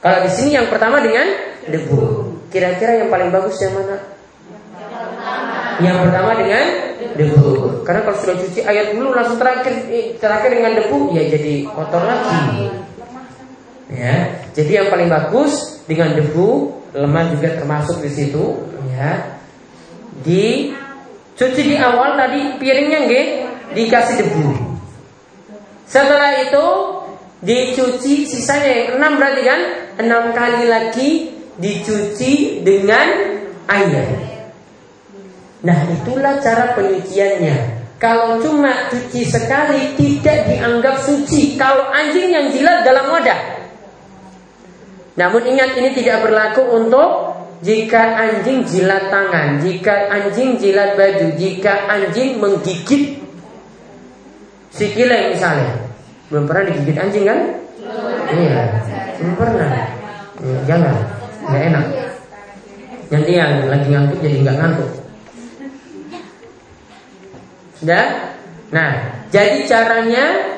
Kalau 0.00 0.18
di 0.24 0.30
sini 0.32 0.56
yang 0.56 0.70
pertama 0.72 1.02
dengan 1.02 1.26
debu. 1.66 2.00
Kira-kira 2.48 3.04
yang 3.04 3.10
paling 3.10 3.28
bagus 3.34 3.58
yang 3.60 3.74
mana? 3.74 3.98
Yang 5.82 5.96
pertama 6.08 6.30
dengan 6.40 6.64
debu. 7.16 7.82
Karena 7.82 8.04
kalau 8.04 8.16
sudah 8.20 8.36
cuci 8.38 8.60
ayat 8.62 8.92
dulu 8.94 9.16
langsung 9.16 9.40
terakhir 9.40 9.88
eh, 9.88 10.14
terakhir 10.20 10.52
dengan 10.52 10.72
debu 10.76 11.16
ya 11.16 11.22
jadi 11.26 11.66
kotor 11.72 12.02
lagi. 12.04 12.68
Ya, 13.86 14.42
jadi 14.50 14.82
yang 14.82 14.88
paling 14.90 15.06
bagus 15.06 15.78
dengan 15.86 16.18
debu, 16.18 16.74
lemah 16.90 17.30
juga 17.38 17.54
termasuk 17.54 18.02
di 18.02 18.10
situ, 18.10 18.58
ya. 18.90 19.38
Di 20.26 20.74
cuci 21.38 21.62
di 21.62 21.78
awal 21.78 22.18
tadi 22.18 22.58
piringnya 22.58 23.06
nggih 23.06 23.26
dikasih 23.78 24.14
debu. 24.26 24.46
Setelah 25.86 26.50
itu 26.50 26.66
dicuci 27.46 28.26
sisanya 28.26 28.70
yang 28.74 28.88
enam 28.98 29.12
berarti 29.22 29.42
kan 29.46 29.60
enam 30.02 30.24
kali 30.34 30.66
lagi 30.66 31.10
dicuci 31.62 32.66
dengan 32.66 33.38
air. 33.70 34.35
Nah 35.66 35.78
itulah 35.90 36.38
cara 36.38 36.78
penyuciannya 36.78 37.56
Kalau 37.98 38.38
cuma 38.38 38.86
cuci 38.86 39.26
sekali 39.26 39.98
tidak 39.98 40.46
dianggap 40.46 41.02
suci. 41.02 41.58
Kalau 41.58 41.90
anjing 41.90 42.30
yang 42.30 42.46
jilat 42.54 42.86
dalam 42.86 43.10
wadah. 43.10 43.66
Namun 45.18 45.42
ingat 45.42 45.74
ini 45.74 45.90
tidak 45.90 46.22
berlaku 46.22 46.62
untuk 46.70 47.34
Jika 47.66 48.14
anjing 48.14 48.62
jilat 48.62 49.10
tangan 49.10 49.58
Jika 49.58 50.12
anjing 50.12 50.54
jilat 50.60 50.94
baju 50.94 51.34
Jika 51.34 51.90
anjing 51.90 52.38
menggigit 52.38 53.18
Sikile 54.70 55.34
misalnya. 55.34 55.72
Belum 56.30 56.46
pernah 56.46 56.62
digigit 56.70 56.94
anjing 57.00 57.24
kan? 57.26 57.38
Iya 58.28 58.62
Belum 59.18 59.34
pernah. 59.34 59.70
Ya, 60.36 60.58
Jangan. 60.68 60.94
Gak 61.46 61.62
enak. 61.72 61.86
Nanti 63.06 63.32
yang 63.38 63.52
lagi 63.70 63.86
ngantuk 63.88 64.18
jadi 64.20 64.36
nggak 64.42 64.58
ngantuk 64.60 65.05
Sudah? 67.80 68.34
Nah, 68.72 68.92
jadi 69.30 69.68
caranya 69.68 70.56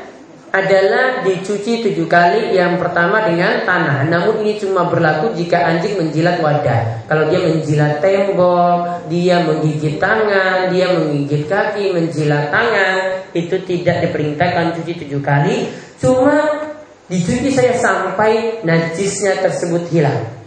adalah 0.48 1.20
dicuci 1.26 1.84
tujuh 1.84 2.08
kali. 2.08 2.56
Yang 2.56 2.80
pertama 2.80 3.26
dengan 3.28 3.66
tanah. 3.68 4.08
Namun 4.08 4.44
ini 4.46 4.56
cuma 4.56 4.88
berlaku 4.88 5.36
jika 5.36 5.60
anjing 5.68 6.00
menjilat 6.00 6.40
wadah. 6.40 7.04
Kalau 7.04 7.28
dia 7.28 7.40
menjilat 7.44 8.00
tembok, 8.00 9.08
dia 9.12 9.44
menggigit 9.44 10.00
tangan, 10.00 10.72
dia 10.72 10.94
menggigit 10.96 11.48
kaki, 11.48 11.92
menjilat 11.92 12.48
tangan 12.48 13.28
Itu 13.36 13.60
tidak 13.68 14.08
diperintahkan 14.08 14.80
cuci 14.80 14.92
tujuh 15.04 15.20
kali. 15.20 15.68
Cuma 16.00 16.64
dicuci 17.08 17.52
saya 17.52 17.76
sampai 17.76 18.64
najisnya 18.64 19.40
tersebut 19.44 19.88
hilang. 19.92 20.38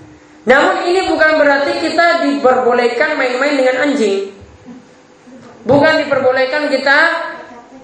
Namun 0.42 0.90
ini 0.90 1.06
bukan 1.06 1.38
berarti 1.38 1.78
kita 1.86 2.26
diperbolehkan 2.26 3.14
main-main 3.14 3.62
dengan 3.62 3.78
anjing 3.86 4.41
Bukan 5.62 5.93
diperbolehkan 6.05 6.74
kita 6.74 6.99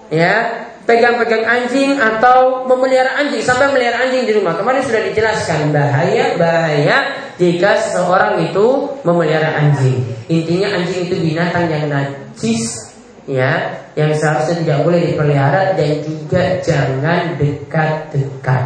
ya 0.09 0.65
pegang-pegang 0.87 1.43
anjing 1.43 1.99
atau 1.99 2.63
memelihara 2.63 3.19
anjing 3.19 3.43
sampai 3.43 3.69
melihara 3.75 4.07
anjing 4.07 4.23
di 4.23 4.33
rumah. 4.33 4.55
Kemarin 4.55 4.81
sudah 4.81 5.01
dijelaskan 5.11 5.75
bahaya 5.75 6.39
bahaya 6.39 6.97
jika 7.35 7.75
seseorang 7.77 8.39
itu 8.47 8.97
memelihara 9.03 9.51
anjing. 9.61 10.01
Intinya 10.31 10.79
anjing 10.79 11.11
itu 11.11 11.15
binatang 11.19 11.67
yang 11.67 11.91
najis 11.91 12.95
ya, 13.27 13.83
yang 13.99 14.15
seharusnya 14.15 14.63
tidak 14.63 14.79
boleh 14.87 15.13
dipelihara 15.13 15.75
dan 15.75 16.01
juga 16.01 16.63
jangan 16.63 17.35
dekat-dekat. 17.35 18.63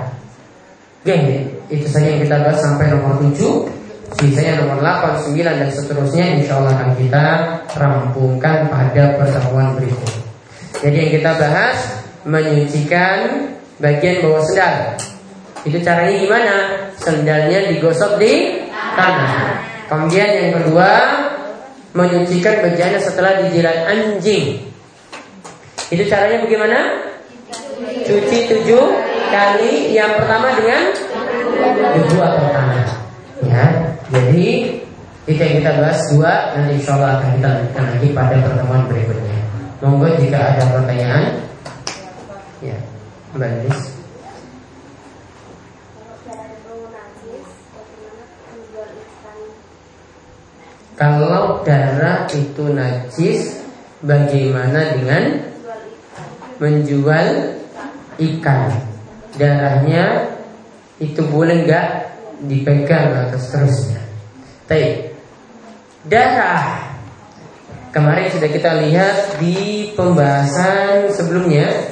Oke, 1.01 1.17
itu 1.73 1.85
saja 1.89 2.13
yang 2.13 2.21
kita 2.21 2.37
bahas 2.45 2.61
sampai 2.61 2.93
nomor 2.93 3.17
7 3.17 3.80
Sisanya 4.19 4.63
nomor 4.63 4.83
8, 4.83 5.31
9 5.31 5.39
dan 5.39 5.69
seterusnya 5.71 6.25
Insya 6.35 6.59
Allah 6.59 6.75
akan 6.75 6.91
kita 6.99 7.25
rampungkan 7.79 8.67
pada 8.67 9.03
pertemuan 9.15 9.77
berikut 9.79 10.11
Jadi 10.83 10.95
yang 10.97 11.11
kita 11.15 11.31
bahas 11.39 12.01
menyucikan 12.25 13.49
bagian 13.81 14.21
bawah 14.21 14.43
sendal. 14.45 14.73
Itu 15.65 15.77
caranya 15.81 16.15
gimana? 16.21 16.55
Sendalnya 16.97 17.69
digosok 17.73 18.21
di 18.21 18.61
tanah. 18.97 19.61
Kemudian 19.89 20.29
yang 20.29 20.51
kedua, 20.61 20.89
menyucikan 21.97 22.61
bagiannya 22.65 23.01
setelah 23.01 23.41
dijilat 23.45 23.89
anjing. 23.89 24.69
Itu 25.91 26.03
caranya 26.07 26.45
bagaimana? 26.45 26.79
Cuci 28.05 28.37
tujuh 28.47 28.85
kali. 29.33 29.91
Yang 29.91 30.11
pertama 30.23 30.47
dengan 30.55 30.81
debu 31.97 32.17
atau 32.21 32.47
tanah. 32.53 32.85
Ya, 33.41 33.65
jadi 34.11 34.47
itu 35.29 35.39
yang 35.39 35.55
kita 35.63 35.71
bahas 35.79 36.01
dua 36.11 36.51
nanti 36.51 36.75
insya 36.75 36.99
Allah 36.99 37.21
akan 37.21 37.29
kita 37.39 37.47
lanjutkan 37.47 37.85
lagi 37.95 38.07
pada 38.11 38.35
pertemuan 38.43 38.83
berikutnya. 38.91 39.37
Monggo 39.79 40.07
jika 40.19 40.37
ada 40.37 40.63
pertanyaan. 40.75 41.25
Ya, 42.61 42.77
Mbak 43.33 43.71
Kalau 51.01 51.65
darah 51.65 52.29
itu 52.29 52.63
najis, 52.77 53.65
bagaimana 54.05 54.93
dengan 54.93 55.49
menjual 56.61 57.57
ikan? 58.21 58.69
Darahnya 59.33 60.29
itu 61.01 61.25
boleh 61.25 61.65
nggak 61.65 61.87
dipegang 62.45 63.29
atau 63.29 63.37
seterusnya? 63.37 64.01
Tapi 64.65 65.13
darah 66.07 66.95
kemarin 67.93 68.31
sudah 68.31 68.49
kita 68.49 68.71
lihat 68.87 69.37
di 69.37 69.91
pembahasan 69.93 71.11
sebelumnya 71.11 71.91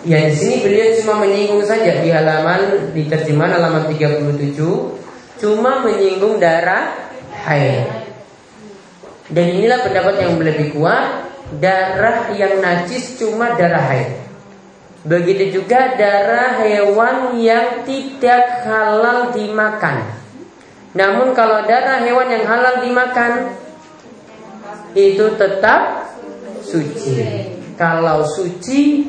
Ya 0.00 0.16
di 0.24 0.32
sini 0.32 0.64
beliau 0.64 0.96
cuma 0.96 1.20
menyinggung 1.20 1.60
saja 1.60 2.00
di 2.00 2.08
halaman 2.08 2.88
di 2.96 3.04
terjemahan 3.04 3.60
halaman 3.60 3.84
37 3.92 4.56
cuma 5.44 5.84
menyinggung 5.84 6.40
darah 6.40 7.12
haid. 7.44 7.84
Dan 9.28 9.60
inilah 9.60 9.84
pendapat 9.84 10.24
yang 10.24 10.40
lebih 10.40 10.72
kuat, 10.72 11.28
darah 11.60 12.32
yang 12.32 12.64
najis 12.64 13.20
cuma 13.20 13.52
darah 13.60 13.84
haid. 13.92 14.19
Begitu 15.00 15.60
juga 15.60 15.96
darah 15.96 16.60
hewan 16.60 17.32
yang 17.40 17.88
tidak 17.88 18.68
halal 18.68 19.32
dimakan. 19.32 20.12
Namun 20.92 21.32
kalau 21.32 21.64
darah 21.64 22.04
hewan 22.04 22.28
yang 22.28 22.44
halal 22.44 22.84
dimakan 22.84 23.56
itu 24.92 25.24
tetap 25.40 26.04
suci. 26.60 27.16
Kalau 27.80 28.28
suci 28.28 29.08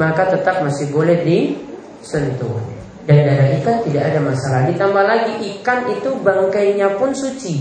maka 0.00 0.32
tetap 0.32 0.64
masih 0.64 0.88
boleh 0.88 1.20
disentuh. 1.20 2.56
Dan 3.04 3.28
darah 3.28 3.52
ikan 3.60 3.84
tidak 3.84 4.16
ada 4.16 4.20
masalah. 4.24 4.64
Ditambah 4.64 5.04
lagi 5.04 5.32
ikan 5.58 5.92
itu 5.92 6.08
bangkainya 6.24 6.96
pun 6.96 7.12
suci. 7.12 7.60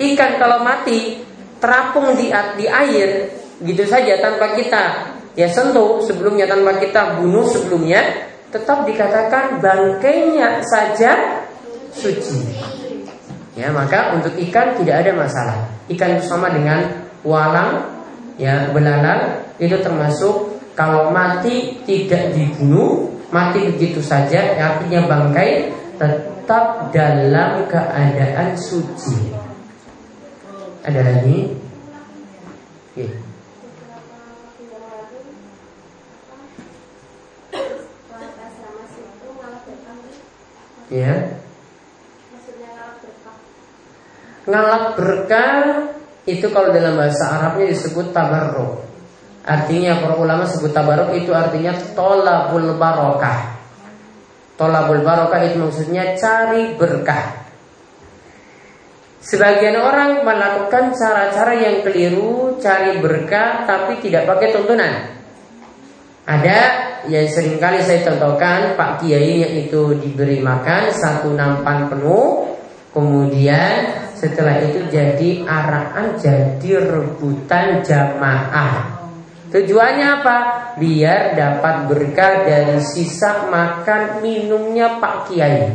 Ikan 0.00 0.40
kalau 0.40 0.64
mati 0.64 1.20
terapung 1.60 2.16
di 2.16 2.32
di 2.32 2.64
air 2.64 3.28
gitu 3.60 3.84
saja 3.88 4.20
tanpa 4.20 4.52
kita 4.56 5.15
ya 5.36 5.46
sentuh 5.52 6.00
sebelumnya 6.02 6.48
tanpa 6.48 6.80
kita 6.80 7.20
bunuh 7.20 7.44
sebelumnya 7.44 8.26
tetap 8.50 8.88
dikatakan 8.88 9.60
bangkainya 9.60 10.64
saja 10.64 11.44
suci. 11.92 12.40
Ya, 13.56 13.72
maka 13.72 14.12
untuk 14.16 14.36
ikan 14.36 14.76
tidak 14.76 15.04
ada 15.04 15.12
masalah. 15.16 15.58
Ikan 15.88 16.20
itu 16.20 16.28
sama 16.28 16.52
dengan 16.52 17.08
walang, 17.24 17.88
ya 18.36 18.68
belalang 18.68 19.48
itu 19.56 19.80
termasuk 19.80 20.60
kalau 20.76 21.08
mati 21.08 21.80
tidak 21.88 22.36
dibunuh, 22.36 23.08
mati 23.32 23.64
begitu 23.72 24.04
saja, 24.04 24.56
artinya 24.60 25.08
bangkai 25.08 25.72
tetap 25.96 26.92
dalam 26.92 27.64
keadaan 27.64 28.52
suci. 28.60 29.32
Ada 30.84 31.00
lagi? 31.00 31.56
Oke. 32.92 33.25
Ya. 40.92 41.42
Ngalap 44.46 44.94
berkah 44.94 45.90
itu 46.26 46.46
kalau 46.54 46.70
dalam 46.70 46.94
bahasa 46.94 47.26
Arabnya 47.26 47.70
disebut 47.74 48.14
tabarruk. 48.14 48.86
Artinya 49.46 50.02
para 50.02 50.18
ulama 50.18 50.42
sebut 50.46 50.74
tabaruk 50.74 51.14
itu 51.14 51.30
artinya 51.30 51.74
tolabul 51.94 52.74
barokah. 52.78 53.58
Tolabul 54.58 55.06
barokah 55.06 55.42
itu 55.46 55.58
maksudnya 55.62 56.18
cari 56.18 56.74
berkah. 56.74 57.46
Sebagian 59.22 59.74
orang 59.82 60.22
melakukan 60.22 60.94
cara-cara 60.94 61.58
yang 61.58 61.82
keliru, 61.82 62.62
cari 62.62 63.02
berkah 63.02 63.66
tapi 63.66 63.98
tidak 63.98 64.26
pakai 64.30 64.54
tuntunan. 64.54 65.18
Ada 66.26 66.58
yang 67.06 67.28
sering 67.28 67.60
kali 67.60 67.84
saya 67.84 68.00
contohkan 68.08 68.74
Pak 68.74 69.04
Kiai 69.04 69.64
itu 69.66 69.96
diberi 70.00 70.40
makan 70.40 70.90
satu 70.90 71.36
nampan 71.36 71.92
penuh 71.92 72.56
Kemudian 72.96 74.08
setelah 74.16 74.56
itu 74.64 74.88
jadi 74.88 75.44
arahan 75.44 76.16
jadi 76.16 76.80
rebutan 76.80 77.84
jamaah 77.84 78.96
Tujuannya 79.46 80.06
apa? 80.20 80.36
Biar 80.76 81.38
dapat 81.38 81.86
berkah 81.86 82.42
dari 82.42 82.82
sisa 82.82 83.46
makan 83.46 84.20
minumnya 84.20 84.98
Pak 84.98 85.30
Kiai. 85.30 85.70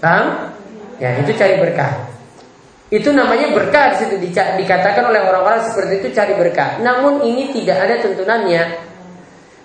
Paham? 0.00 0.56
Ya 0.98 1.20
itu 1.20 1.30
cari 1.36 1.60
berkah. 1.60 2.10
Itu 2.88 3.12
namanya 3.12 3.52
berkah 3.52 3.92
di 3.92 3.96
situ 4.00 4.14
dikatakan 4.32 5.04
oleh 5.04 5.20
orang-orang 5.20 5.68
seperti 5.68 6.00
itu 6.00 6.08
cari 6.16 6.32
berkah. 6.34 6.80
Namun 6.80 7.20
ini 7.22 7.52
tidak 7.52 7.84
ada 7.84 8.00
tuntunannya. 8.00 8.88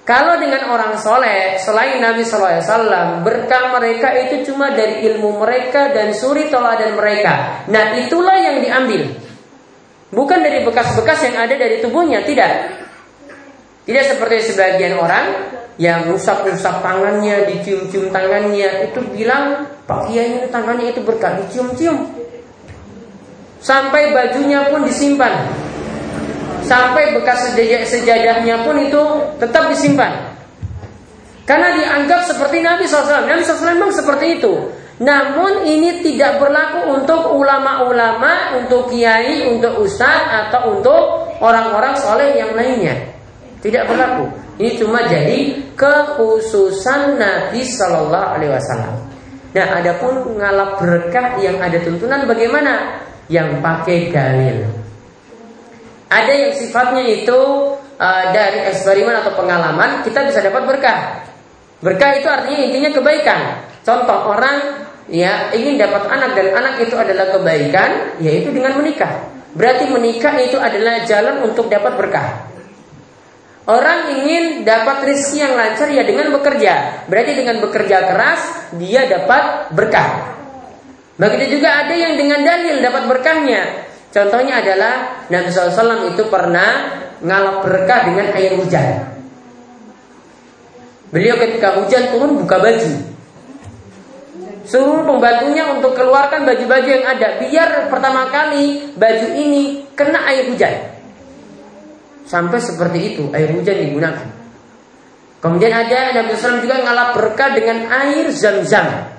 Kalau 0.04 0.36
dengan 0.36 0.68
orang 0.68 1.00
soleh 1.00 1.56
selain 1.64 2.04
Nabi 2.04 2.28
SAW 2.28 3.24
berkah 3.24 3.72
mereka 3.72 4.12
itu 4.20 4.52
cuma 4.52 4.76
dari 4.76 5.00
ilmu 5.08 5.40
mereka 5.40 5.96
dan 5.96 6.12
suri 6.12 6.52
toladan 6.52 7.00
mereka. 7.00 7.64
Nah 7.72 7.96
itulah 7.96 8.36
yang 8.36 8.60
diambil. 8.60 9.16
Bukan 10.12 10.44
dari 10.44 10.60
bekas-bekas 10.68 11.24
yang 11.24 11.48
ada 11.48 11.56
dari 11.56 11.80
tubuhnya, 11.80 12.20
tidak. 12.28 12.84
Tidak 13.88 14.04
seperti 14.04 14.52
sebagian 14.52 15.00
orang 15.00 15.26
yang 15.80 16.06
rusak-rusak 16.12 16.84
tangannya, 16.84 17.50
dicium-cium 17.50 18.12
tangannya, 18.12 18.92
itu 18.92 19.00
bilang 19.08 19.72
Pak 19.88 20.12
Kiai 20.12 20.52
tangannya 20.52 20.94
itu 20.94 21.02
berkah, 21.02 21.40
dicium-cium. 21.42 22.12
Sampai 23.64 24.12
bajunya 24.12 24.68
pun 24.68 24.84
disimpan. 24.84 25.63
Sampai 26.64 27.12
bekas 27.12 27.54
sejadahnya 27.88 28.64
pun 28.64 28.80
itu 28.80 29.02
tetap 29.40 29.68
disimpan. 29.68 30.34
Karena 31.44 31.76
dianggap 31.76 32.24
seperti 32.24 32.64
Nabi 32.64 32.88
SAW. 32.88 33.28
Nabi 33.28 33.44
SAW 33.44 33.76
memang 33.76 33.92
seperti 33.92 34.40
itu. 34.40 34.72
Namun 35.04 35.68
ini 35.68 36.00
tidak 36.00 36.40
berlaku 36.40 36.96
untuk 36.96 37.36
ulama-ulama, 37.36 38.56
untuk 38.64 38.88
kiai, 38.88 39.52
untuk 39.52 39.84
ustadz 39.84 40.48
atau 40.48 40.80
untuk 40.80 41.02
orang-orang 41.44 41.98
soleh 42.00 42.40
yang 42.40 42.56
lainnya. 42.56 42.96
Tidak 43.60 43.84
berlaku. 43.90 44.32
Ini 44.62 44.72
cuma 44.80 45.04
jadi 45.04 45.66
kekhususan 45.76 47.20
Nabi 47.20 47.66
Shallallahu 47.66 48.28
Alaihi 48.38 48.52
Wasallam. 48.54 48.94
Nah, 49.54 49.68
adapun 49.82 50.38
ngalap 50.40 50.80
berkah 50.80 51.42
yang 51.42 51.58
ada 51.60 51.82
tuntunan 51.82 52.24
bagaimana? 52.24 53.02
Yang 53.28 53.60
pakai 53.60 53.98
dalil. 54.14 54.83
Ada 56.14 56.34
yang 56.46 56.54
sifatnya 56.54 57.02
itu 57.10 57.40
uh, 57.98 58.24
dari 58.30 58.70
eksperimen 58.70 59.18
atau 59.26 59.34
pengalaman 59.34 60.06
kita 60.06 60.30
bisa 60.30 60.46
dapat 60.46 60.70
berkah. 60.70 61.26
Berkah 61.82 62.22
itu 62.22 62.30
artinya 62.30 62.60
intinya 62.70 62.90
kebaikan. 62.94 63.40
Contoh 63.82 64.30
orang 64.30 64.86
ya 65.10 65.50
ingin 65.58 65.82
dapat 65.82 66.06
anak 66.06 66.38
dan 66.38 66.54
anak 66.54 66.76
itu 66.86 66.94
adalah 66.94 67.34
kebaikan, 67.34 68.22
yaitu 68.22 68.54
dengan 68.54 68.78
menikah. 68.78 69.26
Berarti 69.58 69.90
menikah 69.90 70.38
itu 70.38 70.62
adalah 70.62 71.02
jalan 71.10 71.50
untuk 71.50 71.66
dapat 71.74 71.98
berkah. 71.98 72.30
Orang 73.64 74.12
ingin 74.12 74.68
dapat 74.68 75.08
rezeki 75.08 75.38
yang 75.40 75.54
lancar 75.56 75.88
ya 75.88 76.04
dengan 76.06 76.30
bekerja. 76.36 77.08
Berarti 77.08 77.32
dengan 77.32 77.58
bekerja 77.64 77.98
keras 78.12 78.42
dia 78.76 79.08
dapat 79.08 79.72
berkah. 79.72 80.36
Begitu 81.16 81.58
juga 81.58 81.86
ada 81.86 81.96
yang 81.96 82.20
dengan 82.20 82.44
dalil 82.44 82.84
dapat 82.84 83.04
berkahnya. 83.08 83.93
Contohnya 84.14 84.62
adalah 84.62 85.26
Nabi 85.34 85.50
SAW 85.50 86.14
itu 86.14 86.24
pernah 86.30 87.02
ngalap 87.26 87.66
berkah 87.66 88.06
dengan 88.06 88.30
air 88.38 88.54
hujan. 88.62 89.10
Beliau 91.10 91.34
ketika 91.42 91.82
hujan 91.82 92.14
turun 92.14 92.38
buka 92.38 92.62
baju. 92.62 92.94
Suruh 94.64 95.04
pembantunya 95.04 95.76
untuk 95.76 95.98
keluarkan 95.98 96.46
baju-baju 96.46 96.88
yang 96.88 97.06
ada 97.06 97.42
biar 97.42 97.92
pertama 97.92 98.32
kali 98.32 98.96
baju 98.96 99.28
ini 99.34 99.90
kena 99.98 100.30
air 100.30 100.50
hujan. 100.50 100.94
Sampai 102.24 102.62
seperti 102.62 103.14
itu 103.14 103.24
air 103.34 103.50
hujan 103.50 103.78
digunakan. 103.82 104.30
Kemudian 105.44 105.74
ada 105.76 106.16
Nabi 106.18 106.34
SAW 106.40 106.64
juga 106.64 106.80
ngalap 106.82 107.10
berkah 107.14 107.52
dengan 107.52 107.92
air 107.92 108.32
zam-zam. 108.32 109.12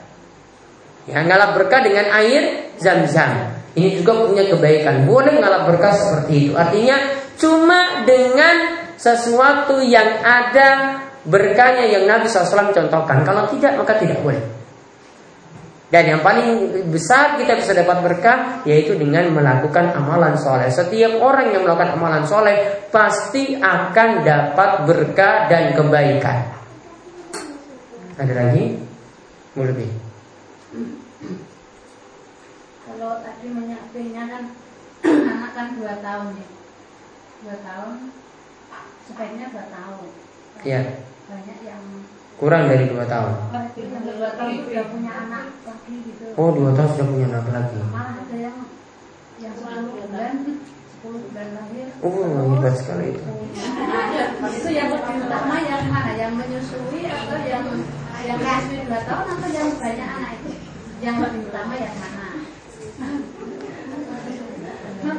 Ya, 1.04 1.20
ngalap 1.20 1.52
berkah 1.60 1.84
dengan 1.84 2.08
air 2.10 2.72
zam-zam. 2.80 3.53
Ini 3.74 3.98
juga 3.98 4.14
punya 4.22 4.46
kebaikan. 4.46 5.02
Boleh 5.02 5.34
ngalap 5.42 5.66
berkah 5.66 5.94
seperti 5.94 6.48
itu. 6.48 6.52
Artinya 6.54 6.96
cuma 7.34 8.06
dengan 8.06 8.86
sesuatu 8.94 9.82
yang 9.82 10.22
ada 10.22 11.02
berkahnya 11.26 11.90
yang 11.90 12.06
Nabi 12.06 12.30
SAW 12.30 12.70
contohkan. 12.70 13.26
Kalau 13.26 13.50
tidak 13.50 13.74
maka 13.74 13.98
tidak 13.98 14.22
boleh. 14.22 14.42
Dan 15.90 16.10
yang 16.10 16.22
paling 16.26 16.82
besar 16.90 17.38
kita 17.38 17.54
bisa 17.54 17.70
dapat 17.70 18.02
berkah 18.02 18.38
yaitu 18.66 18.98
dengan 18.98 19.30
melakukan 19.30 19.94
amalan 19.94 20.34
soleh. 20.34 20.66
Setiap 20.66 21.22
orang 21.22 21.54
yang 21.54 21.62
melakukan 21.62 21.94
amalan 21.94 22.26
soleh 22.26 22.86
pasti 22.90 23.54
akan 23.58 24.26
dapat 24.26 24.70
berkah 24.90 25.46
dan 25.46 25.74
kebaikan. 25.74 26.38
Ada 28.18 28.32
lagi? 28.34 28.74
Mau 29.54 29.66
lebih? 29.66 30.03
Kalau 32.94 33.18
tadi 33.26 33.46
menyaktinya 33.50 34.22
kan 34.30 34.42
anak 35.34 35.50
kan 35.58 35.66
dua 35.74 35.98
tahun 35.98 36.38
ya, 36.38 36.48
dua 37.42 37.56
tahun 37.66 37.94
sebaiknya 39.10 39.50
dua 39.50 39.66
tahun. 39.66 40.08
Iya. 40.62 40.82
Banyak 41.26 41.58
yang 41.66 41.82
Kurang 42.34 42.66
dari 42.66 42.90
dua 42.90 43.06
tahun. 43.06 43.34
Oh 46.38 46.50
dua 46.50 46.70
tahun 46.74 46.90
sudah 46.94 47.06
punya 47.10 47.26
anak 47.30 47.46
lagi. 47.50 47.78
Oh 52.02 52.10
hebat 52.58 52.74
sekali 52.74 53.06
itu. 53.14 53.22
Itu 54.54 54.68
yang 54.70 54.90
pertama 54.94 55.54
yang 55.62 55.82
mana? 55.90 56.12
Yang 56.18 56.32
menyusui 56.42 57.00
atau 57.06 57.38
yang 57.42 57.64
yang 58.26 58.38
menyusui 58.38 58.78
dua 58.86 59.00
tahun 59.06 59.26
atau 59.34 59.48
yang 59.52 59.68
banyak 59.78 60.08
anak 60.10 60.30
itu? 60.38 60.50
Yang 61.04 61.16
lebih 61.22 61.40
utama 61.52 61.74
yang 61.76 61.96
mana? 62.02 62.13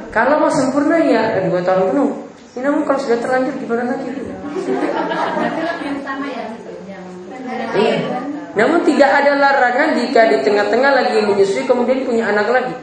Kalau 0.09 0.39
mau 0.39 0.51
sempurna 0.51 0.97
ya 1.03 1.43
dua 1.43 1.61
tahun 1.61 1.91
penuh. 1.91 2.11
Ini 2.55 2.63
namun 2.63 2.87
kalau 2.87 2.99
sudah 3.03 3.19
terlanjur 3.19 3.51
gimana 3.59 3.83
lagi? 3.93 4.07
Ya 4.07 4.35
Iya. 7.75 7.97
Namun 8.55 8.87
tidak 8.87 9.11
ada 9.11 9.35
larangan 9.35 9.99
jika 9.99 10.31
di 10.31 10.37
tengah-tengah 10.47 10.91
lagi 10.95 11.19
menyusui 11.27 11.67
kemudian 11.67 12.07
punya 12.07 12.31
anak 12.31 12.47
lagi. 12.47 12.75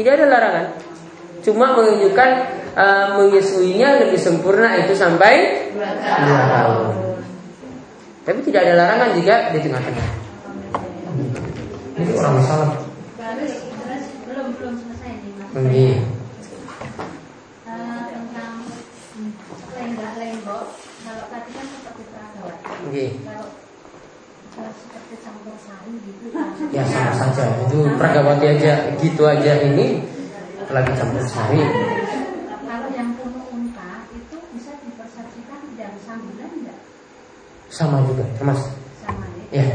Tidak 0.00 0.12
ada 0.16 0.24
larangan. 0.24 0.66
Cuma 1.44 1.76
menunjukkan 1.76 2.30
uh, 2.72 3.06
menyusuinya 3.20 4.00
lebih 4.00 4.16
sempurna 4.16 4.72
itu 4.80 4.96
sampai 4.96 5.68
dua 5.76 6.42
tahun. 6.48 6.80
Tapi 8.24 8.40
tidak 8.48 8.60
ada 8.64 8.74
larangan 8.80 9.08
jika 9.20 9.34
di 9.52 9.58
tengah-tengah. 9.60 10.08
Ini 12.00 12.12
orang 12.16 12.40
salah. 12.40 12.87
Nih. 15.48 15.96
Uh, 17.64 18.00
tentang 18.12 18.68
lenggak-lenggok, 19.72 20.64
kalau 20.76 21.24
tadi 21.32 21.50
kan 21.56 21.66
seperti 21.72 22.02
perawat. 22.12 22.56
Kalau 22.60 23.48
gitu. 26.04 26.28
Ya 26.68 26.84
sama 26.84 27.32
saja 27.32 27.48
itu 27.64 27.78
pragawati 27.96 28.46
aja 28.60 28.92
gitu 29.00 29.22
aja 29.24 29.56
ini 29.64 30.04
lagi 30.68 30.92
campur 31.00 31.24
sari. 31.24 31.64
Kalau 32.68 32.88
yang 32.92 33.16
penuh 33.16 33.44
unta 33.48 34.04
itu 34.12 34.36
bisa 34.52 34.76
dipersepsikan 34.84 35.60
dari 35.80 35.98
sambilan 36.04 36.50
enggak? 36.60 36.78
Sama 37.72 38.04
juga 38.04 38.28
termasuk. 38.36 38.76
Sama 39.00 39.24
ya. 39.48 39.64
Ya. 39.64 39.66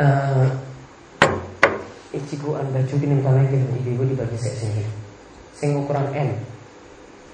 Uh, 0.00 0.48
Ichigo 2.44 2.60
baju 2.60 2.94
kini 3.00 3.14
misalnya 3.24 3.48
gitu 3.48 3.66
ibu-ibu 3.72 4.04
dibagi 4.04 4.36
saya 4.36 4.52
sini. 4.52 4.84
Sing 5.56 5.80
ukuran 5.80 6.12
M. 6.12 6.36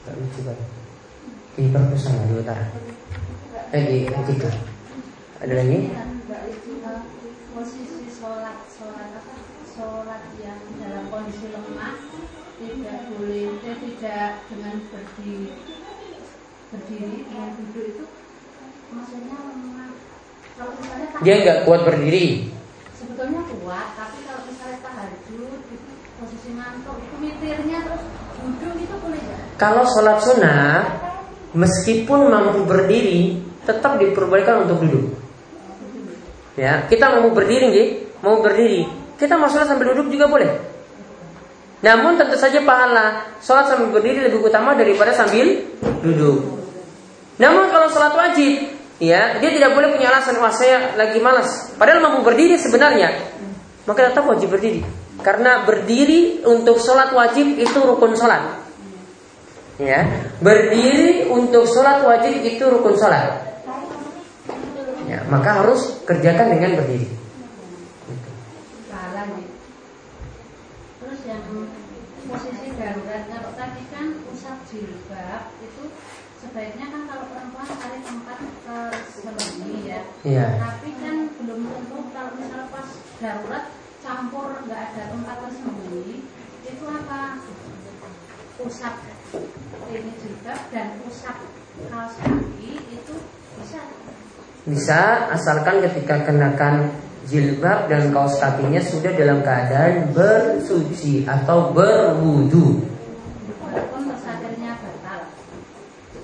Gak 0.06 0.14
lucu 0.14 0.40
banget. 0.46 0.68
Di 1.58 1.66
perpustakaan 1.66 2.30
di 2.30 2.34
utara. 2.38 2.64
Eh 3.74 3.82
di 3.90 3.98
itu. 4.06 4.48
Ada 5.42 5.54
lagi? 5.58 5.78
Posisi 7.50 8.06
sholat 8.06 8.70
sholat 8.70 9.10
apa? 9.18 9.34
Sholat 9.66 10.22
yang 10.38 10.62
dalam 10.78 11.10
kondisi 11.10 11.50
lemah 11.50 11.94
tidak 12.62 12.98
boleh, 13.10 13.50
eh, 13.66 13.76
tidak 13.82 14.46
dengan 14.46 14.78
berdiri 14.94 15.50
berdiri 16.70 17.26
dengan 17.26 17.50
duduk 17.58 17.86
itu 17.98 18.04
maksudnya 18.94 19.38
lemah. 19.42 19.90
Dia 21.26 21.34
nggak 21.42 21.58
kuat 21.66 21.82
berdiri. 21.82 22.54
Sebetulnya 22.94 23.42
kuat, 23.48 23.96
tapi 23.96 24.18
kalau 24.28 24.44
misalnya 25.30 25.58
tahajud 25.62 25.62
itu 25.70 25.92
posisi 26.18 26.50
ngantuk 26.58 26.96
itu 26.98 27.16
mitirnya 27.22 27.78
terus 27.86 28.02
duduk 28.40 28.74
itu 28.82 28.94
boleh 28.98 29.22
ya? 29.22 29.38
Kalau 29.60 29.84
sholat 29.86 30.18
sunnah 30.24 30.70
meskipun 31.54 32.20
mampu 32.30 32.66
berdiri 32.66 33.38
tetap 33.66 34.00
diperbolehkan 34.00 34.66
untuk 34.66 34.82
duduk. 34.86 35.06
Ya, 36.58 36.84
kita 36.90 37.20
mau 37.22 37.30
berdiri 37.32 37.72
nih, 37.72 37.88
mau 38.20 38.42
berdiri. 38.42 38.84
Kita 39.16 39.38
mau 39.38 39.48
sholat 39.48 39.70
sambil 39.70 39.94
duduk 39.94 40.12
juga 40.12 40.26
boleh. 40.26 40.50
Namun 41.80 42.20
tentu 42.20 42.36
saja 42.36 42.60
pahala 42.60 43.24
sholat 43.40 43.72
sambil 43.72 43.88
berdiri 43.88 44.28
lebih 44.28 44.44
utama 44.44 44.76
daripada 44.76 45.16
sambil 45.16 45.64
duduk. 46.04 46.60
Namun 47.40 47.72
kalau 47.72 47.88
sholat 47.88 48.12
wajib, 48.12 48.68
ya 49.00 49.40
dia 49.40 49.50
tidak 49.56 49.72
boleh 49.72 49.88
punya 49.96 50.12
alasan 50.12 50.36
wah 50.40 50.52
saya 50.52 50.92
lagi 51.00 51.16
malas. 51.24 51.72
Padahal 51.80 52.04
mampu 52.04 52.20
berdiri 52.20 52.60
sebenarnya, 52.60 53.16
maka 53.88 54.12
tetap 54.12 54.28
wajib 54.28 54.52
berdiri. 54.52 54.84
Karena 55.20 55.64
berdiri 55.68 56.40
untuk 56.44 56.80
sholat 56.80 57.12
wajib 57.12 57.56
itu 57.56 57.78
rukun 57.80 58.16
sholat. 58.16 58.64
Ya, 59.80 60.04
berdiri 60.44 61.32
untuk 61.32 61.64
sholat 61.64 62.04
wajib 62.04 62.44
itu 62.44 62.60
rukun 62.68 63.00
sholat 63.00 63.50
ya, 65.10 65.18
maka 65.26 65.64
harus 65.64 65.98
kerjakan 66.06 66.54
dengan 66.54 66.78
berdiri. 66.78 67.08
Terus 71.00 71.20
yang 71.26 71.42
posisi 72.30 72.70
darurat 72.78 73.22
kalau 73.26 73.50
tadi 73.58 73.82
kan 73.90 74.06
usap 74.30 74.56
jilbab 74.70 75.50
itu 75.58 75.90
sebaiknya 76.38 76.86
kan 76.86 77.02
kalau 77.10 77.24
perempuan 77.26 77.66
tarik 77.66 78.02
tempat 78.06 78.38
ke 78.38 78.78
selebih 79.18 79.80
ya. 79.82 80.00
Iya. 80.22 80.46
Tapi 80.62 80.88
kan 81.02 81.16
belum 81.42 81.60
tentu 81.66 81.98
kalau 82.14 82.32
misal 82.38 82.70
pas 82.70 82.88
darurat 83.18 83.64
campur 84.00 84.64
nggak 84.64 84.80
ada 84.92 85.02
tempat 85.12 85.36
tersembunyi 85.44 86.24
itu 86.64 86.84
apa 86.88 87.40
usap 88.60 88.94
ini 89.92 90.12
jilbab 90.20 90.60
dan 90.72 90.88
usap 91.08 91.36
kaos 91.88 92.14
kaki 92.20 92.70
itu 92.92 93.14
bisa 93.60 93.80
bisa 94.68 95.00
asalkan 95.32 95.80
ketika 95.84 96.24
kenakan 96.24 96.92
jilbab 97.30 97.86
dan 97.86 98.10
kaos 98.10 98.36
kakinya 98.42 98.82
sudah 98.82 99.12
dalam 99.14 99.40
keadaan 99.40 100.10
bersuci 100.10 101.24
atau 101.24 101.70
berwudu. 101.70 102.82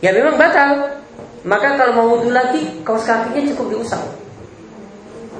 Ya 0.04 0.12
memang 0.12 0.36
batal. 0.36 1.00
Maka 1.46 1.78
kalau 1.78 1.92
mau 1.94 2.06
wudhu 2.18 2.34
lagi, 2.34 2.82
kaos 2.82 3.06
kakinya 3.06 3.54
cukup 3.54 3.78
diusap. 3.78 4.02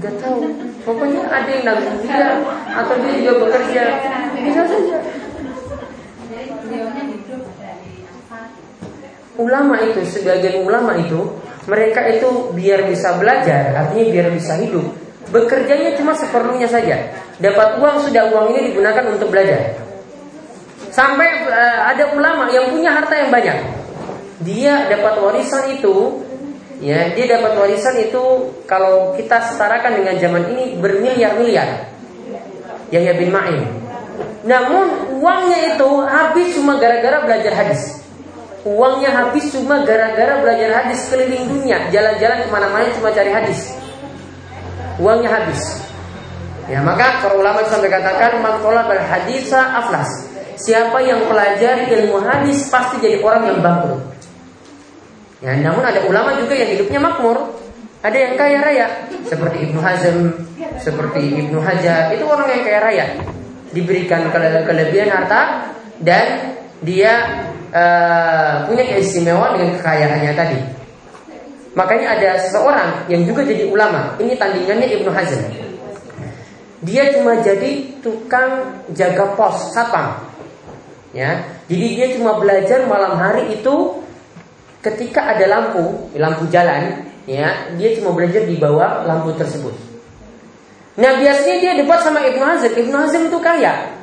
Gak 0.00 0.14
tahu. 0.16 0.40
Pokoknya 0.80 1.28
ada 1.28 1.48
yang 1.52 1.64
nanggung 1.68 1.98
dia 2.00 2.40
atau 2.72 2.94
dia 3.04 3.12
juga 3.20 3.32
bekerja. 3.44 3.84
Bisa 4.40 4.62
saja. 4.64 4.96
Ulama 9.40 9.76
itu, 9.80 10.00
sebagian 10.04 10.64
ulama 10.64 10.96
itu, 11.00 11.20
mereka 11.64 12.04
itu 12.08 12.52
biar 12.56 12.88
bisa 12.88 13.16
belajar, 13.16 13.72
artinya 13.76 14.04
biar 14.08 14.26
bisa 14.32 14.56
hidup. 14.60 14.84
Bekerjanya 15.32 15.96
cuma 15.96 16.16
seperlunya 16.16 16.68
saja. 16.68 17.12
Dapat 17.40 17.80
uang 17.80 17.96
sudah 18.04 18.28
uang 18.32 18.52
ini 18.56 18.72
digunakan 18.72 19.04
untuk 19.08 19.32
belajar. 19.32 19.80
Sampai 20.90 21.46
uh, 21.46 21.80
ada 21.88 22.12
ulama 22.12 22.50
yang 22.50 22.72
punya 22.74 22.90
harta 22.92 23.14
yang 23.16 23.30
banyak. 23.30 23.58
Dia 24.42 24.88
dapat 24.88 25.20
warisan 25.20 25.76
itu 25.76 26.24
Ya, 26.80 27.12
dia 27.12 27.26
dapat 27.28 27.60
warisan 27.60 27.92
itu 28.00 28.56
kalau 28.64 29.12
kita 29.12 29.52
setarakan 29.52 30.00
dengan 30.00 30.16
zaman 30.16 30.42
ini 30.56 30.80
bermiliar-miliar. 30.80 31.92
Yahya 32.88 33.20
bin 33.20 33.28
Ma'in. 33.28 33.68
Namun 34.48 35.20
uangnya 35.20 35.76
itu 35.76 35.88
habis 36.08 36.56
cuma 36.56 36.80
gara-gara 36.80 37.20
belajar 37.20 37.52
hadis. 37.52 38.00
Uangnya 38.64 39.12
habis 39.12 39.52
cuma 39.52 39.84
gara-gara 39.84 40.40
belajar 40.40 40.84
hadis 40.84 41.04
keliling 41.12 41.48
dunia, 41.48 41.88
jalan-jalan 41.92 42.44
ke 42.44 42.48
mana-mana 42.48 42.88
cuma 42.96 43.12
cari 43.12 43.28
hadis. 43.32 43.76
Uangnya 44.96 45.32
habis. 45.32 45.80
Ya 46.68 46.80
maka 46.80 47.24
para 47.24 47.36
ulama 47.36 47.60
sampai 47.68 47.92
katakan 47.92 48.40
mantola 48.40 48.84
hadisa 48.88 49.58
aflas. 49.80 50.28
Siapa 50.60 51.00
yang 51.00 51.24
pelajari 51.24 51.88
ilmu 51.88 52.20
hadis 52.20 52.68
pasti 52.68 53.00
jadi 53.00 53.24
orang 53.24 53.48
yang 53.48 53.58
bangkrut. 53.64 54.19
Ya, 55.40 55.56
namun 55.56 55.80
ada 55.80 56.04
ulama 56.04 56.36
juga 56.36 56.52
yang 56.52 56.76
hidupnya 56.76 57.00
makmur. 57.00 57.56
Ada 58.00 58.16
yang 58.16 58.34
kaya 58.36 58.58
raya, 58.64 58.86
seperti 59.28 59.68
Ibnu 59.68 59.80
Hazm, 59.80 60.32
seperti 60.80 61.20
Ibnu 61.20 61.60
Hajar, 61.60 62.08
itu 62.16 62.24
orang 62.24 62.48
yang 62.48 62.62
kaya 62.64 62.80
raya. 62.80 63.06
Diberikan 63.76 64.32
kele 64.32 64.64
kelebihan 64.64 65.12
harta 65.12 65.72
dan 66.00 66.56
dia 66.80 67.12
uh, 67.72 68.64
punya 68.64 68.88
keistimewaan 68.88 69.60
dengan 69.60 69.76
kekayaannya 69.76 70.32
tadi. 70.32 70.60
Makanya 71.76 72.18
ada 72.18 72.30
seseorang 72.40 73.04
yang 73.12 73.28
juga 73.28 73.44
jadi 73.44 73.68
ulama. 73.68 74.16
Ini 74.16 74.32
tandingannya 74.40 74.88
Ibnu 74.96 75.10
Hazm. 75.12 75.42
Dia 76.80 77.12
cuma 77.12 77.36
jadi 77.44 78.00
tukang 78.00 78.80
jaga 78.96 79.36
pos 79.36 79.76
satpam. 79.76 80.24
Ya, 81.12 81.42
jadi 81.68 81.86
dia 81.94 82.06
cuma 82.16 82.40
belajar 82.40 82.86
malam 82.88 83.18
hari 83.18 83.60
itu 83.60 84.00
ketika 84.80 85.36
ada 85.36 85.44
lampu, 85.46 86.10
lampu 86.16 86.48
jalan, 86.48 87.04
ya, 87.28 87.72
dia 87.76 87.88
cuma 88.00 88.16
belajar 88.16 88.44
di 88.48 88.56
bawah 88.56 89.04
lampu 89.04 89.36
tersebut. 89.36 89.72
Nah, 91.00 91.16
biasanya 91.16 91.56
dia 91.62 91.72
debat 91.78 92.02
sama 92.02 92.20
Ibnu 92.24 92.44
Hazm. 92.44 92.72
Ibnu 92.76 92.96
Hazm 92.96 93.22
itu 93.30 93.38
kaya. 93.40 93.96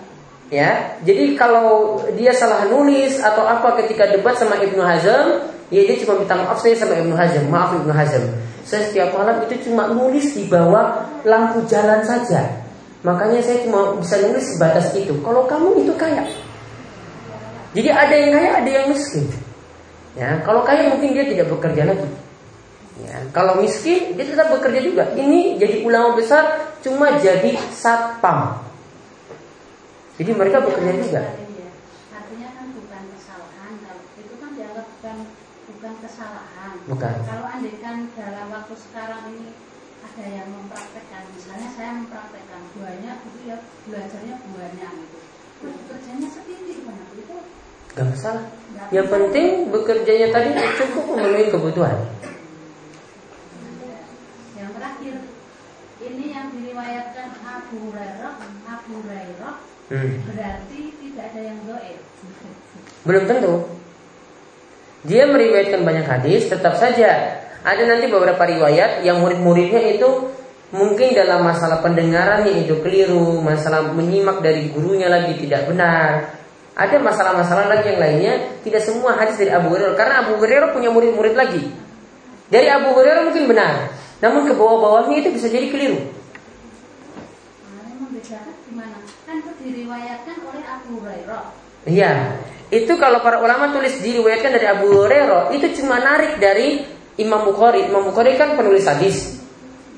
Ya, 0.47 0.95
jadi 1.03 1.35
kalau 1.35 1.99
dia 2.15 2.31
salah 2.31 2.63
nulis 2.71 3.19
atau 3.19 3.43
apa 3.43 3.83
ketika 3.83 4.07
debat 4.07 4.39
sama 4.39 4.55
Ibnu 4.55 4.79
Hazm, 4.79 5.43
ya 5.67 5.83
dia 5.83 5.99
cuma 5.99 6.23
minta 6.23 6.39
maaf 6.39 6.63
saya 6.63 6.79
sama 6.79 6.95
Ibnu 6.95 7.11
Hazm, 7.19 7.51
maaf 7.51 7.75
Ibnu 7.75 7.91
Hazm. 7.91 8.23
Saya 8.63 8.87
setiap 8.87 9.11
malam 9.11 9.43
itu 9.43 9.67
cuma 9.67 9.91
nulis 9.91 10.39
di 10.39 10.47
bawah 10.47 11.03
lampu 11.27 11.67
jalan 11.67 11.99
saja. 12.07 12.63
Makanya 13.03 13.43
saya 13.43 13.63
cuma 13.67 13.95
bisa 13.99 14.23
nulis 14.23 14.55
sebatas 14.55 14.95
itu. 14.95 15.15
Kalau 15.19 15.43
kamu 15.47 15.83
itu 15.83 15.93
kaya. 15.99 16.23
Jadi 17.75 17.89
ada 17.91 18.15
yang 18.15 18.31
kaya, 18.33 18.49
ada 18.63 18.69
yang 18.71 18.85
miskin. 18.87 19.27
Ya, 20.17 20.41
kalau 20.41 20.65
kaya 20.65 20.89
mungkin 20.89 21.13
dia 21.13 21.29
tidak 21.29 21.53
bekerja 21.53 21.93
lagi. 21.93 22.09
Ya, 23.05 23.21
kalau 23.29 23.61
miskin 23.61 24.17
dia 24.17 24.25
tetap 24.25 24.49
bekerja 24.49 24.81
juga. 24.81 25.13
Ini 25.13 25.61
jadi 25.61 25.85
ulama 25.85 26.17
besar 26.17 26.73
cuma 26.81 27.21
jadi 27.21 27.53
satpam. 27.69 28.65
Jadi 30.17 30.31
mereka 30.33 30.65
bekerja 30.65 30.93
juga. 30.97 31.21
Artinya 32.09 32.49
kan 32.57 32.65
bukan 32.73 33.03
kesalahan. 33.13 33.71
Kalau 33.85 34.01
itu 34.17 34.33
kan 34.41 34.49
dianggap 34.57 34.85
bukan 34.97 35.17
bukan 35.69 35.93
kesalahan. 36.01 36.73
Bukan. 36.89 37.15
Kalau 37.29 37.45
andaikan 37.45 38.09
dalam 38.17 38.47
waktu 38.49 38.73
sekarang 38.73 39.21
ini 39.37 39.53
ada 40.01 40.25
yang 40.25 40.49
mempraktekkan, 40.49 41.29
misalnya 41.37 41.69
saya 41.77 42.01
mempraktekkan 42.01 42.61
buahnya 42.73 43.21
itu 43.21 43.39
ya 43.45 43.57
belajarnya 43.85 44.35
buahnya 44.41 44.87
gitu. 45.05 45.17
Kerjanya 45.61 46.27
seperti 46.33 46.81
itu 47.21 47.37
Gak 47.95 48.07
masalah. 48.11 48.45
Yang 48.91 49.07
penting 49.11 49.47
bekerjanya 49.71 50.27
tadi 50.31 50.49
cukup 50.79 51.03
memenuhi 51.15 51.47
kebutuhan. 51.51 51.97
Yang 54.55 54.69
terakhir, 54.75 55.15
ini 56.03 56.25
yang 56.31 56.47
diriwayatkan 56.55 57.27
Abu 57.43 57.75
Hurairah, 57.89 58.33
Abu 58.67 58.91
Hurairah 59.03 59.53
hmm. 59.91 60.11
berarti 60.31 60.81
tidak 61.03 61.25
ada 61.33 61.41
yang 61.41 61.59
doa. 61.67 61.93
Belum 63.07 63.23
tentu. 63.27 63.53
Dia 65.07 65.23
meriwayatkan 65.29 65.81
banyak 65.87 66.05
hadis, 66.07 66.51
tetap 66.51 66.75
saja 66.75 67.39
ada 67.67 67.83
nanti 67.83 68.07
beberapa 68.07 68.43
riwayat 68.47 69.03
yang 69.03 69.19
murid-muridnya 69.19 69.99
itu 69.99 70.31
mungkin 70.71 71.11
dalam 71.11 71.43
masalah 71.43 71.83
pendengarannya 71.83 72.63
itu 72.63 72.79
keliru, 72.79 73.43
masalah 73.43 73.91
menyimak 73.91 74.39
dari 74.39 74.71
gurunya 74.71 75.11
lagi 75.11 75.35
tidak 75.39 75.67
benar, 75.67 76.31
ada 76.77 77.01
masalah-masalah 77.01 77.73
lagi 77.73 77.89
yang 77.89 77.97
lainnya, 77.97 78.33
tidak 78.61 78.85
semua 78.85 79.17
hadis 79.17 79.33
dari 79.41 79.49
Abu 79.49 79.73
Hurairah 79.73 79.97
karena 79.97 80.21
Abu 80.21 80.37
Hurairah 80.37 80.77
punya 80.77 80.93
murid-murid 80.93 81.33
lagi. 81.33 81.73
Dari 82.53 82.69
Abu 82.69 82.93
Hurairah 82.93 83.25
mungkin 83.25 83.49
benar, 83.49 83.97
namun 84.21 84.45
ke 84.45 84.53
bawah-bawahnya 84.53 85.25
itu 85.25 85.33
bisa 85.33 85.49
jadi 85.49 85.73
keliru. 85.73 86.13
Kan 89.27 89.43
diriwayatkan 89.59 90.35
oleh 90.45 90.63
Abu 90.69 91.01
Hurairah. 91.01 91.43
Iya, 91.87 92.39
itu 92.67 92.93
kalau 92.99 93.23
para 93.23 93.39
ulama 93.39 93.71
tulis 93.71 93.97
diriwayatkan 93.97 94.51
dari 94.53 94.67
Abu 94.67 94.91
Hurairah, 94.91 95.55
itu 95.55 95.81
cuma 95.81 95.97
narik 95.97 96.37
dari 96.37 96.83
Imam 97.17 97.41
Bukhari. 97.47 97.89
Imam 97.89 98.05
Bukhari 98.05 98.37
kan 98.37 98.53
penulis 98.53 98.85
hadis, 98.85 99.41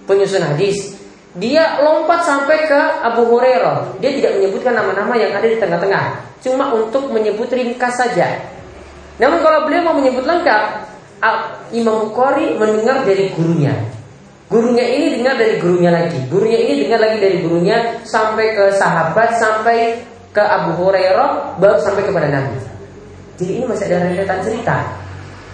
penyusun 0.08 0.48
hadis. 0.48 0.99
Dia 1.38 1.78
lompat 1.86 2.26
sampai 2.26 2.66
ke 2.66 2.82
Abu 3.06 3.30
Hurairah. 3.30 4.02
Dia 4.02 4.18
tidak 4.18 4.42
menyebutkan 4.42 4.74
nama-nama 4.74 5.14
yang 5.14 5.30
ada 5.38 5.46
di 5.46 5.62
tengah-tengah 5.62 6.26
cuma 6.40 6.72
untuk 6.74 7.12
menyebut 7.12 7.52
ringkas 7.52 8.00
saja. 8.00 8.40
Namun 9.20 9.44
kalau 9.44 9.68
beliau 9.68 9.92
mau 9.92 9.96
menyebut 10.00 10.24
lengkap, 10.26 10.64
Imam 11.76 12.10
Bukhari 12.10 12.56
mendengar 12.56 13.04
dari 13.04 13.30
gurunya. 13.36 13.76
Gurunya 14.50 14.82
ini 14.82 15.22
dengar 15.22 15.38
dari 15.38 15.62
gurunya 15.62 15.94
lagi. 15.94 16.18
Gurunya 16.32 16.58
ini 16.58 16.88
dengar 16.88 17.06
lagi 17.06 17.18
dari 17.22 17.38
gurunya 17.46 18.02
sampai 18.02 18.58
ke 18.58 18.66
sahabat, 18.74 19.38
sampai 19.38 20.02
ke 20.34 20.42
Abu 20.42 20.82
Hurairah, 20.82 21.62
baru 21.62 21.78
sampai 21.78 22.08
kepada 22.10 22.32
Nabi. 22.34 22.58
Jadi 23.38 23.52
ini 23.62 23.66
masih 23.70 23.86
ada 23.92 24.10
rentetan 24.10 24.40
cerita. 24.42 24.76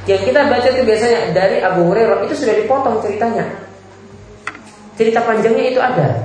Yang 0.05 0.31
kita 0.31 0.39
baca 0.47 0.67
itu 0.69 0.81
biasanya 0.85 1.19
dari 1.33 1.57
Abu 1.59 1.91
Hurairah 1.91 2.23
itu 2.29 2.33
sudah 2.37 2.55
dipotong 2.55 3.01
ceritanya. 3.03 3.43
Cerita 4.95 5.19
panjangnya 5.23 5.65
itu 5.71 5.79
ada. 5.79 6.23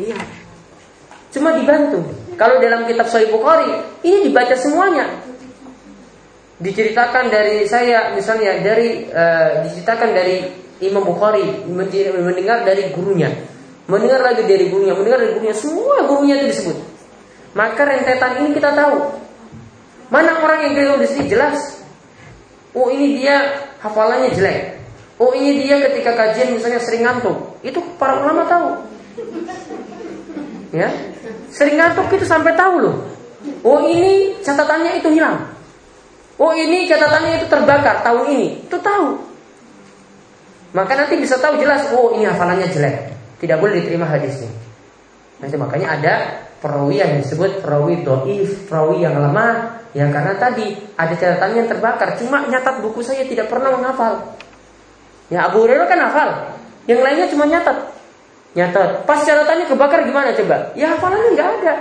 Iya. 0.00 0.16
Cuma 1.32 1.56
dibantu. 1.56 2.00
Kalau 2.36 2.60
dalam 2.60 2.88
kitab 2.88 3.08
Sahih 3.08 3.28
Bukhari 3.28 3.68
ini 4.04 4.28
dibaca 4.28 4.56
semuanya. 4.56 5.08
Diceritakan 6.62 7.28
dari 7.28 7.66
saya 7.66 8.14
misalnya 8.14 8.62
dari 8.62 9.08
uh, 9.10 9.66
diceritakan 9.66 10.10
dari 10.14 10.36
Imam 10.82 11.02
Bukhari 11.06 11.62
mendengar 11.66 12.66
dari 12.66 12.90
gurunya, 12.90 13.30
mendengar 13.86 14.22
lagi 14.22 14.42
dari 14.46 14.66
gurunya, 14.70 14.94
mendengar 14.94 15.22
dari 15.22 15.32
gurunya, 15.38 15.54
semua 15.54 16.06
gurunya 16.06 16.38
itu 16.42 16.46
disebut. 16.54 16.76
Maka 17.54 17.82
rentetan 17.86 18.42
ini 18.42 18.50
kita 18.56 18.74
tahu. 18.74 19.22
Mana 20.10 20.42
orang 20.42 20.68
yang 20.68 20.72
keliru 20.76 20.96
di 21.00 21.08
sini 21.08 21.24
jelas. 21.30 21.82
Oh 22.72 22.88
ini 22.88 23.20
dia 23.20 23.62
hafalannya 23.80 24.32
jelek. 24.32 24.81
Oh 25.22 25.30
ini 25.38 25.62
dia 25.62 25.78
ketika 25.78 26.18
kajian 26.18 26.58
misalnya 26.58 26.82
sering 26.82 27.06
ngantuk. 27.06 27.62
Itu 27.62 27.78
para 27.94 28.18
ulama 28.18 28.42
tahu. 28.50 28.68
Ya, 30.74 30.90
Sering 31.52 31.76
ngantuk 31.76 32.08
itu 32.16 32.24
sampai 32.24 32.56
tahu 32.56 32.80
loh. 32.80 32.96
Oh 33.62 33.84
ini 33.84 34.34
catatannya 34.40 34.98
itu 34.98 35.12
hilang. 35.12 35.52
Oh 36.40 36.56
ini 36.56 36.88
catatannya 36.88 37.38
itu 37.38 37.46
terbakar 37.46 38.00
tahun 38.00 38.24
ini, 38.34 38.48
itu 38.66 38.76
tahu. 38.80 39.20
Maka 40.72 40.96
nanti 40.96 41.20
bisa 41.20 41.36
tahu 41.36 41.60
jelas, 41.60 41.92
oh 41.92 42.16
ini 42.16 42.24
hafalannya 42.24 42.72
jelek, 42.72 43.12
tidak 43.44 43.60
boleh 43.60 43.84
diterima 43.84 44.08
hadisnya. 44.08 44.48
Nanti 45.44 45.54
makanya 45.60 46.00
ada 46.00 46.14
perawi 46.64 47.04
yang 47.04 47.20
disebut 47.20 47.60
perawi 47.60 48.00
doif, 48.00 48.64
perawi 48.72 49.04
yang 49.04 49.20
lemah, 49.20 49.84
ya 49.92 50.08
karena 50.08 50.32
tadi 50.40 50.72
ada 50.96 51.12
catatannya 51.12 51.56
yang 51.62 51.68
terbakar. 51.68 52.16
Cuma 52.16 52.48
nyatat 52.48 52.80
buku 52.80 53.04
saya 53.04 53.28
tidak 53.28 53.52
pernah 53.52 53.76
menghafal. 53.76 54.40
Ya 55.32 55.48
Abu 55.48 55.64
Hurairah 55.64 55.88
kan 55.88 55.96
hafal, 55.96 56.28
yang 56.84 57.00
lainnya 57.00 57.24
cuma 57.32 57.48
nyatat. 57.48 57.88
Nyatat. 58.52 59.08
Pas 59.08 59.24
catatannya 59.24 59.64
kebakar 59.64 60.04
gimana 60.04 60.36
coba? 60.36 60.76
Ya 60.76 60.92
hafalannya 60.92 61.32
nggak 61.32 61.50
ada. 61.56 61.74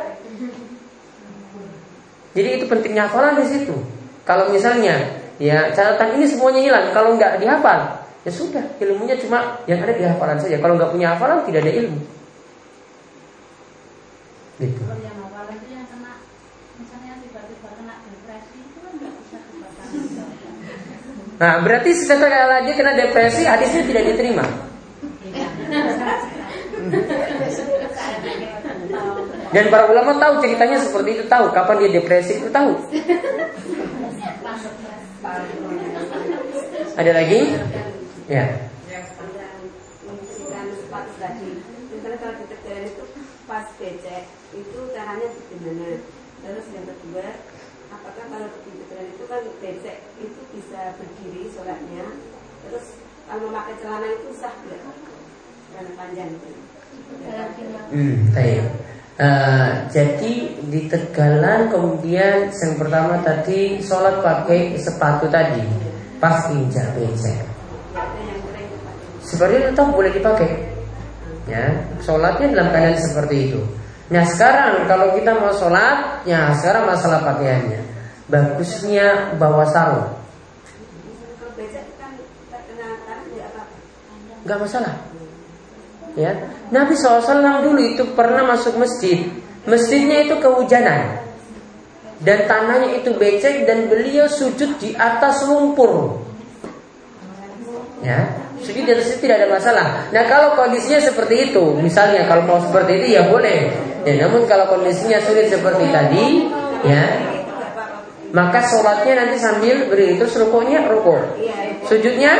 Jadi 2.32 2.49
itu 2.56 2.66
pentingnya 2.72 3.12
hafalan 3.12 3.43
di 3.43 3.45
situ. 3.52 3.76
Kalau 4.24 4.47
misalnya 4.56 5.20
ya 5.36 5.68
catatan 5.76 6.16
ini 6.16 6.32
semuanya 6.32 6.64
hilang, 6.64 6.86
kalau 6.95 7.20
nggak 7.20 7.43
dihafal, 7.43 8.08
ya 8.24 8.32
sudah 8.32 8.64
ilmunya 8.80 9.20
cuma 9.20 9.60
yang 9.68 9.84
ada 9.84 9.91
di 9.99 10.08
hafalan 10.08 10.39
saja. 10.39 10.56
Kalau 10.64 10.80
nggak 10.80 10.95
punya 10.95 11.12
hafalan 11.12 11.43
tidak 11.43 11.68
ada 11.68 11.74
ilmu. 11.76 11.99
Gitu. 14.64 14.80
Kalau 14.80 14.95
yang 15.04 15.20
awal 15.28 15.52
itu 15.52 15.68
yang 15.76 15.84
kena 15.91 16.24
misalnya 16.80 17.20
tiba-tiba 17.20 17.70
kena 17.76 17.99
depresi 17.99 18.64
itu 18.64 18.78
kan 18.80 18.91
nggak 18.95 19.12
bisa 19.20 19.38
Nah, 21.42 21.58
berarti 21.66 21.89
setelah 21.98 22.62
lagi 22.62 22.70
kena 22.78 22.94
depresi, 22.94 23.50
hadisnya 23.50 23.82
tidak 23.89 24.14
diterima. 24.14 24.46
Dan 29.50 29.66
para 29.74 29.89
ulama 29.89 30.22
tahu 30.22 30.38
ceritanya 30.46 30.78
seperti 30.78 31.18
itu, 31.18 31.24
tahu 31.26 31.50
kapan 31.50 31.82
dia 31.82 31.98
depresi 31.98 32.46
itu 32.46 32.50
tahu. 32.54 32.78
Ada 36.94 37.12
lagi? 37.18 37.58
Ya. 38.30 38.46
pas 43.52 43.68
becek 43.76 44.32
itu 44.56 44.80
caranya 44.96 45.28
bagaimana 45.52 46.00
terus 46.39 46.68
yang 46.72 46.88
kedua 46.88 47.36
apakah 47.92 48.26
kalau 48.32 48.48
di 48.64 48.72
itu 49.12 49.24
kan 49.28 49.44
becek 49.60 49.98
bisa 50.52 50.95
berdiri 50.99 51.52
sholatnya 51.56 52.06
terus 52.68 52.99
kalau 53.26 53.47
memakai 53.47 53.76
celana 53.80 54.08
itu 54.12 54.30
sah 54.36 54.52
nggak 54.52 54.80
celana 55.72 55.91
panjang 55.95 56.30
itu 56.36 56.52
hmm, 57.91 58.36
baik. 58.36 58.66
Uh, 59.22 59.86
jadi 59.93 60.34
di 60.66 60.89
Tegalan 60.89 61.70
kemudian 61.70 62.49
yang 62.49 62.74
pertama 62.80 63.22
tadi 63.22 63.78
sholat 63.84 64.24
pakai 64.24 64.74
sepatu 64.82 65.30
tadi 65.30 65.62
pas 66.18 66.49
injak 66.49 66.89
becek. 66.97 67.38
Seperti 69.22 69.56
itu 69.62 69.70
tahu 69.78 70.02
boleh 70.02 70.12
dipakai. 70.12 70.49
Ya, 71.49 71.84
sholatnya 72.02 72.54
dalam 72.54 72.68
keadaan 72.74 72.97
seperti 72.99 73.36
itu. 73.52 73.62
Nah 74.12 74.24
sekarang 74.28 74.88
kalau 74.91 75.16
kita 75.16 75.32
mau 75.39 75.54
sholat, 75.56 76.24
ya 76.28 76.52
sekarang 76.58 76.89
masalah 76.89 77.24
pakaiannya. 77.24 77.82
Bagusnya 78.28 79.36
bawa 79.39 79.68
sarung. 79.72 80.21
Gak 84.52 84.60
masalah. 84.60 84.99
Ya, 86.20 86.36
Nabi 86.76 86.91
SAW 86.99 87.64
dulu 87.64 87.80
itu 87.80 88.04
pernah 88.12 88.43
masuk 88.43 88.76
masjid. 88.76 89.32
Masjidnya 89.64 90.28
itu 90.28 90.36
kehujanan 90.43 91.24
dan 92.20 92.45
tanahnya 92.52 92.99
itu 92.99 93.16
becek 93.16 93.64
dan 93.64 93.88
beliau 93.88 94.28
sujud 94.28 94.76
di 94.76 94.91
atas 94.91 95.47
lumpur. 95.47 96.20
Ya, 98.04 98.43
sujud 98.60 98.84
di 98.84 98.91
atas 98.91 99.16
itu 99.16 99.24
tidak 99.24 99.45
ada 99.45 99.47
masalah. 99.56 99.88
Nah 100.12 100.24
kalau 100.28 100.60
kondisinya 100.60 100.99
seperti 100.99 101.54
itu, 101.54 101.80
misalnya 101.80 102.28
kalau 102.28 102.43
mau 102.43 102.60
seperti 102.60 102.91
itu 102.99 103.08
ya 103.16 103.32
boleh. 103.32 103.72
Ya, 104.04 104.28
namun 104.28 104.49
kalau 104.52 104.68
kondisinya 104.68 105.22
sulit 105.24 105.47
seperti 105.47 105.86
tadi, 105.93 106.49
ya, 106.84 107.04
maka 108.34 108.66
sholatnya 108.68 109.14
nanti 109.26 109.38
sambil 109.38 109.88
berdiri 109.88 110.18
terus 110.18 110.34
rukunya 110.41 110.82
ruku, 110.89 111.22
sujudnya 111.86 112.34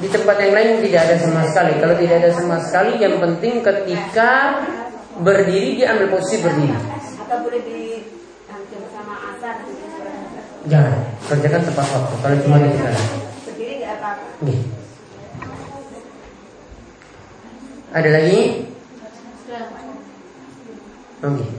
di 0.00 0.08
tempat 0.08 0.36
yang 0.40 0.52
lain 0.56 0.70
tidak 0.80 1.00
ada 1.04 1.16
sama 1.20 1.42
sekali. 1.44 1.72
Kalau 1.76 1.94
tidak 2.00 2.16
ada 2.24 2.30
sama 2.32 2.56
sekali, 2.64 2.92
yang 2.96 3.20
penting 3.20 3.60
ketika 3.60 4.30
berdiri 5.20 5.76
dia 5.76 5.92
ambil 5.92 6.16
posisi 6.16 6.40
berdiri. 6.40 6.72
Atau 7.20 7.36
boleh 7.44 7.60
di 7.68 7.80
sama 8.88 9.14
asar. 9.36 9.60
Jangan 10.68 10.94
kerjakan 11.28 11.62
tepat 11.68 11.86
waktu. 11.88 12.14
Kalau 12.20 12.36
cuma 12.44 12.56
di 12.60 12.68
Berdiri 13.48 13.74
nggak 13.80 13.94
apa-apa. 14.00 14.24
Ada 17.90 18.08
lagi? 18.14 18.40
Oke. 21.20 21.36
Okay. 21.36 21.50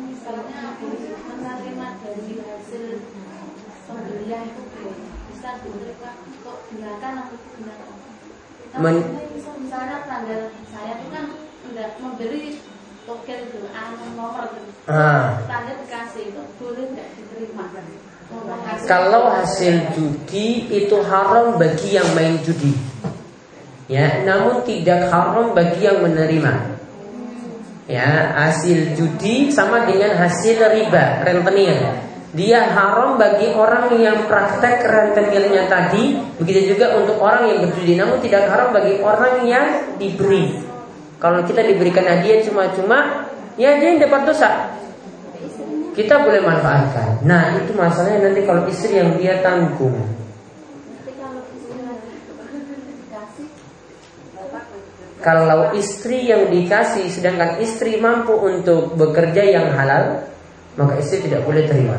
Misalnya 0.00 0.60
menerima 0.80 1.86
dari 2.00 2.32
hasil 2.40 2.84
pembelian 3.84 4.42
itu 4.46 4.62
bisa 5.36 5.50
diberikan 5.60 6.14
untuk 6.26 6.58
gunakan 6.70 7.12
atau 7.22 7.36
digunakan. 7.36 7.92
Men 8.82 8.96
misalnya 9.60 10.04
tanggal 10.04 10.52
saya 10.72 10.92
itu 11.00 11.06
kan 11.12 11.24
sudah 11.64 11.86
membeli 12.00 12.60
token 13.06 13.38
itu, 13.48 13.58
anu 13.72 14.06
nomor 14.16 14.52
itu. 14.52 14.70
Ah. 14.88 15.40
Tanda 15.48 15.72
dikasih 15.80 16.34
itu 16.34 16.42
boleh 16.60 16.84
nggak 16.92 17.08
diterima? 17.16 17.64
Kalau 18.90 19.30
hasil 19.30 19.94
judi 19.94 20.66
itu 20.66 20.96
haram 21.06 21.54
bagi 21.62 21.94
yang 21.94 22.10
main 22.18 22.42
judi 22.42 22.74
ya 23.86 24.26
namun 24.26 24.66
tidak 24.66 25.06
haram 25.10 25.54
bagi 25.54 25.86
yang 25.86 26.02
menerima 26.02 26.74
ya 27.86 28.34
hasil 28.34 28.98
judi 28.98 29.54
sama 29.54 29.86
dengan 29.86 30.18
hasil 30.18 30.58
riba 30.58 31.22
rentenir 31.22 31.78
dia 32.36 32.68
haram 32.68 33.16
bagi 33.16 33.48
orang 33.56 33.88
yang 33.96 34.28
praktek 34.28 34.84
rentenirnya 34.84 35.72
tadi 35.72 36.20
begitu 36.36 36.76
juga 36.76 36.92
untuk 37.00 37.16
orang 37.16 37.48
yang 37.48 37.58
berjudi. 37.64 37.96
Namun 37.96 38.20
tidak 38.20 38.52
haram 38.52 38.76
bagi 38.76 39.00
orang 39.00 39.48
yang 39.48 39.96
diberi. 39.96 40.60
Kalau 41.16 41.40
kita 41.48 41.64
diberikan 41.64 42.04
hadiah 42.04 42.44
cuma-cuma 42.44 43.24
ya 43.56 43.80
dia 43.80 43.96
dapat 43.96 44.28
dosa. 44.28 44.76
Kita 45.96 46.20
boleh 46.28 46.44
manfaatkan. 46.44 47.24
Nah 47.24 47.56
itu 47.56 47.72
masalahnya 47.72 48.28
nanti 48.28 48.44
kalau 48.44 48.68
istri 48.68 49.00
yang 49.00 49.16
dia 49.16 49.40
tanggung. 49.40 49.96
Kalau 55.24 55.72
istri 55.72 56.28
yang 56.28 56.52
dikasih 56.52 57.08
sedangkan 57.08 57.58
istri 57.64 57.96
mampu 57.96 58.36
untuk 58.36 58.94
bekerja 58.94 59.42
yang 59.42 59.72
halal, 59.74 60.22
maka 60.76 61.00
istri 61.00 61.24
tidak 61.24 61.42
boleh 61.42 61.64
terima. 61.66 61.98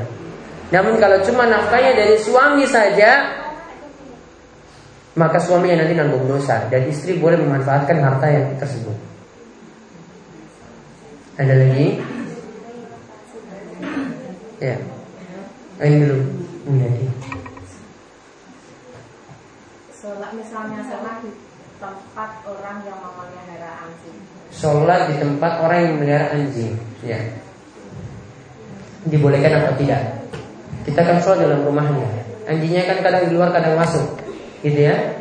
Namun 0.68 0.99
kalau 0.99 1.24
cuma 1.24 1.47
nafkahnya 1.47 1.95
dari 1.95 2.15
suami 2.20 2.68
saja, 2.68 3.24
maka 5.15 5.39
suaminya 5.39 5.82
nanti 5.82 5.95
nanggung 5.95 6.28
dosa 6.28 6.68
dan 6.68 6.86
istri 6.91 7.18
boleh 7.18 7.39
memanfaatkan 7.39 7.97
harta 8.03 8.28
yang 8.28 8.45
tersebut. 8.59 8.93
Ada 11.39 11.53
lagi? 11.53 11.88
Ya. 14.57 14.76
Ayo 15.78 15.95
dulu. 16.03 16.18
Ini. 16.68 17.07
Sholat 19.93 20.32
misalnya 20.36 20.82
sholat 20.84 21.22
tempat 21.78 22.32
orang 22.43 22.78
yang 22.84 22.97
memelihara 22.99 23.72
anjing. 23.86 24.18
Sholat 24.49 25.01
di 25.13 25.15
tempat 25.22 25.53
orang 25.61 25.78
yang 25.80 25.91
memelihara 25.95 26.28
anjing, 26.34 26.74
ya. 27.05 27.22
Dibolehkan 29.07 29.63
atau 29.63 29.74
tidak? 29.78 30.01
Kita 30.88 31.04
kan 31.04 31.20
sholat 31.20 31.44
dalam 31.44 31.68
rumahnya. 31.68 32.08
Anjingnya 32.48 32.88
kan 32.88 33.04
kadang 33.04 33.28
di 33.28 33.36
luar, 33.36 33.52
kadang 33.52 33.76
masuk, 33.76 34.08
gitu 34.64 34.88
ya. 34.88 35.20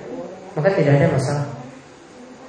Maka 0.55 0.71
tidak 0.79 1.03
ada 1.03 1.11
masalah. 1.11 1.47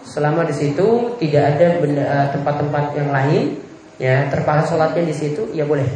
Selama 0.05 0.45
di 0.45 0.53
situ 0.53 1.17
tidak 1.17 1.57
ada 1.57 1.81
eh, 1.81 2.27
tempat-tempat 2.37 2.93
yang 2.93 3.09
lain, 3.09 3.57
ya 3.97 4.29
terpaksa 4.29 4.77
sholatnya 4.77 5.09
di 5.09 5.15
situ, 5.17 5.49
ya 5.51 5.65
boleh. 5.65 5.89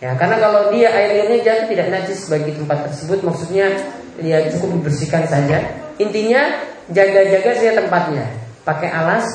Ya, 0.00 0.16
karena 0.16 0.40
kalau 0.40 0.72
dia 0.72 0.92
airnya 0.92 1.40
jatuh 1.44 1.68
tidak 1.72 1.88
najis 1.92 2.28
bagi 2.28 2.52
tempat 2.56 2.88
tersebut, 2.88 3.20
maksudnya 3.20 3.68
dia 4.16 4.48
cukup 4.48 4.80
dibersihkan 4.80 5.28
saja. 5.28 5.60
Intinya 6.00 6.40
jaga-jaga 6.92 7.50
saja 7.52 7.72
tempatnya 7.84 8.24
pakai 8.62 8.90
alas 8.90 9.26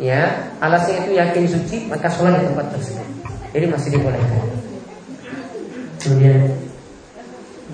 ya 0.00 0.52
alasnya 0.60 1.04
itu 1.04 1.10
yakin 1.16 1.44
suci 1.48 1.76
maka 1.88 2.08
sholat 2.08 2.40
di 2.40 2.48
tempat 2.48 2.66
tersebut 2.76 3.08
jadi 3.52 3.66
masih 3.68 3.88
dibolehkan 3.96 4.59
kemudian 6.00 6.56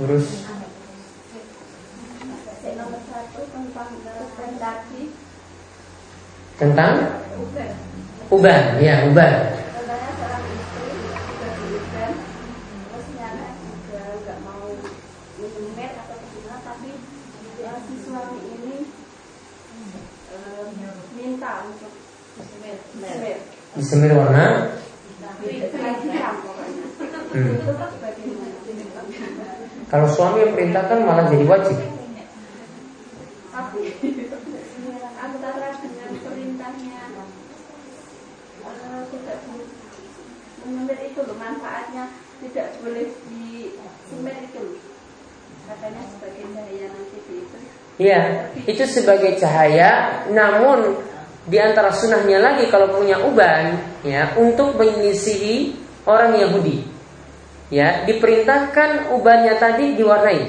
urus 0.03 0.45
tentang 6.59 7.23
Uban, 8.27 8.83
ya 8.83 9.07
uban. 9.07 9.33
Eh, 23.07 23.15
eh. 23.23 23.39
Disemir 23.79 24.11
warna. 24.19 24.75
Hmm. 27.31 27.96
Kalau 29.87 30.09
suami 30.11 30.43
yang 30.43 30.53
perintahkan 30.59 30.99
malah 31.07 31.31
jadi 31.31 31.47
wajib. 31.47 31.79
Tapi 33.55 33.83
antara 35.17 35.69
dengan 35.79 36.11
perintahnya 36.21 37.01
tidak 39.07 39.39
boleh 39.47 39.69
menyemir 40.67 40.99
itu 41.07 41.21
loh 41.23 41.37
manfaatnya 41.39 42.05
tidak 42.43 42.69
boleh 42.83 43.07
disemir 43.31 44.37
itu 44.43 44.59
loh. 44.59 44.81
Katanya 45.67 46.03
sebagai 46.11 46.45
cahaya 46.55 46.87
nanti 46.91 47.19
di 47.27 47.35
itu. 47.43 47.57
Ya, 47.97 48.21
itu 48.67 48.85
sebagai 48.87 49.33
cahaya. 49.41 49.91
Namun 50.31 50.99
di 51.47 51.59
antara 51.63 51.95
sunnahnya 51.95 52.39
lagi 52.43 52.71
kalau 52.71 52.91
punya 52.95 53.23
uban, 53.23 53.79
ya, 54.03 54.35
untuk 54.39 54.75
menyisihi 54.79 55.75
orang 56.07 56.39
Yahudi. 56.39 56.96
Ya, 57.67 58.07
diperintahkan 58.07 59.11
ubannya 59.11 59.59
tadi 59.59 59.99
diwarnai. 59.99 60.43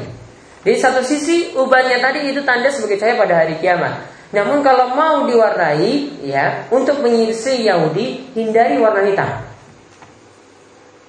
Di 0.62 0.74
satu 0.78 1.02
sisi 1.02 1.56
ubannya 1.58 1.98
tadi 1.98 2.30
itu 2.30 2.46
tanda 2.46 2.70
sebagai 2.70 3.02
cahaya 3.02 3.18
pada 3.18 3.34
hari 3.42 3.58
kiamat. 3.58 4.06
Namun 4.36 4.60
kalau 4.60 4.94
mau 4.94 5.24
diwarnai, 5.24 6.22
ya, 6.28 6.68
untuk 6.70 7.00
menyisihi 7.00 7.66
Yahudi 7.72 8.36
hindari 8.36 8.76
warna 8.76 9.08
hitam. 9.08 9.48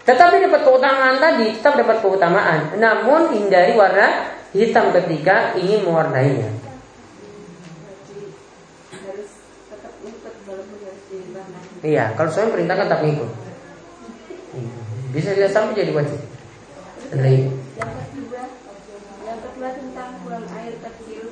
Tetapi 0.07 0.41
dapat 0.41 0.65
keutamaan 0.65 1.21
tadi, 1.21 1.53
tetap 1.53 1.77
dapat 1.77 2.01
keutamaan. 2.01 2.79
Namun 2.81 3.35
hindari 3.35 3.77
warna 3.77 4.33
hitam 4.57 4.95
ketika 4.95 5.53
ingin 5.61 5.85
mewarnainya. 5.85 6.49
Tetap 9.69 9.93
ikut. 10.01 10.33
Iya, 11.85 12.17
kalau 12.17 12.31
suami 12.33 12.55
perintahkan 12.55 12.87
tak 12.89 13.03
ngikut. 13.05 13.48
Bisa 15.09 15.33
tidak 15.33 15.53
sampai 15.57 15.73
jadi 15.73 15.93
wajib. 15.97 16.21
Yang 17.09 17.93
kedua, 18.13 18.43
yang 19.25 19.41
kedua 19.41 19.69
tentang 19.73 20.21
buang 20.21 20.45
air 20.53 20.77
kecil. 20.77 21.25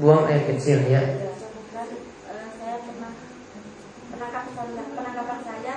buang 0.00 0.24
air 0.24 0.42
kecil 0.48 0.80
ya. 0.88 1.04
Eh, 1.04 1.30
saya 2.56 2.76
pernah 2.80 3.12
penangkapan 4.08 4.52
saya, 4.56 4.82
penangkapan 4.96 5.40
saya 5.44 5.74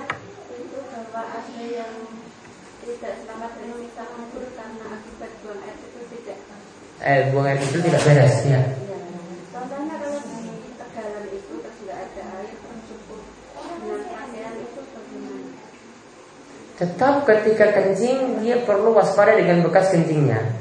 itu 0.56 0.80
bahwa 0.90 1.22
ada 1.28 1.64
yang 1.68 1.94
tidak 2.80 3.14
selamat 3.20 3.52
dari 3.60 3.74
misal 3.76 4.08
kubur 4.16 4.48
karena 4.56 4.86
akibat 4.88 5.32
buang 5.44 5.60
air 5.68 5.76
itu 5.76 6.02
tidak. 6.08 6.40
Eh, 7.04 7.20
buang 7.36 7.46
air 7.52 7.60
kecil 7.60 7.84
tidak 7.84 8.02
beres 8.08 8.36
ya. 8.48 8.52
Ya. 8.56 8.62
Contohnya 9.52 9.96
kalau 10.00 10.20
di 10.24 10.72
Tegalan 10.80 11.26
itu 11.28 11.54
terus 11.60 11.78
nggak 11.84 12.00
ada 12.08 12.24
air 12.40 12.56
terus 12.56 12.82
cukup 12.88 13.22
dengan 13.84 14.02
pakaian 14.08 14.54
itu 14.64 14.82
bagaimana? 14.96 15.52
Tetap 16.78 17.26
ketika 17.26 17.74
kencing 17.74 18.46
dia 18.46 18.62
perlu 18.62 18.94
waspada 18.94 19.34
dengan 19.34 19.66
bekas 19.66 19.90
kencingnya. 19.90 20.54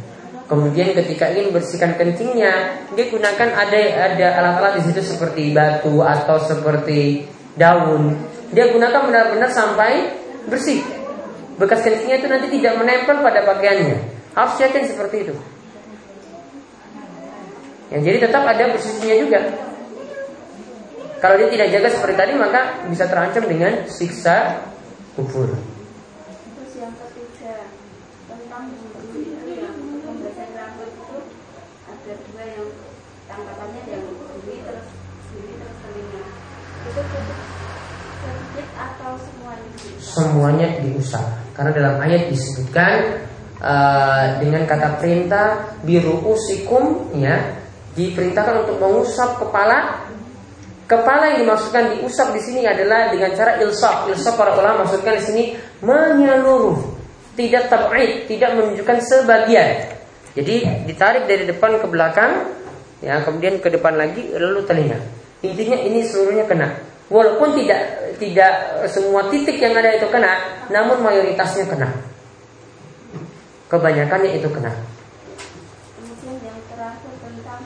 Kemudian 0.47 0.95
ketika 0.95 1.29
ingin 1.29 1.53
bersihkan 1.53 1.99
kencingnya, 1.99 2.81
dia 2.95 3.05
gunakan 3.11 3.49
ada 3.53 3.81
ada 4.09 4.27
alat-alat 4.41 4.73
di 4.81 4.83
situ 4.89 5.03
seperti 5.03 5.53
batu 5.53 6.01
atau 6.01 6.41
seperti 6.41 7.27
daun. 7.59 8.17
Dia 8.55 8.73
gunakan 8.73 9.11
benar-benar 9.11 9.51
sampai 9.51 10.17
bersih. 10.49 10.81
Bekas 11.61 11.83
kencingnya 11.85 12.23
itu 12.23 12.29
nanti 12.31 12.49
tidak 12.49 12.79
menempel 12.79 13.21
pada 13.21 13.43
pakaiannya. 13.45 13.99
Harus 14.33 14.57
yakin 14.61 14.85
seperti 14.89 15.17
itu. 15.29 15.35
Yang 17.91 18.03
jadi 18.03 18.19
tetap 18.29 18.43
ada 18.43 18.65
bersihnya 18.73 19.17
juga. 19.21 19.41
Kalau 21.17 21.35
dia 21.41 21.49
tidak 21.49 21.69
jaga 21.73 21.89
seperti 21.89 22.17
tadi 22.19 22.33
maka 22.37 22.61
bisa 22.93 23.09
terancam 23.09 23.45
dengan 23.49 23.89
siksa 23.89 24.61
kubur. 25.17 25.49
Terus 25.57 26.73
yang 26.77 26.93
ketiga 26.93 27.73
tentang 28.29 28.69
bulu 28.77 29.17
itu 29.17 29.49
yang 29.49 29.75
membasahi 29.81 30.53
rambut 30.53 30.93
itu 30.93 31.19
ada 31.89 32.13
dua 32.21 32.45
yang 32.45 32.69
tangkapannya 33.33 33.83
yang 33.89 34.05
buli 34.13 34.57
terus 34.61 34.87
buli 35.33 35.53
terus 35.57 35.77
telinga 35.81 36.23
itu 36.85 37.01
cukup 37.01 37.39
sedikit 38.21 38.69
atau 38.77 39.06
semuanya 40.01 40.81
diusap 40.81 41.25
karena 41.57 41.71
dalam 41.73 41.95
ayat 42.01 42.29
disebutkan 42.29 43.21
uh, 43.61 44.41
dengan 44.41 44.69
kata 44.69 45.01
perintah 45.01 45.77
biru 45.85 46.21
usikum 46.29 47.13
ya 47.17 47.57
diperintahkan 47.97 48.69
untuk 48.69 48.77
mengusap 48.77 49.41
kepala. 49.41 50.05
Kepala 50.87 51.35
yang 51.35 51.43
dimaksudkan 51.43 51.99
diusap 51.99 52.31
di 52.31 52.41
sini 52.47 52.63
adalah 52.63 53.11
dengan 53.11 53.35
cara 53.35 53.59
ilsaf. 53.59 54.07
Ilsaf 54.07 54.39
para 54.39 54.55
ulama 54.55 54.87
maksudkan 54.87 55.19
di 55.19 55.25
sini 55.25 55.45
menyeluruh 55.83 56.79
tidak 57.35 57.67
tab'id 57.67 58.31
tidak 58.31 58.55
menunjukkan 58.55 59.03
sebagian. 59.03 59.97
Jadi 60.37 60.87
ditarik 60.87 61.27
dari 61.27 61.49
depan 61.49 61.81
ke 61.81 61.87
belakang 61.89 62.53
ya 63.03 63.19
kemudian 63.25 63.59
ke 63.59 63.69
depan 63.73 63.99
lagi 63.99 64.31
lalu 64.37 64.63
telinga. 64.63 65.01
Intinya 65.43 65.81
ini 65.81 66.07
seluruhnya 66.07 66.47
kena. 66.47 66.69
Walaupun 67.11 67.59
tidak 67.59 67.96
tidak 68.17 68.53
semua 68.89 69.29
titik 69.29 69.61
yang 69.61 69.77
ada 69.77 69.97
itu 69.97 70.09
kena 70.09 70.65
namun 70.73 71.01
mayoritasnya 71.05 71.69
kena. 71.69 71.89
Kebanyakannya 73.67 74.31
itu 74.39 74.49
kena. 74.51 74.73
Kemudian 75.99 76.37
yang 76.43 76.61
terakhir 76.71 77.13
tentang 77.19 77.63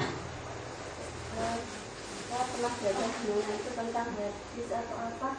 eh, 1.37 1.59
saya 2.31 2.45
pernah 2.57 2.73
belajar 2.81 3.09
semuanya 3.21 3.55
itu 3.57 3.71
tentang 3.77 4.09
hadis 4.17 4.69
atau 4.73 4.97
apa. 4.97 5.31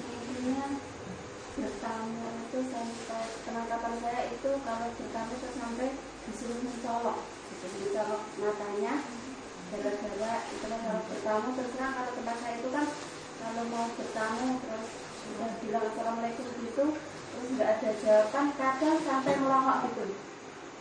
Intinya 0.00 0.66
bertamu 1.60 2.26
itu 2.48 2.58
sampai 2.70 3.24
penangkapan 3.46 3.94
saya 4.02 4.22
itu 4.34 4.50
kalau 4.66 4.88
bertamu 4.94 5.32
itu 5.34 5.48
sampai 5.58 5.88
disuruh 6.26 6.58
mencolok. 6.58 7.18
Gitu, 7.50 7.66
mencolok 7.70 8.22
matanya 8.38 8.94
gara-gara 9.70 10.34
itu 10.50 10.66
kan 10.66 10.80
kalau 10.82 11.02
bertamu 11.06 11.48
terus 11.54 11.72
terang 11.78 11.92
kalau 11.94 12.10
tempat 12.18 12.36
saya 12.42 12.54
itu 12.58 12.68
kan 12.74 12.86
kalau 13.50 13.66
mau 13.66 13.90
bertamu 13.98 14.62
terus 14.62 14.88
sudah 15.26 15.50
bilang 15.58 15.84
assalamualaikum 15.90 16.46
gitu 16.62 16.84
terus 16.94 17.46
nggak 17.58 17.66
ada 17.66 17.90
jawaban 17.98 18.46
kadang 18.54 18.96
sampai 19.02 19.34
melongok 19.42 19.78
gitu. 19.90 20.02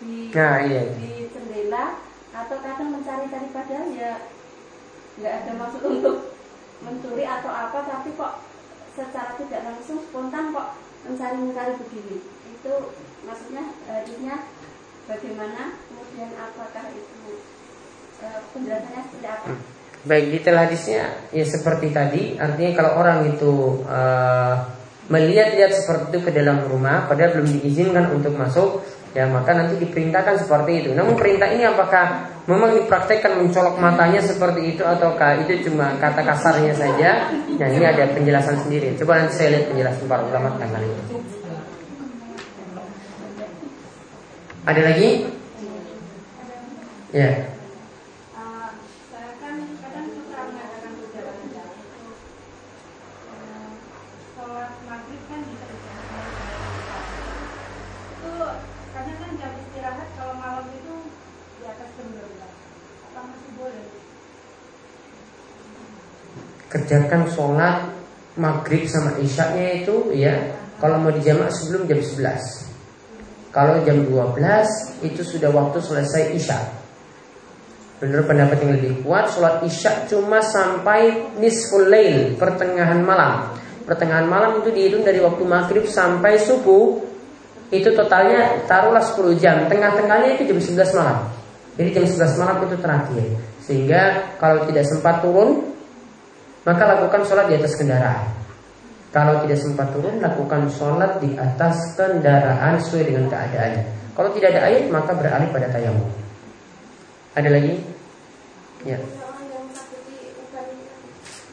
Di 0.05 0.29
Nah, 0.29 0.57
iya. 0.61 0.81
di 0.93 1.33
jendela 1.33 1.97
atau 2.29 2.57
kadang 2.61 2.93
mencari-cari 2.93 3.49
padahal 3.49 3.89
ya 3.89 4.13
nggak 5.17 5.33
ada 5.33 5.51
maksud 5.57 5.81
untuk 5.81 6.17
mencuri 6.85 7.25
atau 7.25 7.49
apa 7.49 7.79
tapi 7.89 8.13
kok 8.13 8.33
secara 8.93 9.33
tidak 9.33 9.65
langsung 9.65 10.05
spontan 10.05 10.53
kok 10.53 10.77
mencari-mencari 11.09 11.73
begini. 11.73 12.21
Itu 12.53 12.93
maksudnya 13.25 13.65
hadisnya 13.89 14.45
bagaimana 15.09 15.81
kemudian 15.89 16.37
apakah 16.37 16.85
itu 16.93 17.33
eh, 18.21 18.39
penjelasannya 18.53 19.01
seperti 19.09 19.25
apa 19.25 19.78
Baik 20.07 20.31
detail 20.31 20.63
hadisnya 20.63 21.27
ya 21.35 21.43
seperti 21.43 21.91
tadi 21.91 22.39
artinya 22.39 22.71
kalau 22.71 22.91
orang 23.03 23.35
itu 23.35 23.83
eh, 23.83 24.55
melihat-lihat 25.11 25.75
seperti 25.75 26.03
itu 26.15 26.19
ke 26.23 26.31
dalam 26.31 26.63
rumah 26.63 27.03
padahal 27.09 27.41
belum 27.41 27.59
diizinkan 27.59 28.15
untuk 28.15 28.37
masuk 28.39 28.79
ya 29.11 29.25
maka 29.25 29.51
nanti 29.57 29.75
diperintahkan 29.81 30.45
seperti 30.45 30.85
itu. 30.85 30.89
Namun 30.95 31.17
perintah 31.19 31.49
ini 31.49 31.65
apakah 31.65 32.31
memang 32.45 32.77
dipraktekkan 32.79 33.41
mencolok 33.41 33.75
matanya 33.81 34.21
seperti 34.21 34.77
itu 34.77 34.85
ataukah 34.85 35.43
itu 35.43 35.67
cuma 35.67 35.97
kata 35.97 36.21
kasarnya 36.23 36.73
saja? 36.77 37.33
Nah 37.59 37.67
ini 37.67 37.83
ada 37.83 38.07
penjelasan 38.13 38.61
sendiri. 38.63 38.95
Coba 39.01 39.25
nanti 39.25 39.35
saya 39.35 39.57
lihat 39.57 39.65
penjelasan 39.73 40.05
para 40.05 40.23
ulama 40.23 40.55
tentang 40.55 40.79
hal 40.79 40.83
itu. 40.85 41.17
Ada 44.69 44.81
lagi? 44.85 45.09
Ya. 47.09 47.25
Eh, 47.25 47.41
saya 49.09 49.31
kan 49.41 49.57
kadang 49.81 50.13
suka 50.13 50.39
mengadakan 50.45 50.93
perjalanan 51.01 51.47
jauh 51.49 51.73
itu 51.73 52.13
eh, 53.33 53.69
sholat 54.37 54.77
maghrib 54.85 55.21
kan 55.25 55.41
bisa 55.41 55.65
dijalankan 55.73 56.21
itu 58.13 58.29
kadang 58.93 59.17
kan 59.17 59.31
jam 59.41 59.51
istirahat 59.57 60.09
kalau 60.21 60.37
malam 60.37 60.69
itu 60.69 60.95
di 61.57 61.63
atas 61.65 61.89
jam 61.97 62.07
12 62.13 62.29
apa 63.09 63.19
masih 63.25 63.51
boleh 63.57 63.89
kerjakan 66.69 67.27
sholat 67.27 67.89
maghrib 68.37 68.85
sama 68.85 69.17
isya-nya 69.19 69.83
itu 69.83 70.13
ya. 70.15 70.55
Kalau 70.79 70.95
mau 70.95 71.11
dijamak 71.11 71.51
sebelum 71.51 71.91
jam 71.91 71.99
11 71.99 72.69
kalau 73.49 73.81
jam 73.81 74.05
12 74.05 75.01
itu 75.09 75.21
sudah 75.25 75.49
waktu 75.49 75.81
selesai 75.81 76.37
isya 76.37 76.59
Menurut 77.99 78.29
pendapat 78.29 78.61
yang 78.63 78.77
lebih 78.79 79.03
kuat 79.03 79.27
Sholat 79.33 79.65
isya 79.65 80.05
cuma 80.05 80.39
sampai 80.39 81.33
nisful 81.41 81.89
lail 81.89 82.37
Pertengahan 82.37 83.01
malam. 83.01 83.57
Pertengahan 83.89 84.29
malam 84.29 84.61
itu 84.61 84.69
dihitung 84.69 85.01
dari 85.01 85.17
waktu 85.17 85.41
maghrib 85.49 85.89
sampai 85.89 86.37
subuh. 86.37 87.01
Itu 87.73 87.89
totalnya 87.97 88.61
taruhlah 88.69 89.01
10 89.01 89.33
jam. 89.41 89.65
Tengah-tengahnya 89.65 90.37
itu 90.37 90.45
jam 90.45 90.61
11 90.61 90.93
malam. 90.93 91.17
Jadi 91.73 91.89
jam 91.97 92.05
11 92.05 92.37
malam 92.37 92.57
itu 92.69 92.75
terakhir. 92.77 93.25
Sehingga 93.65 94.01
kalau 94.37 94.69
tidak 94.69 94.85
sempat 94.85 95.25
turun 95.25 95.68
maka 96.63 96.83
lakukan 96.97 97.21
sholat 97.27 97.45
di 97.51 97.55
atas 97.59 97.75
kendaraan. 97.77 98.27
Kalau 99.09 99.41
tidak 99.41 99.59
sempat 99.61 99.89
turun 99.93 100.21
lakukan 100.21 100.69
sholat 100.69 101.17
di 101.17 101.33
atas 101.33 101.97
kendaraan 101.97 102.77
sesuai 102.77 103.03
dengan 103.09 103.25
keadaannya 103.29 103.99
kalau 104.19 104.35
tidak 104.35 104.51
ada 104.51 104.67
air 104.67 104.83
maka 104.91 105.15
beralih 105.15 105.47
pada 105.47 105.71
tayamum. 105.71 106.11
Ada 107.39 107.55
lagi? 107.55 107.79
Ya. 108.83 108.99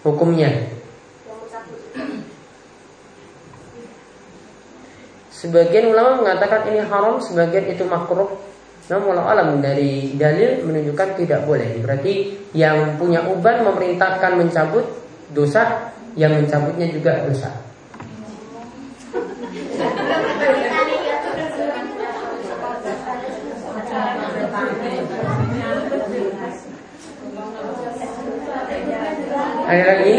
Hukumnya? 0.03 0.51
Sebagian 5.31 5.95
ulama 5.95 6.27
mengatakan 6.27 6.66
ini 6.74 6.83
haram, 6.83 7.23
sebagian 7.23 7.70
itu 7.70 7.87
makruh. 7.87 8.35
Namun 8.87 9.19
alam 9.19 9.59
dari 9.59 10.15
dalil 10.15 10.63
menunjukkan 10.63 11.19
tidak 11.19 11.43
boleh. 11.43 11.83
Berarti 11.83 12.39
yang 12.55 12.95
punya 12.99 13.27
uban 13.27 13.67
memerintahkan 13.67 14.39
mencabut 14.39 14.87
dosa, 15.35 15.91
yang 16.15 16.39
mencabutnya 16.39 16.87
juga 16.91 17.27
dosa. 17.27 17.51
Ada 29.67 29.83
lagi? 29.83 30.15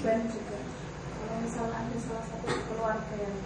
beban 0.00 0.24
juga 0.32 0.56
kalau 1.12 1.36
misalnya 1.44 1.76
ada 1.76 1.98
salah 2.00 2.24
satu 2.24 2.48
keluarga 2.72 3.14
yang 3.20 3.36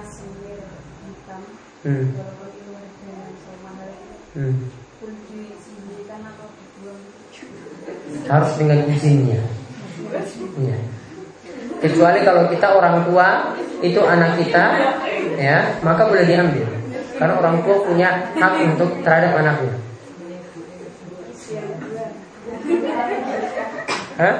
hitam 0.00 1.42
hmm. 1.84 2.06
walaupun 2.16 2.48
itu 2.56 2.72
dengan 3.04 3.30
sama 3.44 3.70
hari 3.76 3.96
hmm. 4.36 4.54
pun 5.00 5.12
disembunyikan 5.28 6.20
atau 6.24 6.48
dibuang 6.56 7.00
harus 8.26 8.52
dengan 8.56 8.78
izinnya 8.88 9.40
ya. 10.60 10.78
kecuali 11.80 12.18
kalau 12.24 12.42
kita 12.48 12.68
orang 12.72 12.96
tua 13.08 13.56
itu 13.80 14.00
anak 14.04 14.36
kita 14.40 14.64
ya 15.40 15.80
maka 15.80 16.08
boleh 16.08 16.24
diambil 16.24 16.66
karena 17.16 17.34
orang 17.36 17.56
tua 17.64 17.76
punya 17.84 18.08
hak 18.36 18.52
untuk 18.76 18.90
terhadap 19.04 19.36
anaknya 19.36 19.76
Hah? 24.20 24.36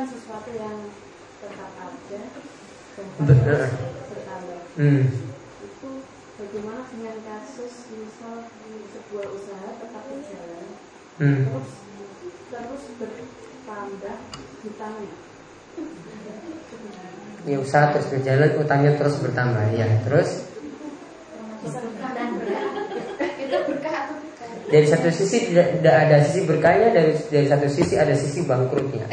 Kan 0.00 0.08
sesuatu 0.08 0.48
yang 0.56 0.88
tetap 1.44 1.70
ada 1.76 2.20
dan 2.96 3.06
bertambah. 4.08 4.60
Hmm. 4.80 5.04
Itu 5.60 5.88
bagaimana 6.40 6.80
dengan 6.88 7.16
kasus 7.20 7.92
misal 7.92 8.48
di 8.64 8.88
sebuah 8.88 9.26
usaha 9.28 9.68
tetap 9.76 10.02
berjalan, 10.08 10.66
hmm. 11.20 11.42
terus 11.52 11.70
terus 12.48 12.84
bertambah 12.96 14.16
hutangnya. 14.64 15.14
Ya 17.44 17.56
usaha 17.60 17.92
terus 17.92 18.08
berjalan, 18.08 18.50
utangnya 18.56 18.92
terus 18.96 19.16
bertambah, 19.20 19.64
ya 19.76 19.88
terus. 20.08 20.48
Dari 24.68 24.86
satu 24.86 25.08
sisi 25.08 25.50
tidak, 25.50 25.80
tidak 25.80 25.94
ada 25.96 26.16
sisi 26.28 26.40
berkahnya, 26.44 26.92
dari 26.92 27.16
dari 27.32 27.46
satu 27.48 27.66
sisi 27.66 27.94
ada 27.96 28.12
sisi 28.12 28.44
bangkrutnya. 28.44 29.08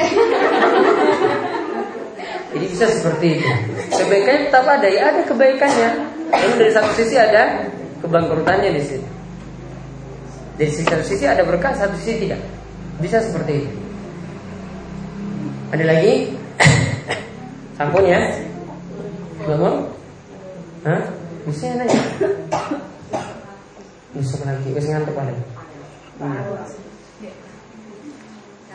Jadi 2.53 2.65
bisa 2.73 2.85
seperti 2.89 3.37
itu. 3.37 3.49
Kebaikannya 3.93 4.41
tetap 4.49 4.65
ada, 4.65 4.87
ya 4.89 5.13
ada 5.13 5.21
kebaikannya. 5.23 5.89
Namun 6.27 6.55
dari 6.59 6.71
satu 6.73 6.91
sisi 6.97 7.15
ada 7.15 7.69
kebangkrutannya 8.01 8.69
di 8.75 8.81
sini. 8.83 9.07
Dari 10.57 10.71
satu 10.73 11.05
sisi 11.05 11.25
ada 11.29 11.45
berkah, 11.45 11.73
satu 11.77 11.93
sisi 12.01 12.27
tidak. 12.27 12.41
Bisa 12.97 13.21
seperti 13.21 13.61
itu. 13.61 13.71
Ada 15.69 15.83
lagi? 15.85 16.13
Sampun 17.77 18.03
ya? 18.09 18.21
Belum? 19.45 19.85
Hah? 20.81 21.01
Bisa 21.45 21.77
nanya? 21.77 22.01
Bisa 24.15 24.35
lagi, 24.47 24.69
bisa 24.71 24.87
ngantuk 24.93 25.15
paling. 25.15 25.39
Hmm 26.21 26.43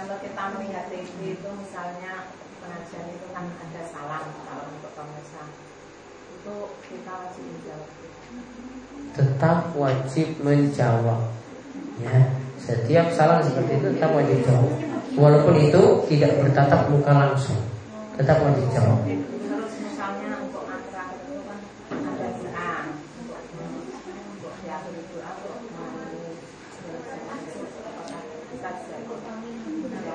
kalau 0.02 0.18
kita 0.18 0.42
melihat 0.58 0.90
TV 0.90 1.38
itu 1.38 1.48
misalnya 1.62 2.26
pengajian 2.58 3.06
itu 3.14 3.26
kan 3.30 3.46
ada 3.46 3.82
salam 3.86 4.24
kalau 4.44 4.66
untuk 4.66 4.92
pemirsa. 4.98 5.46
Itu 6.36 6.74
kita 6.90 7.12
wajib 7.22 7.44
menjawab. 7.46 7.90
Tetap 9.14 9.58
wajib 9.78 10.28
menjawab 10.42 11.20
ya. 12.02 12.18
Setiap 12.58 13.14
salam 13.14 13.46
seperti 13.46 13.78
itu 13.78 13.88
tetap 13.94 14.10
wajib 14.10 14.42
jawab 14.42 14.74
walaupun 15.16 15.54
itu 15.60 15.82
tidak 16.08 16.40
bertatap 16.40 16.88
muka 16.88 17.12
langsung 17.12 17.60
tetap 18.16 18.40
wajib 18.40 18.66
jawab 18.72 19.00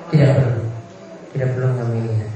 Tidak 0.08 0.30
perlu 0.40 0.64
Tidak 1.36 1.48
perlu 1.52 1.66
mengambilnya 1.68 2.26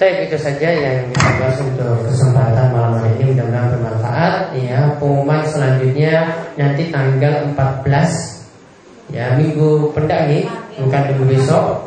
Baik 0.00 0.32
itu 0.32 0.40
saja 0.40 0.64
yang 0.72 1.12
kita 1.12 1.28
bahas 1.36 1.60
untuk 1.60 2.08
kesempatan 2.08 2.72
malam 2.72 3.04
hari 3.04 3.20
ini. 3.20 3.36
Mudah-mudahan 3.36 3.68
bermanfaat. 3.76 4.34
Ya 4.56 4.96
pengumuman 4.96 5.44
selanjutnya 5.44 6.40
nanti 6.56 6.88
tanggal 6.88 7.52
14 7.52 9.12
ya 9.12 9.36
minggu 9.36 9.92
pendak 9.92 10.24
nih 10.32 10.48
bukan 10.80 11.02
minggu 11.04 11.24
besok. 11.36 11.84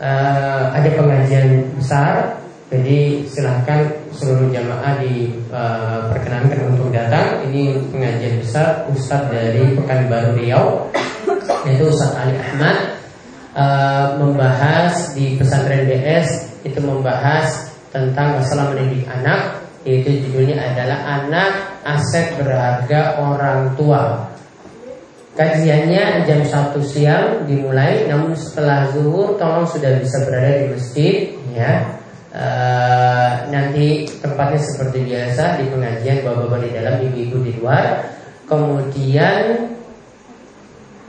Uh, 0.00 0.72
ada 0.72 0.88
pengajian 0.96 1.68
besar. 1.76 2.32
Jadi 2.72 3.28
silahkan 3.28 3.92
seluruh 4.16 4.48
jamaah 4.48 5.04
diperkenankan 5.04 6.58
uh, 6.64 6.68
untuk 6.72 6.96
datang. 6.96 7.44
Ini 7.44 7.76
pengajian 7.92 8.40
besar 8.40 8.88
Ustadz 8.88 9.28
dari 9.28 9.76
Pekanbaru 9.76 10.40
Riau 10.40 10.88
yaitu 11.68 11.92
Ustadz 11.92 12.24
Ali 12.24 12.40
Ahmad 12.40 12.96
uh, 13.52 14.16
membahas 14.16 15.12
di 15.12 15.36
pesantren 15.36 15.84
DS 15.84 16.53
itu 16.64 16.80
membahas 16.80 17.70
tentang 17.94 18.40
masalah 18.40 18.74
mendidik 18.74 19.06
anak 19.06 19.62
yaitu 19.84 20.24
judulnya 20.26 20.56
adalah 20.56 20.98
anak 21.20 21.52
aset 21.84 22.40
berharga 22.40 23.20
orang 23.20 23.76
tua. 23.76 24.32
Kajiannya 25.36 26.24
jam 26.24 26.40
1 26.40 26.72
siang 26.80 27.44
dimulai 27.44 28.08
namun 28.08 28.32
setelah 28.32 28.88
zuhur 28.96 29.36
tolong 29.36 29.68
sudah 29.68 30.00
bisa 30.00 30.24
berada 30.24 30.64
di 30.64 30.66
masjid 30.72 31.14
ya. 31.52 32.00
Uh, 32.34 33.46
nanti 33.54 34.10
tempatnya 34.18 34.58
seperti 34.58 35.06
biasa 35.06 35.62
di 35.62 35.70
pengajian 35.70 36.26
bapak-bapak 36.26 36.66
di 36.66 36.70
dalam 36.74 36.94
ibu-ibu 36.98 37.36
di 37.46 37.52
luar. 37.62 38.10
Kemudian 38.50 39.70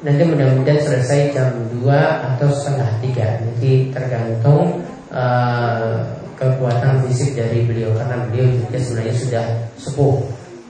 nanti 0.05 0.21
mudah-mudahan 0.21 0.81
selesai 0.85 1.33
jam 1.33 1.49
2 1.81 1.89
atau 2.35 2.47
setengah 2.53 3.01
3 3.01 3.41
Nanti 3.41 3.89
tergantung 3.89 4.85
uh, 5.15 6.03
kekuatan 6.35 7.07
fisik 7.07 7.39
dari 7.39 7.63
beliau. 7.63 7.95
Karena 7.95 8.27
beliau 8.27 8.51
juga 8.51 8.77
sebenarnya 8.77 9.15
sudah 9.15 9.45
sepuh. 9.79 10.15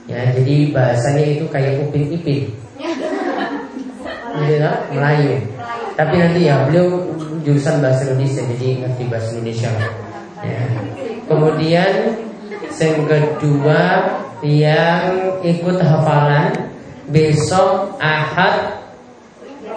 Ya, 0.06 0.30
jadi 0.30 0.70
bahasanya 0.70 1.24
itu 1.26 1.44
kayak 1.50 1.82
upin 1.82 2.14
ipin. 2.14 2.54
Gitu 4.36 4.56
Melayu. 4.94 5.42
Tapi 5.96 6.14
nanti 6.20 6.40
ya 6.46 6.62
beliau 6.68 7.08
jurusan 7.40 7.80
bahasa 7.80 8.04
Indonesia 8.04 8.44
Jadi 8.44 8.84
ngerti 8.84 9.02
bahasa 9.08 9.28
Indonesia. 9.34 9.70
Ya. 10.44 10.60
Kemudian 11.26 11.92
yang 12.76 12.98
kedua 13.08 13.82
yang 14.44 15.02
ikut 15.40 15.80
hafalan 15.80 16.68
Besok 17.08 17.96
Ahad 18.02 18.82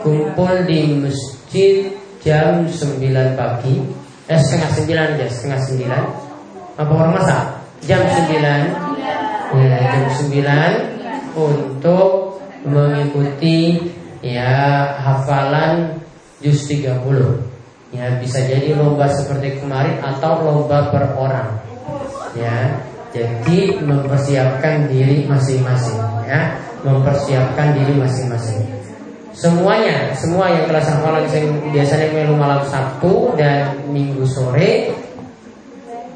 kumpul 0.03 0.65
di 0.67 0.99
masjid 0.99 1.93
jam 2.19 2.67
9 2.67 2.99
pagi 3.37 3.79
eh 4.29 4.39
setengah 4.39 4.69
9 5.17 5.19
ya 5.19 5.27
setengah 5.27 5.59
9 6.77 6.79
apa 6.79 6.91
orang 6.93 7.11
masa 7.17 7.37
jam 7.81 8.05
9 8.05 8.29
ya 9.57 9.77
jam 9.89 10.05
9 11.33 11.33
untuk 11.33 12.37
mengikuti 12.63 13.89
ya 14.21 14.93
hafalan 15.01 15.97
juz 16.39 16.69
30 16.69 17.49
ya 17.89 18.21
bisa 18.21 18.45
jadi 18.45 18.77
lomba 18.77 19.09
seperti 19.09 19.61
kemarin 19.61 19.97
atau 20.01 20.45
lomba 20.45 20.93
per 20.93 21.17
orang. 21.17 21.49
Ya 22.37 22.85
Jadi 23.09 23.81
mempersiapkan 23.81 24.85
diri 24.85 25.25
masing-masing 25.25 25.97
ya, 26.29 26.61
mempersiapkan 26.85 27.73
diri 27.73 27.97
masing-masing. 27.97 28.78
Semuanya, 29.39 30.11
semua 30.19 30.51
yang 30.51 30.67
kelas 30.67 30.91
hafalan 30.91 31.23
biasanya 31.71 32.11
melu 32.11 32.35
malam 32.35 32.59
Sabtu 32.67 33.39
dan 33.39 33.71
Minggu 33.87 34.27
sore 34.27 34.91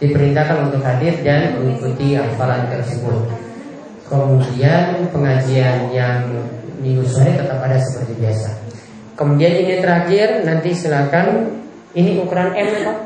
diperintahkan 0.03 0.67
untuk 0.67 0.83
hadir 0.83 1.23
dan 1.23 1.55
mengikuti 1.55 2.19
hafalan 2.19 2.67
tersebut. 2.67 3.23
Kemudian 4.11 5.07
pengajian 5.15 5.87
yang 5.95 6.27
minggu 6.83 7.07
sore 7.07 7.31
tetap 7.31 7.63
ada 7.63 7.79
seperti 7.79 8.19
biasa. 8.19 8.59
Kemudian 9.15 9.55
ini 9.55 9.79
terakhir 9.79 10.43
nanti 10.43 10.75
silakan 10.75 11.47
ini 11.95 12.19
ukuran 12.19 12.51
M 12.51 12.69
Pak? 12.83 12.97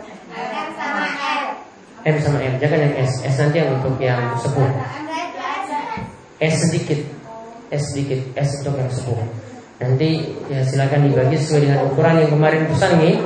M 2.10 2.16
sama 2.18 2.42
M, 2.42 2.58
jangan 2.58 2.80
yang 2.90 2.94
S. 3.06 3.22
S 3.22 3.38
nanti 3.38 3.62
yang 3.62 3.70
untuk 3.78 3.94
yang 4.02 4.34
sepuh. 4.42 4.66
S 6.42 6.56
sedikit, 6.66 7.06
S 7.70 7.94
sedikit, 7.94 8.34
S 8.34 8.66
untuk 8.66 8.82
yang 8.82 8.90
sepuh. 8.90 9.47
Nanti 9.78 10.26
ya 10.50 10.66
silakan 10.66 11.06
dibagi 11.06 11.38
sesuai 11.38 11.70
dengan 11.70 11.86
ukuran 11.86 12.26
yang 12.26 12.34
kemarin 12.34 12.66
pesan 12.66 12.98
nih. 12.98 13.22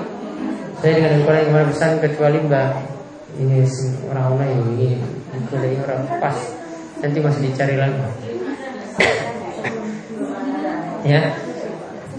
Saya 0.83 0.91
dengan 0.99 1.23
ukuran 1.23 1.39
yang 1.39 1.49
kemarin 1.55 1.69
pesan 1.71 1.91
kecuali 2.03 2.37
Mbak 2.43 2.69
ini 3.39 3.63
orang 4.11 4.35
orang 4.35 4.49
ini 4.67 4.99
ini 4.99 5.77
orang 5.79 6.03
pas. 6.19 6.35
Nanti 6.99 7.17
masih 7.23 7.41
dicari 7.47 7.79
lagi. 7.79 7.95
ya, 11.11 11.21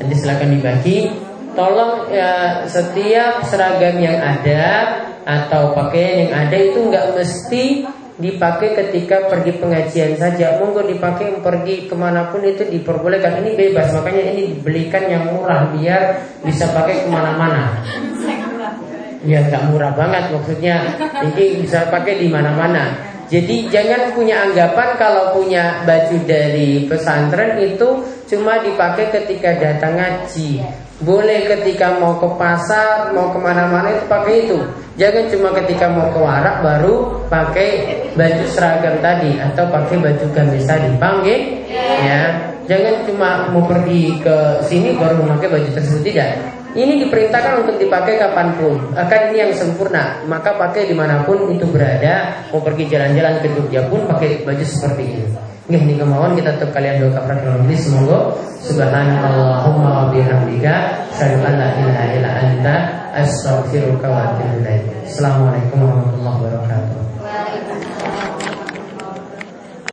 nanti 0.00 0.14
silakan 0.16 0.48
dibagi. 0.56 0.98
Tolong 1.52 2.08
ya 2.08 2.64
setiap 2.64 3.44
seragam 3.44 4.00
yang 4.00 4.16
ada 4.16 4.96
atau 5.28 5.76
pakaian 5.76 6.26
yang 6.26 6.32
ada 6.32 6.56
itu 6.56 6.88
nggak 6.88 7.12
mesti 7.12 7.84
dipakai 8.20 8.76
ketika 8.76 9.30
pergi 9.30 9.56
pengajian 9.56 10.20
saja. 10.20 10.60
Monggo 10.60 10.84
dipakai 10.84 11.40
pergi 11.40 11.88
ke 11.88 11.94
mana 11.96 12.28
pun 12.28 12.44
itu 12.44 12.66
diperbolehkan. 12.68 13.40
Ini 13.40 13.50
bebas 13.56 13.94
makanya 13.96 14.22
ini 14.34 14.42
dibelikan 14.56 15.04
yang 15.08 15.32
murah 15.32 15.72
biar 15.72 16.02
bisa 16.44 16.68
pakai 16.74 17.06
ke 17.06 17.08
mana-mana. 17.08 17.80
Ya 19.22 19.38
nggak 19.46 19.70
murah 19.70 19.94
banget 19.94 20.34
maksudnya. 20.34 20.76
Ini 21.32 21.62
bisa 21.62 21.88
pakai 21.88 22.20
di 22.20 22.28
mana-mana. 22.28 23.12
Jadi 23.32 23.72
jangan 23.72 24.12
punya 24.12 24.44
anggapan 24.44 24.88
kalau 25.00 25.32
punya 25.32 25.80
baju 25.88 26.20
dari 26.28 26.84
pesantren 26.84 27.56
itu 27.64 28.04
cuma 28.28 28.60
dipakai 28.60 29.08
ketika 29.08 29.56
datang 29.56 29.96
ngaji. 29.96 30.60
Boleh 31.00 31.48
ketika 31.48 31.96
mau 31.96 32.20
ke 32.20 32.28
pasar, 32.36 33.08
mau 33.16 33.32
ke 33.32 33.40
mana-mana 33.40 33.88
itu 33.88 34.04
pakai 34.04 34.34
itu. 34.44 34.60
Jangan 35.00 35.24
cuma 35.32 35.48
ketika 35.56 35.88
mau 35.88 36.12
ke 36.12 36.20
warak 36.20 36.60
baru 36.60 37.21
pakai 37.32 37.68
baju 38.12 38.44
seragam 38.52 39.00
tadi 39.00 39.40
atau 39.40 39.64
pakai 39.72 39.96
baju 39.96 40.26
gamis 40.36 40.68
tadi. 40.68 40.92
Panggil, 41.00 41.64
ya. 42.04 42.52
Jangan 42.68 43.08
cuma 43.08 43.50
mau 43.50 43.64
pergi 43.66 44.20
ke 44.22 44.62
sini 44.68 44.94
baru 44.94 45.24
memakai 45.24 45.48
baju 45.50 45.68
tersebut 45.72 46.04
tidak. 46.04 46.36
Ini 46.72 47.04
diperintahkan 47.04 47.66
untuk 47.66 47.76
dipakai 47.76 48.16
kapan 48.16 48.54
pun. 48.56 48.80
Akan 48.96 49.28
ini 49.32 49.44
yang 49.44 49.52
sempurna. 49.52 50.24
Maka 50.24 50.56
pakai 50.56 50.88
di 50.88 50.94
mana 50.96 51.20
pun 51.26 51.52
itu 51.52 51.68
berada. 51.68 52.48
Mau 52.48 52.64
pergi 52.64 52.88
jalan-jalan 52.88 53.44
ke 53.44 53.48
Jogja 53.52 53.82
pun 53.92 54.08
pakai 54.08 54.46
baju 54.46 54.64
seperti 54.64 55.04
ini. 55.04 55.26
Nggih 55.68 55.82
ini 55.84 55.94
kemauan 56.00 56.32
kita 56.34 56.58
tetap 56.58 56.74
kalian 56.74 57.06
doa 57.06 57.10
kafaratul 57.14 57.54
majlis 57.62 57.86
semoga 57.86 58.34
subhanallahumma 58.66 59.90
wa 59.94 60.06
bihamdika 60.10 60.74
asyhadu 61.14 61.38
an 61.38 61.54
la 61.54 61.68
ilaha 61.78 62.04
illa 62.18 62.30
anta 62.34 62.74
astaghfiruka 63.14 64.10
wa 64.10 64.32
atubu 64.32 64.58
ilaik. 64.58 64.82
Assalamualaikum 65.06 65.86
warahmatullahi 65.86 66.38
wabarakatuh. 66.40 67.11